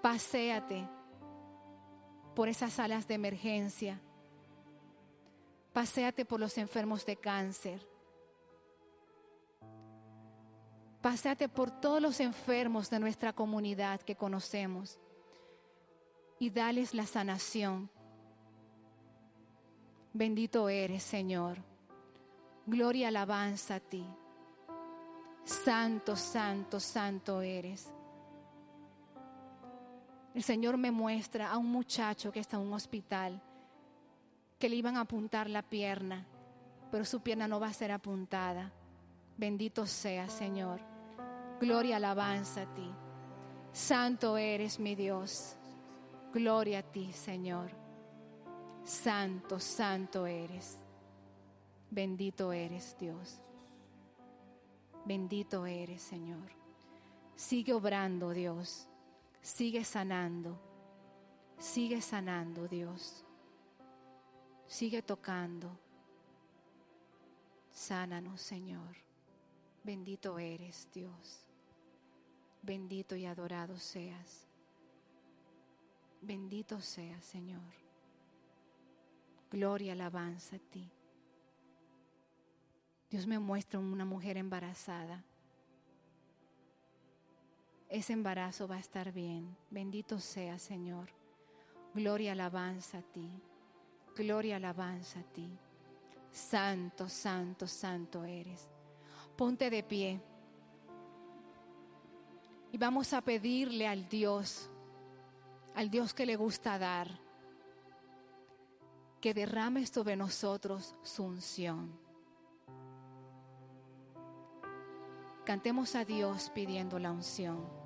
Paséate 0.00 0.86
por 2.34 2.48
esas 2.48 2.72
salas 2.72 3.06
de 3.06 3.14
emergencia. 3.14 4.00
Paséate 5.72 6.24
por 6.24 6.38
los 6.38 6.58
enfermos 6.58 7.06
de 7.06 7.16
cáncer. 7.16 7.86
Pásate 11.00 11.48
por 11.48 11.70
todos 11.70 12.00
los 12.00 12.20
enfermos 12.20 12.88
de 12.88 13.00
nuestra 13.00 13.32
comunidad 13.32 14.00
que 14.00 14.14
conocemos 14.14 14.98
y 16.38 16.50
dales 16.50 16.94
la 16.94 17.06
sanación. 17.06 17.90
Bendito 20.12 20.68
eres, 20.68 21.02
Señor. 21.02 21.58
Gloria 22.66 23.02
y 23.02 23.04
alabanza 23.04 23.76
a 23.76 23.80
ti. 23.80 24.06
Santo, 25.44 26.14
santo, 26.14 26.78
santo 26.78 27.40
eres. 27.40 27.92
El 30.34 30.42
Señor 30.42 30.76
me 30.76 30.90
muestra 30.90 31.50
a 31.50 31.58
un 31.58 31.70
muchacho 31.70 32.30
que 32.30 32.40
está 32.40 32.56
en 32.56 32.62
un 32.62 32.72
hospital, 32.72 33.42
que 34.62 34.68
le 34.68 34.76
iban 34.76 34.96
a 34.96 35.00
apuntar 35.00 35.50
la 35.50 35.62
pierna, 35.62 36.24
pero 36.92 37.04
su 37.04 37.20
pierna 37.20 37.48
no 37.48 37.58
va 37.58 37.66
a 37.66 37.72
ser 37.72 37.90
apuntada. 37.90 38.70
Bendito 39.36 39.86
sea, 39.86 40.28
Señor. 40.28 40.78
Gloria, 41.60 41.96
alabanza 41.96 42.62
a 42.62 42.72
ti. 42.72 42.88
Santo 43.72 44.36
eres 44.36 44.78
mi 44.78 44.94
Dios. 44.94 45.56
Gloria 46.32 46.78
a 46.78 46.82
ti, 46.84 47.12
Señor. 47.12 47.72
Santo, 48.84 49.58
santo 49.58 50.26
eres. 50.26 50.78
Bendito 51.90 52.52
eres, 52.52 52.96
Dios. 53.00 53.40
Bendito 55.04 55.66
eres, 55.66 56.02
Señor. 56.02 56.52
Sigue 57.34 57.72
obrando, 57.72 58.30
Dios. 58.30 58.86
Sigue 59.40 59.82
sanando. 59.82 60.56
Sigue 61.58 62.00
sanando, 62.00 62.68
Dios. 62.68 63.24
Sigue 64.72 65.02
tocando. 65.02 65.70
Sánanos, 67.72 68.40
Señor. 68.40 68.96
Bendito 69.84 70.38
eres, 70.38 70.88
Dios. 70.94 71.44
Bendito 72.62 73.14
y 73.14 73.26
adorado 73.26 73.78
seas. 73.78 74.48
Bendito 76.22 76.80
seas, 76.80 77.22
Señor. 77.22 77.60
Gloria, 79.50 79.92
alabanza 79.92 80.56
a 80.56 80.58
ti. 80.58 80.90
Dios 83.10 83.26
me 83.26 83.38
muestra 83.38 83.78
una 83.78 84.06
mujer 84.06 84.38
embarazada. 84.38 85.22
Ese 87.90 88.14
embarazo 88.14 88.66
va 88.66 88.76
a 88.76 88.80
estar 88.80 89.12
bien. 89.12 89.54
Bendito 89.68 90.18
sea, 90.18 90.58
Señor. 90.58 91.10
Gloria, 91.92 92.32
alabanza 92.32 93.00
a 93.00 93.02
ti. 93.02 93.30
Gloria, 94.14 94.56
alabanza 94.56 95.20
a 95.20 95.22
ti. 95.22 95.48
Santo, 96.30 97.08
santo, 97.08 97.66
santo 97.66 98.24
eres. 98.24 98.68
Ponte 99.36 99.70
de 99.70 99.82
pie. 99.82 100.20
Y 102.70 102.78
vamos 102.78 103.12
a 103.12 103.20
pedirle 103.20 103.86
al 103.86 104.08
Dios, 104.08 104.70
al 105.74 105.90
Dios 105.90 106.14
que 106.14 106.24
le 106.24 106.36
gusta 106.36 106.78
dar, 106.78 107.08
que 109.20 109.34
derrame 109.34 109.86
sobre 109.86 110.16
nosotros 110.16 110.94
su 111.02 111.22
unción. 111.22 111.92
Cantemos 115.44 115.94
a 115.96 116.04
Dios 116.04 116.50
pidiendo 116.54 116.98
la 116.98 117.12
unción. 117.12 117.81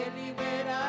Es 0.00 0.87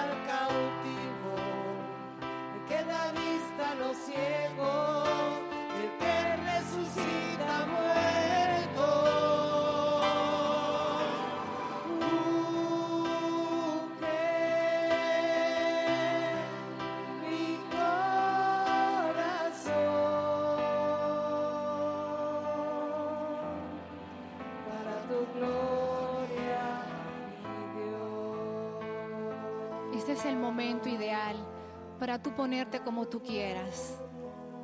ponerte 32.39 32.79
como 32.79 33.05
tú 33.05 33.21
quieras, 33.21 33.99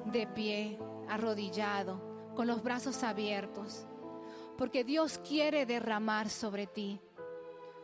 de 0.06 0.26
pie, 0.27 0.80
arrodillado, 1.10 2.31
con 2.34 2.47
los 2.47 2.64
brazos 2.64 3.03
abiertos, 3.03 3.85
porque 4.57 4.85
Dios 4.85 5.18
quiere 5.18 5.65
derramar 5.65 6.30
sobre 6.30 6.68
ti 6.68 7.02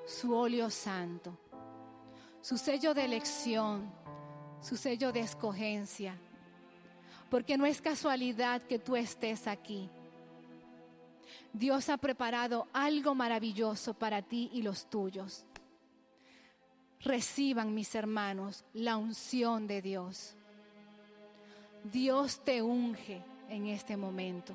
su 0.06 0.34
óleo 0.34 0.70
santo, 0.70 1.38
su 2.40 2.58
sello 2.58 2.94
de 2.94 3.04
elección, 3.04 3.92
su 4.62 4.78
sello 4.78 5.12
de 5.12 5.20
escogencia, 5.20 6.18
porque 7.30 7.58
no 7.58 7.66
es 7.66 7.82
casualidad 7.82 8.62
que 8.62 8.80
tú 8.80 8.96
estés 8.96 9.46
aquí. 9.46 9.90
Dios 11.52 11.90
ha 11.90 11.98
preparado 11.98 12.66
algo 12.72 13.14
maravilloso 13.14 13.94
para 13.94 14.22
ti 14.22 14.50
y 14.54 14.62
los 14.62 14.90
tuyos 14.90 15.46
reciban 17.04 17.74
mis 17.74 17.96
hermanos 17.96 18.64
la 18.74 18.98
unción 18.98 19.68
de 19.68 19.82
Dios. 19.82 20.36
Dios 21.84 22.44
te 22.44 22.62
unge 22.62 23.24
en 23.50 23.68
este 23.68 23.98
momento. 23.98 24.54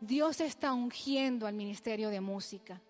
Dios 0.00 0.40
está 0.40 0.72
ungiendo 0.72 1.46
al 1.46 1.54
ministerio 1.54 2.10
de 2.10 2.20
música. 2.20 2.80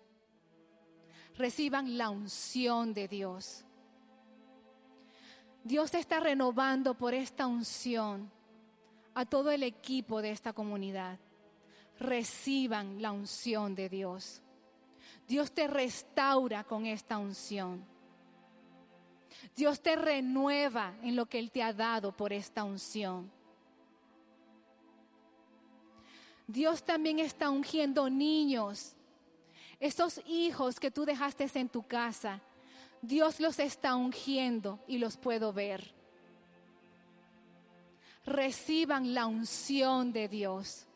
Reciban 1.37 1.97
la 1.97 2.09
unción 2.09 2.93
de 2.93 3.07
Dios. 3.07 3.65
Dios 5.63 5.93
está 5.93 6.19
renovando 6.19 6.93
por 6.93 7.13
esta 7.13 7.47
unción 7.47 8.31
a 9.13 9.25
todo 9.25 9.51
el 9.51 9.63
equipo 9.63 10.21
de 10.21 10.31
esta 10.31 10.53
comunidad. 10.53 11.19
reciban 11.97 13.01
la 13.01 13.13
unción 13.13 13.73
de 13.73 13.87
Dios. 13.87 14.41
Dios 15.27 15.53
te 15.53 15.65
restaura 15.65 16.65
con 16.65 16.85
esta 16.85 17.17
unción. 17.17 17.94
Dios 19.55 19.81
te 19.81 19.95
renueva 19.95 20.93
en 21.01 21.15
lo 21.15 21.25
que 21.25 21.39
Él 21.39 21.51
te 21.51 21.61
ha 21.61 21.73
dado 21.73 22.11
por 22.11 22.31
esta 22.31 22.63
unción. 22.63 23.31
Dios 26.47 26.83
también 26.83 27.19
está 27.19 27.49
ungiendo 27.49 28.09
niños. 28.09 28.95
Esos 29.79 30.21
hijos 30.27 30.79
que 30.79 30.91
tú 30.91 31.05
dejaste 31.05 31.49
en 31.55 31.69
tu 31.69 31.83
casa, 31.83 32.41
Dios 33.01 33.39
los 33.39 33.59
está 33.59 33.95
ungiendo 33.95 34.79
y 34.87 34.97
los 34.97 35.17
puedo 35.17 35.53
ver. 35.53 35.93
Reciban 38.25 39.13
la 39.13 39.27
unción 39.27 40.11
de 40.11 40.27
Dios. 40.27 40.87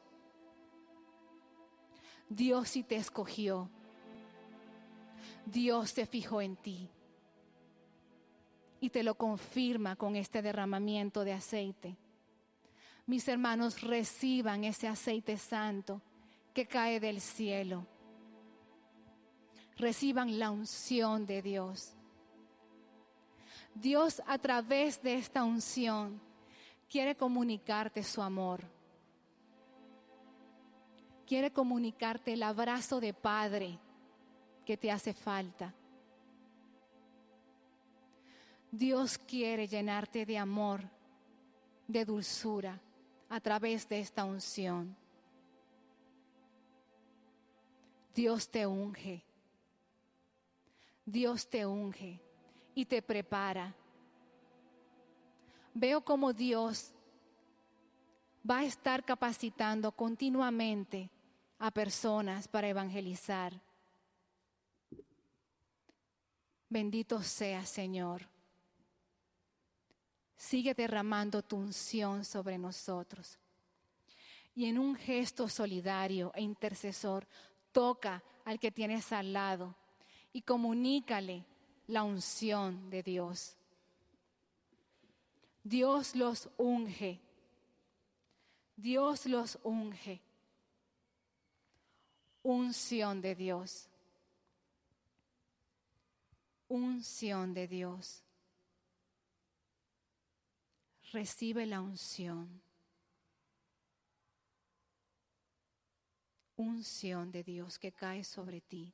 Dios 2.27 2.69
sí 2.69 2.83
te 2.83 2.95
escogió. 2.95 3.69
Dios 5.45 5.91
se 5.91 6.05
fijó 6.05 6.41
en 6.41 6.55
ti. 6.55 6.89
Y 8.79 8.89
te 8.89 9.03
lo 9.03 9.15
confirma 9.15 9.95
con 9.95 10.15
este 10.15 10.41
derramamiento 10.41 11.23
de 11.23 11.33
aceite. 11.33 11.97
Mis 13.05 13.27
hermanos, 13.27 13.81
reciban 13.81 14.63
ese 14.63 14.87
aceite 14.87 15.37
santo 15.37 16.01
que 16.53 16.67
cae 16.67 16.99
del 16.99 17.21
cielo. 17.21 17.85
Reciban 19.77 20.39
la 20.39 20.51
unción 20.51 21.25
de 21.25 21.41
Dios. 21.41 21.95
Dios 23.73 24.21
a 24.27 24.37
través 24.37 25.01
de 25.01 25.15
esta 25.15 25.43
unción 25.43 26.21
quiere 26.89 27.15
comunicarte 27.15 28.03
su 28.03 28.21
amor. 28.21 28.61
Quiere 31.25 31.51
comunicarte 31.51 32.33
el 32.33 32.43
abrazo 32.43 32.99
de 32.99 33.13
Padre 33.13 33.79
que 34.65 34.77
te 34.77 34.91
hace 34.91 35.13
falta. 35.13 35.73
Dios 38.71 39.17
quiere 39.17 39.67
llenarte 39.67 40.25
de 40.25 40.37
amor, 40.37 40.81
de 41.87 42.05
dulzura 42.05 42.79
a 43.29 43.39
través 43.39 43.87
de 43.89 43.99
esta 43.99 44.25
unción. 44.25 44.95
Dios 48.13 48.49
te 48.49 48.67
unge. 48.67 49.23
Dios 51.05 51.49
te 51.49 51.65
unge 51.65 52.21
y 52.75 52.85
te 52.85 53.01
prepara. 53.01 53.75
Veo 55.73 56.01
como 56.01 56.33
Dios 56.33 56.93
va 58.47 58.59
a 58.59 58.65
estar 58.65 59.03
capacitando 59.03 59.91
continuamente 59.91 61.09
a 61.57 61.71
personas 61.71 62.47
para 62.47 62.67
evangelizar. 62.67 63.59
Bendito 66.69 67.23
sea, 67.23 67.65
Señor. 67.65 68.27
Sigue 70.39 70.73
derramando 70.73 71.43
tu 71.43 71.57
unción 71.57 72.23
sobre 72.23 72.57
nosotros. 72.57 73.37
Y 74.55 74.67
en 74.67 74.79
un 74.79 74.95
gesto 74.95 75.49
solidario 75.49 76.31
e 76.33 76.41
intercesor, 76.41 77.27
toca 77.73 78.23
al 78.45 78.57
que 78.57 78.71
tienes 78.71 79.11
al 79.11 79.33
lado 79.33 79.75
y 80.31 80.41
comunícale 80.41 81.45
la 81.87 82.03
unción 82.03 82.89
de 82.89 83.03
Dios. 83.03 83.57
Dios 85.61 86.15
los 86.15 86.49
unge. 86.55 87.19
Dios 88.77 89.25
los 89.25 89.59
unge. 89.63 90.21
Unción 92.43 93.19
de 93.19 93.35
Dios. 93.35 93.89
Unción 96.69 97.53
de 97.53 97.67
Dios 97.67 98.23
recibe 101.11 101.65
la 101.65 101.81
unción. 101.81 102.61
Unción 106.55 107.31
de 107.31 107.43
Dios 107.43 107.79
que 107.79 107.91
cae 107.91 108.23
sobre 108.23 108.61
ti. 108.61 108.93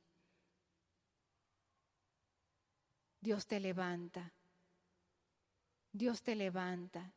Dios 3.20 3.46
te 3.46 3.58
levanta. 3.58 4.32
Dios 5.92 6.22
te 6.22 6.36
levanta. 6.36 7.12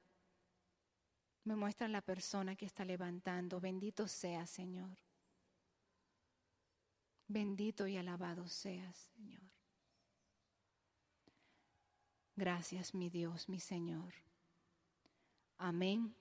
Me 1.43 1.55
muestra 1.55 1.87
la 1.87 2.01
persona 2.01 2.55
que 2.55 2.65
está 2.65 2.83
levantando. 2.83 3.59
Bendito 3.59 4.07
sea, 4.07 4.45
Señor. 4.47 4.97
Bendito 7.27 7.85
y 7.85 7.95
alabado 7.95 8.47
seas, 8.47 8.97
Señor. 9.15 9.43
Gracias, 12.35 12.95
mi 12.95 13.09
Dios, 13.09 13.49
mi 13.49 13.59
Señor. 13.59 14.28
Amén, 15.61 16.15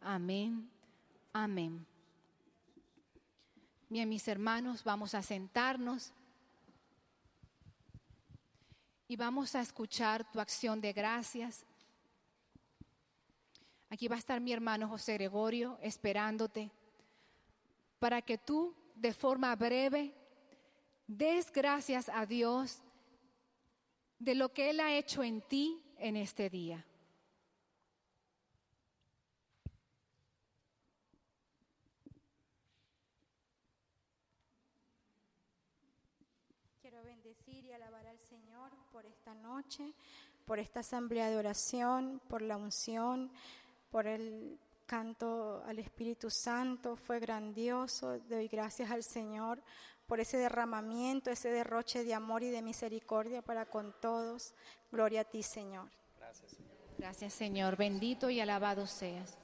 amén, 0.00 0.70
amén. 1.32 1.84
Bien, 3.88 4.08
mis 4.08 4.28
hermanos, 4.28 4.84
vamos 4.84 5.12
a 5.12 5.22
sentarnos 5.22 6.12
y 9.08 9.16
vamos 9.16 9.56
a 9.56 9.60
escuchar 9.60 10.30
tu 10.30 10.38
acción 10.38 10.80
de 10.80 10.92
gracias. 10.92 11.66
Aquí 13.88 14.06
va 14.06 14.14
a 14.14 14.20
estar 14.20 14.40
mi 14.40 14.52
hermano 14.52 14.86
José 14.86 15.14
Gregorio 15.14 15.76
esperándote 15.82 16.70
para 17.98 18.22
que 18.22 18.38
tú 18.38 18.72
de 18.94 19.12
forma 19.12 19.54
breve 19.56 20.14
des 21.08 21.50
gracias 21.50 22.08
a 22.08 22.24
Dios 22.24 22.80
de 24.20 24.36
lo 24.36 24.52
que 24.52 24.70
Él 24.70 24.78
ha 24.78 24.94
hecho 24.94 25.24
en 25.24 25.42
ti 25.42 25.82
en 25.98 26.14
este 26.14 26.48
día. 26.48 26.86
bendecir 37.20 37.64
y 37.64 37.72
alabar 37.72 38.06
al 38.06 38.18
Señor 38.18 38.72
por 38.92 39.04
esta 39.06 39.34
noche, 39.50 39.92
por 40.44 40.58
esta 40.58 40.80
asamblea 40.80 41.28
de 41.28 41.36
oración, 41.36 42.20
por 42.28 42.42
la 42.42 42.56
unción, 42.56 43.30
por 43.90 44.06
el 44.06 44.58
canto 44.86 45.62
al 45.66 45.78
Espíritu 45.78 46.30
Santo. 46.30 46.96
Fue 46.96 47.18
grandioso. 47.20 48.18
Doy 48.28 48.48
gracias 48.48 48.90
al 48.90 49.02
Señor 49.02 49.62
por 50.06 50.20
ese 50.20 50.38
derramamiento, 50.38 51.30
ese 51.30 51.50
derroche 51.50 52.04
de 52.04 52.14
amor 52.14 52.42
y 52.42 52.50
de 52.50 52.62
misericordia 52.62 53.42
para 53.42 53.66
con 53.66 53.94
todos. 54.00 54.54
Gloria 54.90 55.22
a 55.22 55.24
ti, 55.24 55.42
Señor. 55.42 55.88
Gracias, 56.18 56.50
Señor. 56.50 56.70
Gracias, 56.98 57.32
Señor. 57.32 57.76
Bendito 57.76 58.30
y 58.30 58.40
alabado 58.40 58.86
seas. 58.86 59.38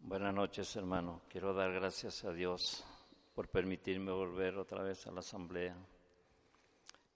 Buenas 0.00 0.32
noches, 0.32 0.74
hermano. 0.76 1.22
Quiero 1.28 1.52
dar 1.54 1.72
gracias 1.72 2.24
a 2.24 2.32
Dios 2.32 2.84
por 3.36 3.50
permitirme 3.50 4.12
volver 4.12 4.56
otra 4.56 4.82
vez 4.82 5.06
a 5.06 5.12
la 5.12 5.20
asamblea, 5.20 5.76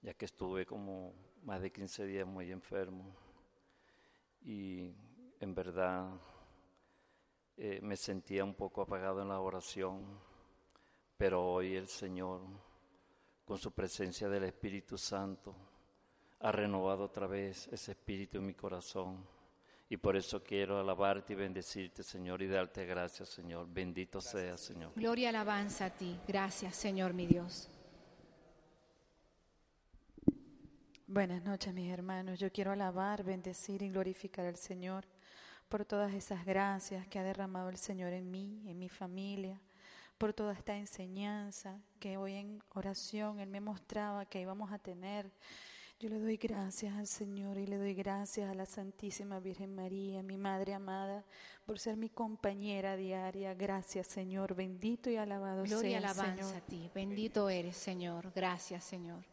ya 0.02 0.12
que 0.12 0.26
estuve 0.26 0.66
como 0.66 1.14
más 1.44 1.62
de 1.62 1.72
15 1.72 2.04
días 2.04 2.26
muy 2.26 2.52
enfermo. 2.52 3.16
Y 4.42 4.92
en 5.40 5.54
verdad 5.54 6.10
eh, 7.56 7.80
me 7.82 7.96
sentía 7.96 8.44
un 8.44 8.52
poco 8.52 8.82
apagado 8.82 9.22
en 9.22 9.28
la 9.28 9.40
oración, 9.40 10.04
pero 11.16 11.42
hoy 11.42 11.74
el 11.74 11.88
Señor, 11.88 12.42
con 13.46 13.56
su 13.56 13.72
presencia 13.72 14.28
del 14.28 14.44
Espíritu 14.44 14.98
Santo, 14.98 15.56
ha 16.40 16.52
renovado 16.52 17.04
otra 17.04 17.26
vez 17.28 17.66
ese 17.68 17.92
espíritu 17.92 18.36
en 18.36 18.46
mi 18.46 18.52
corazón 18.52 19.26
y 19.92 19.96
por 19.96 20.16
eso 20.16 20.40
quiero 20.40 20.78
alabarte 20.78 21.32
y 21.32 21.36
bendecirte, 21.36 22.04
Señor, 22.04 22.40
y 22.42 22.46
darte 22.46 22.86
gracias, 22.86 23.28
Señor. 23.28 23.66
Bendito 23.68 24.20
sea, 24.20 24.56
Señor. 24.56 24.92
Gloria 24.94 25.24
y 25.24 25.26
alabanza 25.26 25.86
a 25.86 25.90
ti. 25.90 26.16
Gracias, 26.28 26.76
Señor, 26.76 27.12
mi 27.12 27.26
Dios. 27.26 27.68
Buenas 31.08 31.42
noches, 31.42 31.74
mis 31.74 31.90
hermanos. 31.92 32.38
Yo 32.38 32.52
quiero 32.52 32.70
alabar, 32.70 33.24
bendecir 33.24 33.82
y 33.82 33.90
glorificar 33.90 34.46
al 34.46 34.54
Señor 34.54 35.04
por 35.68 35.84
todas 35.84 36.14
esas 36.14 36.46
gracias 36.46 37.08
que 37.08 37.18
ha 37.18 37.24
derramado 37.24 37.68
el 37.68 37.76
Señor 37.76 38.12
en 38.12 38.30
mí, 38.30 38.62
en 38.66 38.78
mi 38.78 38.88
familia, 38.88 39.60
por 40.18 40.32
toda 40.32 40.52
esta 40.52 40.76
enseñanza 40.76 41.80
que 41.98 42.16
hoy 42.16 42.34
en 42.34 42.62
oración 42.74 43.40
Él 43.40 43.48
me 43.48 43.60
mostraba 43.60 44.24
que 44.24 44.40
íbamos 44.40 44.70
a 44.70 44.78
tener 44.78 45.32
yo 46.00 46.08
le 46.08 46.18
doy 46.18 46.38
gracias 46.38 46.96
al 46.96 47.06
Señor 47.06 47.58
y 47.58 47.66
le 47.66 47.76
doy 47.76 47.92
gracias 47.92 48.50
a 48.50 48.54
la 48.54 48.64
Santísima 48.64 49.38
Virgen 49.38 49.74
María, 49.74 50.22
mi 50.22 50.38
Madre 50.38 50.72
amada, 50.72 51.26
por 51.66 51.78
ser 51.78 51.98
mi 51.98 52.08
compañera 52.08 52.96
diaria. 52.96 53.52
Gracias, 53.52 54.06
Señor. 54.06 54.54
Bendito 54.54 55.10
y 55.10 55.16
alabado 55.16 55.64
Gloria 55.64 55.90
y 55.90 55.94
alabanza 55.96 56.56
a 56.56 56.60
ti. 56.62 56.90
Bendito 56.94 57.50
eres, 57.50 57.76
Señor. 57.76 58.32
Gracias, 58.34 58.82
Señor. 58.82 59.26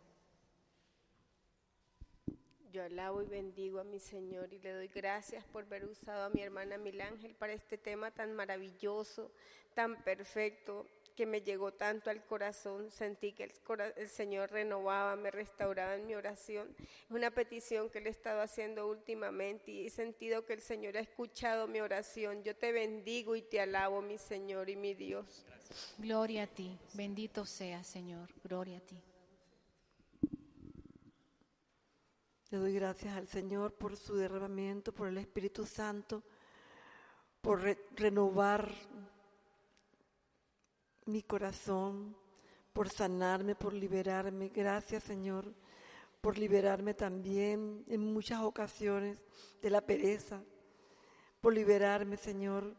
Yo 2.74 2.84
alabo 2.84 3.22
y 3.22 3.28
bendigo 3.28 3.80
a 3.80 3.86
mi 3.86 4.02
Señor 4.02 4.52
y 4.52 4.60
le 4.60 4.74
doy 4.74 4.90
gracias 4.90 5.46
por 5.46 5.64
haber 5.64 5.86
usado 5.86 6.26
a 6.26 6.30
mi 6.30 6.42
hermana 6.42 6.78
Milángel 6.78 7.34
para 7.36 7.54
este 7.54 7.78
tema 7.78 8.12
tan 8.12 8.34
maravilloso, 8.34 9.32
tan 9.74 10.04
perfecto, 10.04 10.86
que 11.18 11.26
me 11.26 11.42
llegó 11.42 11.74
tanto 11.74 12.10
al 12.12 12.24
corazón. 12.24 12.92
Sentí 12.92 13.34
que 13.34 13.44
el, 13.46 13.54
cora- 13.64 13.92
el 13.98 14.08
Señor 14.08 14.52
renovaba, 14.52 15.16
me 15.16 15.32
restauraba 15.32 15.96
en 15.96 16.06
mi 16.06 16.14
oración. 16.14 16.74
Es 16.80 17.12
una 17.12 17.32
petición 17.32 17.90
que 17.90 18.00
le 18.00 18.10
he 18.10 18.12
estado 18.12 18.40
haciendo 18.42 18.88
últimamente 18.88 19.72
y 19.72 19.88
he 19.88 19.90
sentido 19.90 20.46
que 20.46 20.54
el 20.54 20.62
Señor 20.62 20.96
ha 20.96 21.00
escuchado 21.02 21.68
mi 21.68 21.82
oración. 21.82 22.44
Yo 22.44 22.56
te 22.56 22.72
bendigo 22.72 23.36
y 23.36 23.42
te 23.42 23.60
alabo, 23.60 24.02
mi 24.02 24.20
Señor 24.20 24.70
y 24.70 24.76
mi 24.76 24.94
Dios. 24.94 25.44
Gloria 25.98 26.44
a 26.44 26.48
ti. 26.48 26.78
Bendito 26.94 27.46
sea, 27.46 27.84
Señor. 27.84 28.30
Gloria 28.44 28.78
a 28.78 28.82
ti. 28.82 28.96
Le 32.52 32.58
doy 32.60 32.74
gracias 32.76 33.14
al 33.18 33.28
Señor 33.28 33.74
por 33.74 33.98
su 33.98 34.16
derramamiento, 34.16 34.94
por 34.94 35.08
el 35.10 35.18
Espíritu 35.18 35.66
Santo, 35.66 36.24
por 37.42 37.62
re- 37.62 37.78
renovar 37.96 38.72
mi 41.08 41.24
corazón, 41.24 42.16
por 42.74 42.90
sanarme, 42.90 43.56
por 43.56 43.74
liberarme. 43.74 44.50
Gracias, 44.50 45.04
Señor, 45.04 45.54
por 46.22 46.38
liberarme 46.38 46.94
también 46.94 47.84
en 47.88 48.14
muchas 48.14 48.42
ocasiones 48.42 49.18
de 49.62 49.70
la 49.70 49.82
pereza, 49.82 50.44
por 51.42 51.54
liberarme, 51.54 52.18
Señor, 52.18 52.76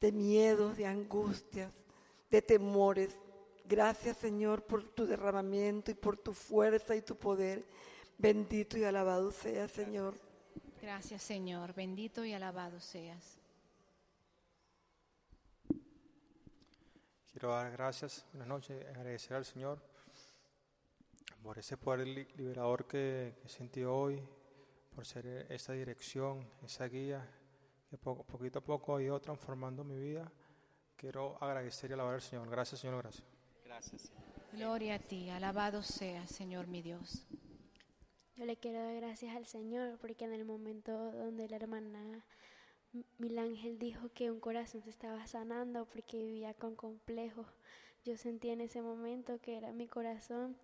de 0.00 0.12
miedos, 0.12 0.76
de 0.76 0.86
angustias, 0.86 1.72
de 2.30 2.42
temores. 2.42 3.18
Gracias, 3.64 4.18
Señor, 4.18 4.62
por 4.62 4.84
tu 4.84 5.06
derramamiento 5.06 5.90
y 5.90 5.94
por 5.94 6.16
tu 6.16 6.32
fuerza 6.32 6.94
y 6.94 7.02
tu 7.02 7.16
poder. 7.16 7.64
Bendito 8.18 8.78
y 8.78 8.84
alabado 8.84 9.30
sea, 9.32 9.66
Señor. 9.68 10.14
Gracias, 10.80 11.22
Señor. 11.22 11.74
Bendito 11.74 12.24
y 12.24 12.34
alabado 12.34 12.78
seas. 12.78 13.43
Quiero 17.34 17.48
dar 17.50 17.70
gracias, 17.72 18.24
buenas 18.32 18.46
noches, 18.48 18.86
agradecer 18.86 19.36
al 19.36 19.44
Señor 19.44 19.82
por 21.42 21.58
ese 21.58 21.76
poder 21.76 22.06
li- 22.06 22.28
liberador 22.36 22.86
que, 22.86 23.34
que 23.42 23.48
sentí 23.48 23.82
hoy, 23.82 24.22
por 24.94 25.04
ser 25.04 25.26
esa 25.50 25.72
dirección, 25.72 26.48
esa 26.64 26.86
guía 26.86 27.28
que 27.90 27.98
poco, 27.98 28.22
poquito 28.24 28.60
a 28.60 28.62
poco 28.62 28.96
ha 28.96 29.02
ido 29.02 29.20
transformando 29.20 29.82
mi 29.82 29.98
vida. 29.98 30.30
Quiero 30.96 31.36
agradecer 31.42 31.90
y 31.90 31.94
alabar 31.94 32.14
al 32.14 32.22
Señor. 32.22 32.48
Gracias, 32.48 32.80
Señor, 32.80 33.02
gracias. 33.02 33.26
Gracias. 33.64 34.12
Gloria 34.52 34.94
a 34.94 34.98
ti. 35.00 35.28
Alabado 35.28 35.82
sea, 35.82 36.26
Señor 36.28 36.68
mi 36.68 36.82
Dios. 36.82 37.26
Yo 38.36 38.46
le 38.46 38.56
quiero 38.56 38.78
dar 38.80 38.94
gracias 38.94 39.34
al 39.36 39.44
Señor 39.44 39.98
porque 40.00 40.24
en 40.24 40.32
el 40.32 40.44
momento 40.44 41.10
donde 41.12 41.48
la 41.48 41.56
hermana 41.56 42.24
M- 42.94 43.04
Milángel 43.18 43.78
dijo 43.78 44.08
que 44.14 44.30
un 44.30 44.40
corazón 44.40 44.82
se 44.82 44.90
estaba 44.90 45.26
sanando 45.26 45.84
porque 45.86 46.18
vivía 46.18 46.54
con 46.54 46.74
complejos, 46.76 47.46
yo 48.04 48.16
sentí 48.16 48.50
en 48.50 48.60
ese 48.60 48.82
momento 48.82 49.38
que 49.40 49.56
era 49.56 49.72
mi 49.72 49.86
corazón, 49.88 50.56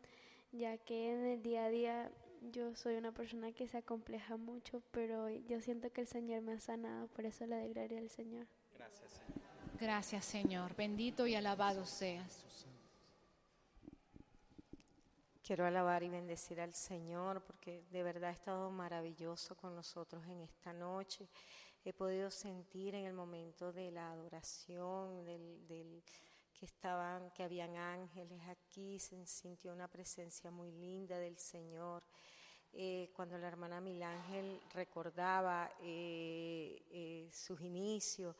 ya 0.52 0.76
que 0.78 1.12
en 1.12 1.26
el 1.26 1.42
día 1.42 1.64
a 1.64 1.70
día 1.70 2.10
yo 2.52 2.74
soy 2.74 2.96
una 2.96 3.12
persona 3.12 3.52
que 3.52 3.68
se 3.68 3.78
acompleja 3.78 4.36
mucho, 4.36 4.82
pero 4.92 5.28
yo 5.28 5.60
siento 5.60 5.90
que 5.92 6.02
el 6.02 6.06
Señor 6.06 6.42
me 6.42 6.52
ha 6.52 6.60
sanado, 6.60 7.06
por 7.08 7.24
eso 7.26 7.46
le 7.46 7.56
doy 7.60 7.72
gloria 7.72 7.98
al 7.98 8.10
Señor. 8.10 8.46
Gracias, 8.76 9.10
Señor. 9.10 9.80
Gracias, 9.80 10.24
Señor. 10.24 10.74
Bendito 10.76 11.26
y 11.26 11.34
alabado 11.34 11.84
seas. 11.86 12.44
Quiero 15.42 15.66
alabar 15.66 16.02
y 16.02 16.08
bendecir 16.08 16.60
al 16.60 16.74
Señor 16.74 17.42
porque 17.42 17.82
de 17.90 18.02
verdad 18.02 18.30
ha 18.30 18.32
estado 18.32 18.70
maravilloso 18.70 19.56
con 19.56 19.74
nosotros 19.74 20.24
en 20.26 20.40
esta 20.42 20.72
noche. 20.72 21.28
He 21.82 21.94
podido 21.94 22.30
sentir 22.30 22.94
en 22.94 23.06
el 23.06 23.14
momento 23.14 23.72
de 23.72 23.90
la 23.90 24.12
adoración, 24.12 25.24
del, 25.24 26.02
que 26.52 26.66
estaban, 26.66 27.30
que 27.30 27.42
habían 27.42 27.74
ángeles 27.74 28.38
aquí, 28.48 28.98
se 28.98 29.26
sintió 29.26 29.72
una 29.72 29.88
presencia 29.88 30.50
muy 30.50 30.72
linda 30.72 31.18
del 31.18 31.38
Señor. 31.38 32.02
Eh, 32.72 33.10
cuando 33.14 33.38
la 33.38 33.48
hermana 33.48 33.80
Milángel 33.80 34.60
recordaba 34.74 35.72
eh, 35.80 36.82
eh, 36.90 37.30
sus 37.32 37.60
inicios, 37.62 38.36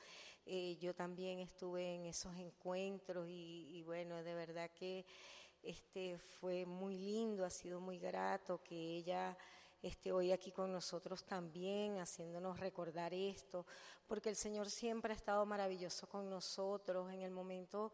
yo 0.81 0.95
también 0.95 1.39
estuve 1.39 1.95
en 1.95 2.07
esos 2.07 2.35
encuentros 2.37 3.29
y, 3.29 3.69
y 3.71 3.83
bueno, 3.85 4.21
de 4.23 4.35
verdad 4.35 4.71
que 4.73 5.07
este 5.63 6.19
fue 6.19 6.67
muy 6.67 6.99
lindo, 6.99 7.45
ha 7.45 7.51
sido 7.51 7.81
muy 7.81 7.99
grato 7.99 8.61
que 8.63 8.75
ella 8.75 9.37
esté 9.83 10.13
hoy 10.13 10.33
aquí 10.33 10.53
con 10.53 10.73
nosotros 10.73 11.25
también, 11.25 11.99
haciéndonos 11.99 12.61
recordar 12.61 13.15
esto, 13.15 13.67
porque 14.07 14.29
el 14.29 14.37
Señor 14.37 14.69
siempre 14.71 15.13
ha 15.13 15.17
estado 15.17 15.45
maravilloso 15.47 16.09
con 16.09 16.29
nosotros. 16.29 17.13
En 17.13 17.23
el 17.23 17.31
momento 17.31 17.93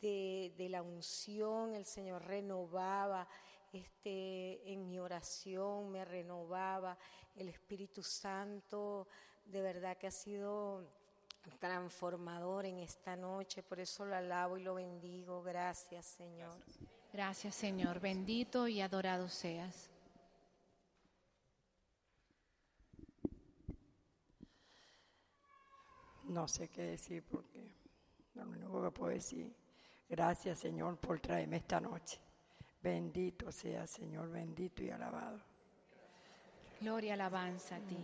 de, 0.00 0.52
de 0.56 0.68
la 0.68 0.82
unción, 0.82 1.74
el 1.74 1.84
Señor 1.84 2.24
renovaba, 2.24 3.28
este, 3.72 4.72
en 4.72 4.88
mi 4.88 4.98
oración 4.98 5.90
me 5.90 6.04
renovaba. 6.04 6.96
El 7.36 7.48
Espíritu 7.48 8.02
Santo, 8.02 9.06
de 9.44 9.60
verdad 9.62 9.96
que 9.96 10.06
ha 10.06 10.12
sido 10.12 10.84
transformador 11.58 12.66
en 12.66 12.78
esta 12.78 13.16
noche, 13.16 13.62
por 13.62 13.80
eso 13.80 14.04
lo 14.04 14.16
alabo 14.16 14.58
y 14.58 14.62
lo 14.62 14.74
bendigo. 14.74 15.42
Gracias, 15.42 16.06
Señor. 16.06 16.56
Gracias, 17.12 17.54
Señor. 17.54 18.00
Bendito 18.00 18.68
y 18.68 18.80
adorado 18.80 19.28
seas. 19.28 19.90
No 26.28 26.46
sé 26.46 26.68
qué 26.68 26.82
decir 26.82 27.22
porque 27.22 27.74
lo 28.34 28.42
único 28.42 28.82
que 28.82 28.90
puedo 28.90 29.12
decir, 29.12 29.50
gracias 30.08 30.58
Señor 30.58 30.98
por 30.98 31.18
traerme 31.20 31.56
esta 31.56 31.80
noche. 31.80 32.20
Bendito 32.82 33.50
sea 33.50 33.86
Señor, 33.86 34.30
bendito 34.30 34.82
y 34.82 34.90
alabado. 34.90 35.40
Gloria, 36.80 37.14
alabanza 37.14 37.76
a 37.76 37.80
ti. 37.80 37.98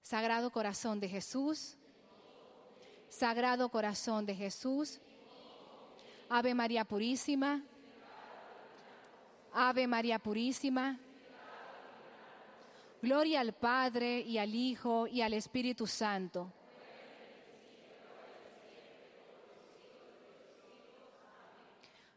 Sagrado 0.00 0.50
corazón 0.50 1.00
de 1.00 1.08
Jesús. 1.08 1.76
Sagrado 3.08 3.68
corazón 3.68 4.24
de 4.24 4.34
Jesús. 4.34 5.00
Ave 6.28 6.54
María 6.54 6.84
Purísima. 6.84 7.62
Ave 9.52 9.86
María 9.86 10.18
Purísima. 10.18 10.98
Gloria 13.02 13.40
al 13.40 13.52
Padre 13.52 14.20
y 14.20 14.38
al 14.38 14.54
Hijo 14.54 15.08
y 15.08 15.20
al 15.20 15.34
Espíritu 15.34 15.86
Santo. 15.86 16.52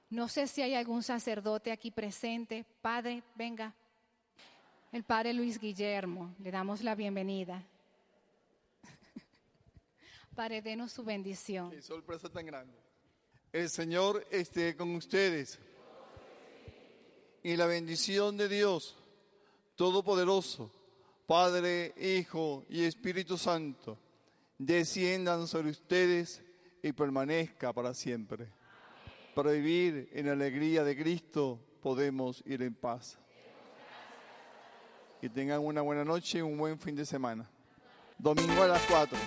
No 0.09 0.27
sé 0.27 0.47
si 0.47 0.61
hay 0.61 0.75
algún 0.75 1.03
sacerdote 1.03 1.71
aquí 1.71 1.91
presente. 1.91 2.65
Padre, 2.81 3.23
venga. 3.35 3.73
El 4.91 5.03
Padre 5.03 5.33
Luis 5.33 5.59
Guillermo, 5.59 6.35
le 6.39 6.51
damos 6.51 6.81
la 6.81 6.95
bienvenida. 6.95 7.63
Padre, 10.35 10.61
denos 10.61 10.91
su 10.91 11.03
bendición. 11.03 11.71
Qué 11.71 11.81
sorpresa 11.81 12.29
tan 12.29 12.45
grande. 12.45 12.77
El 13.51 13.69
Señor 13.69 14.25
esté 14.31 14.75
con 14.75 14.95
ustedes. 14.95 15.59
Y 17.43 17.55
la 17.55 17.65
bendición 17.65 18.37
de 18.37 18.47
Dios 18.47 18.97
Todopoderoso, 19.75 20.71
Padre, 21.27 21.93
Hijo 21.97 22.65
y 22.69 22.85
Espíritu 22.85 23.37
Santo, 23.37 23.97
desciendan 24.57 25.47
sobre 25.47 25.71
ustedes 25.71 26.41
y 26.81 26.93
permanezca 26.93 27.73
para 27.73 27.93
siempre. 27.93 28.47
Para 29.35 29.51
vivir 29.51 30.07
en 30.13 30.29
alegría 30.29 30.85
de 30.85 30.95
Cristo 30.95 31.59
podemos 31.81 32.41
ir 32.45 32.61
en 32.61 32.73
paz. 32.73 33.19
Que 35.19 35.29
tengan 35.29 35.59
una 35.59 35.81
buena 35.81 36.05
noche 36.05 36.37
y 36.37 36.41
un 36.41 36.57
buen 36.57 36.79
fin 36.79 36.95
de 36.95 37.05
semana. 37.05 37.45
Domingo 38.17 38.63
a 38.63 38.67
las 38.69 38.81
4. 38.89 39.17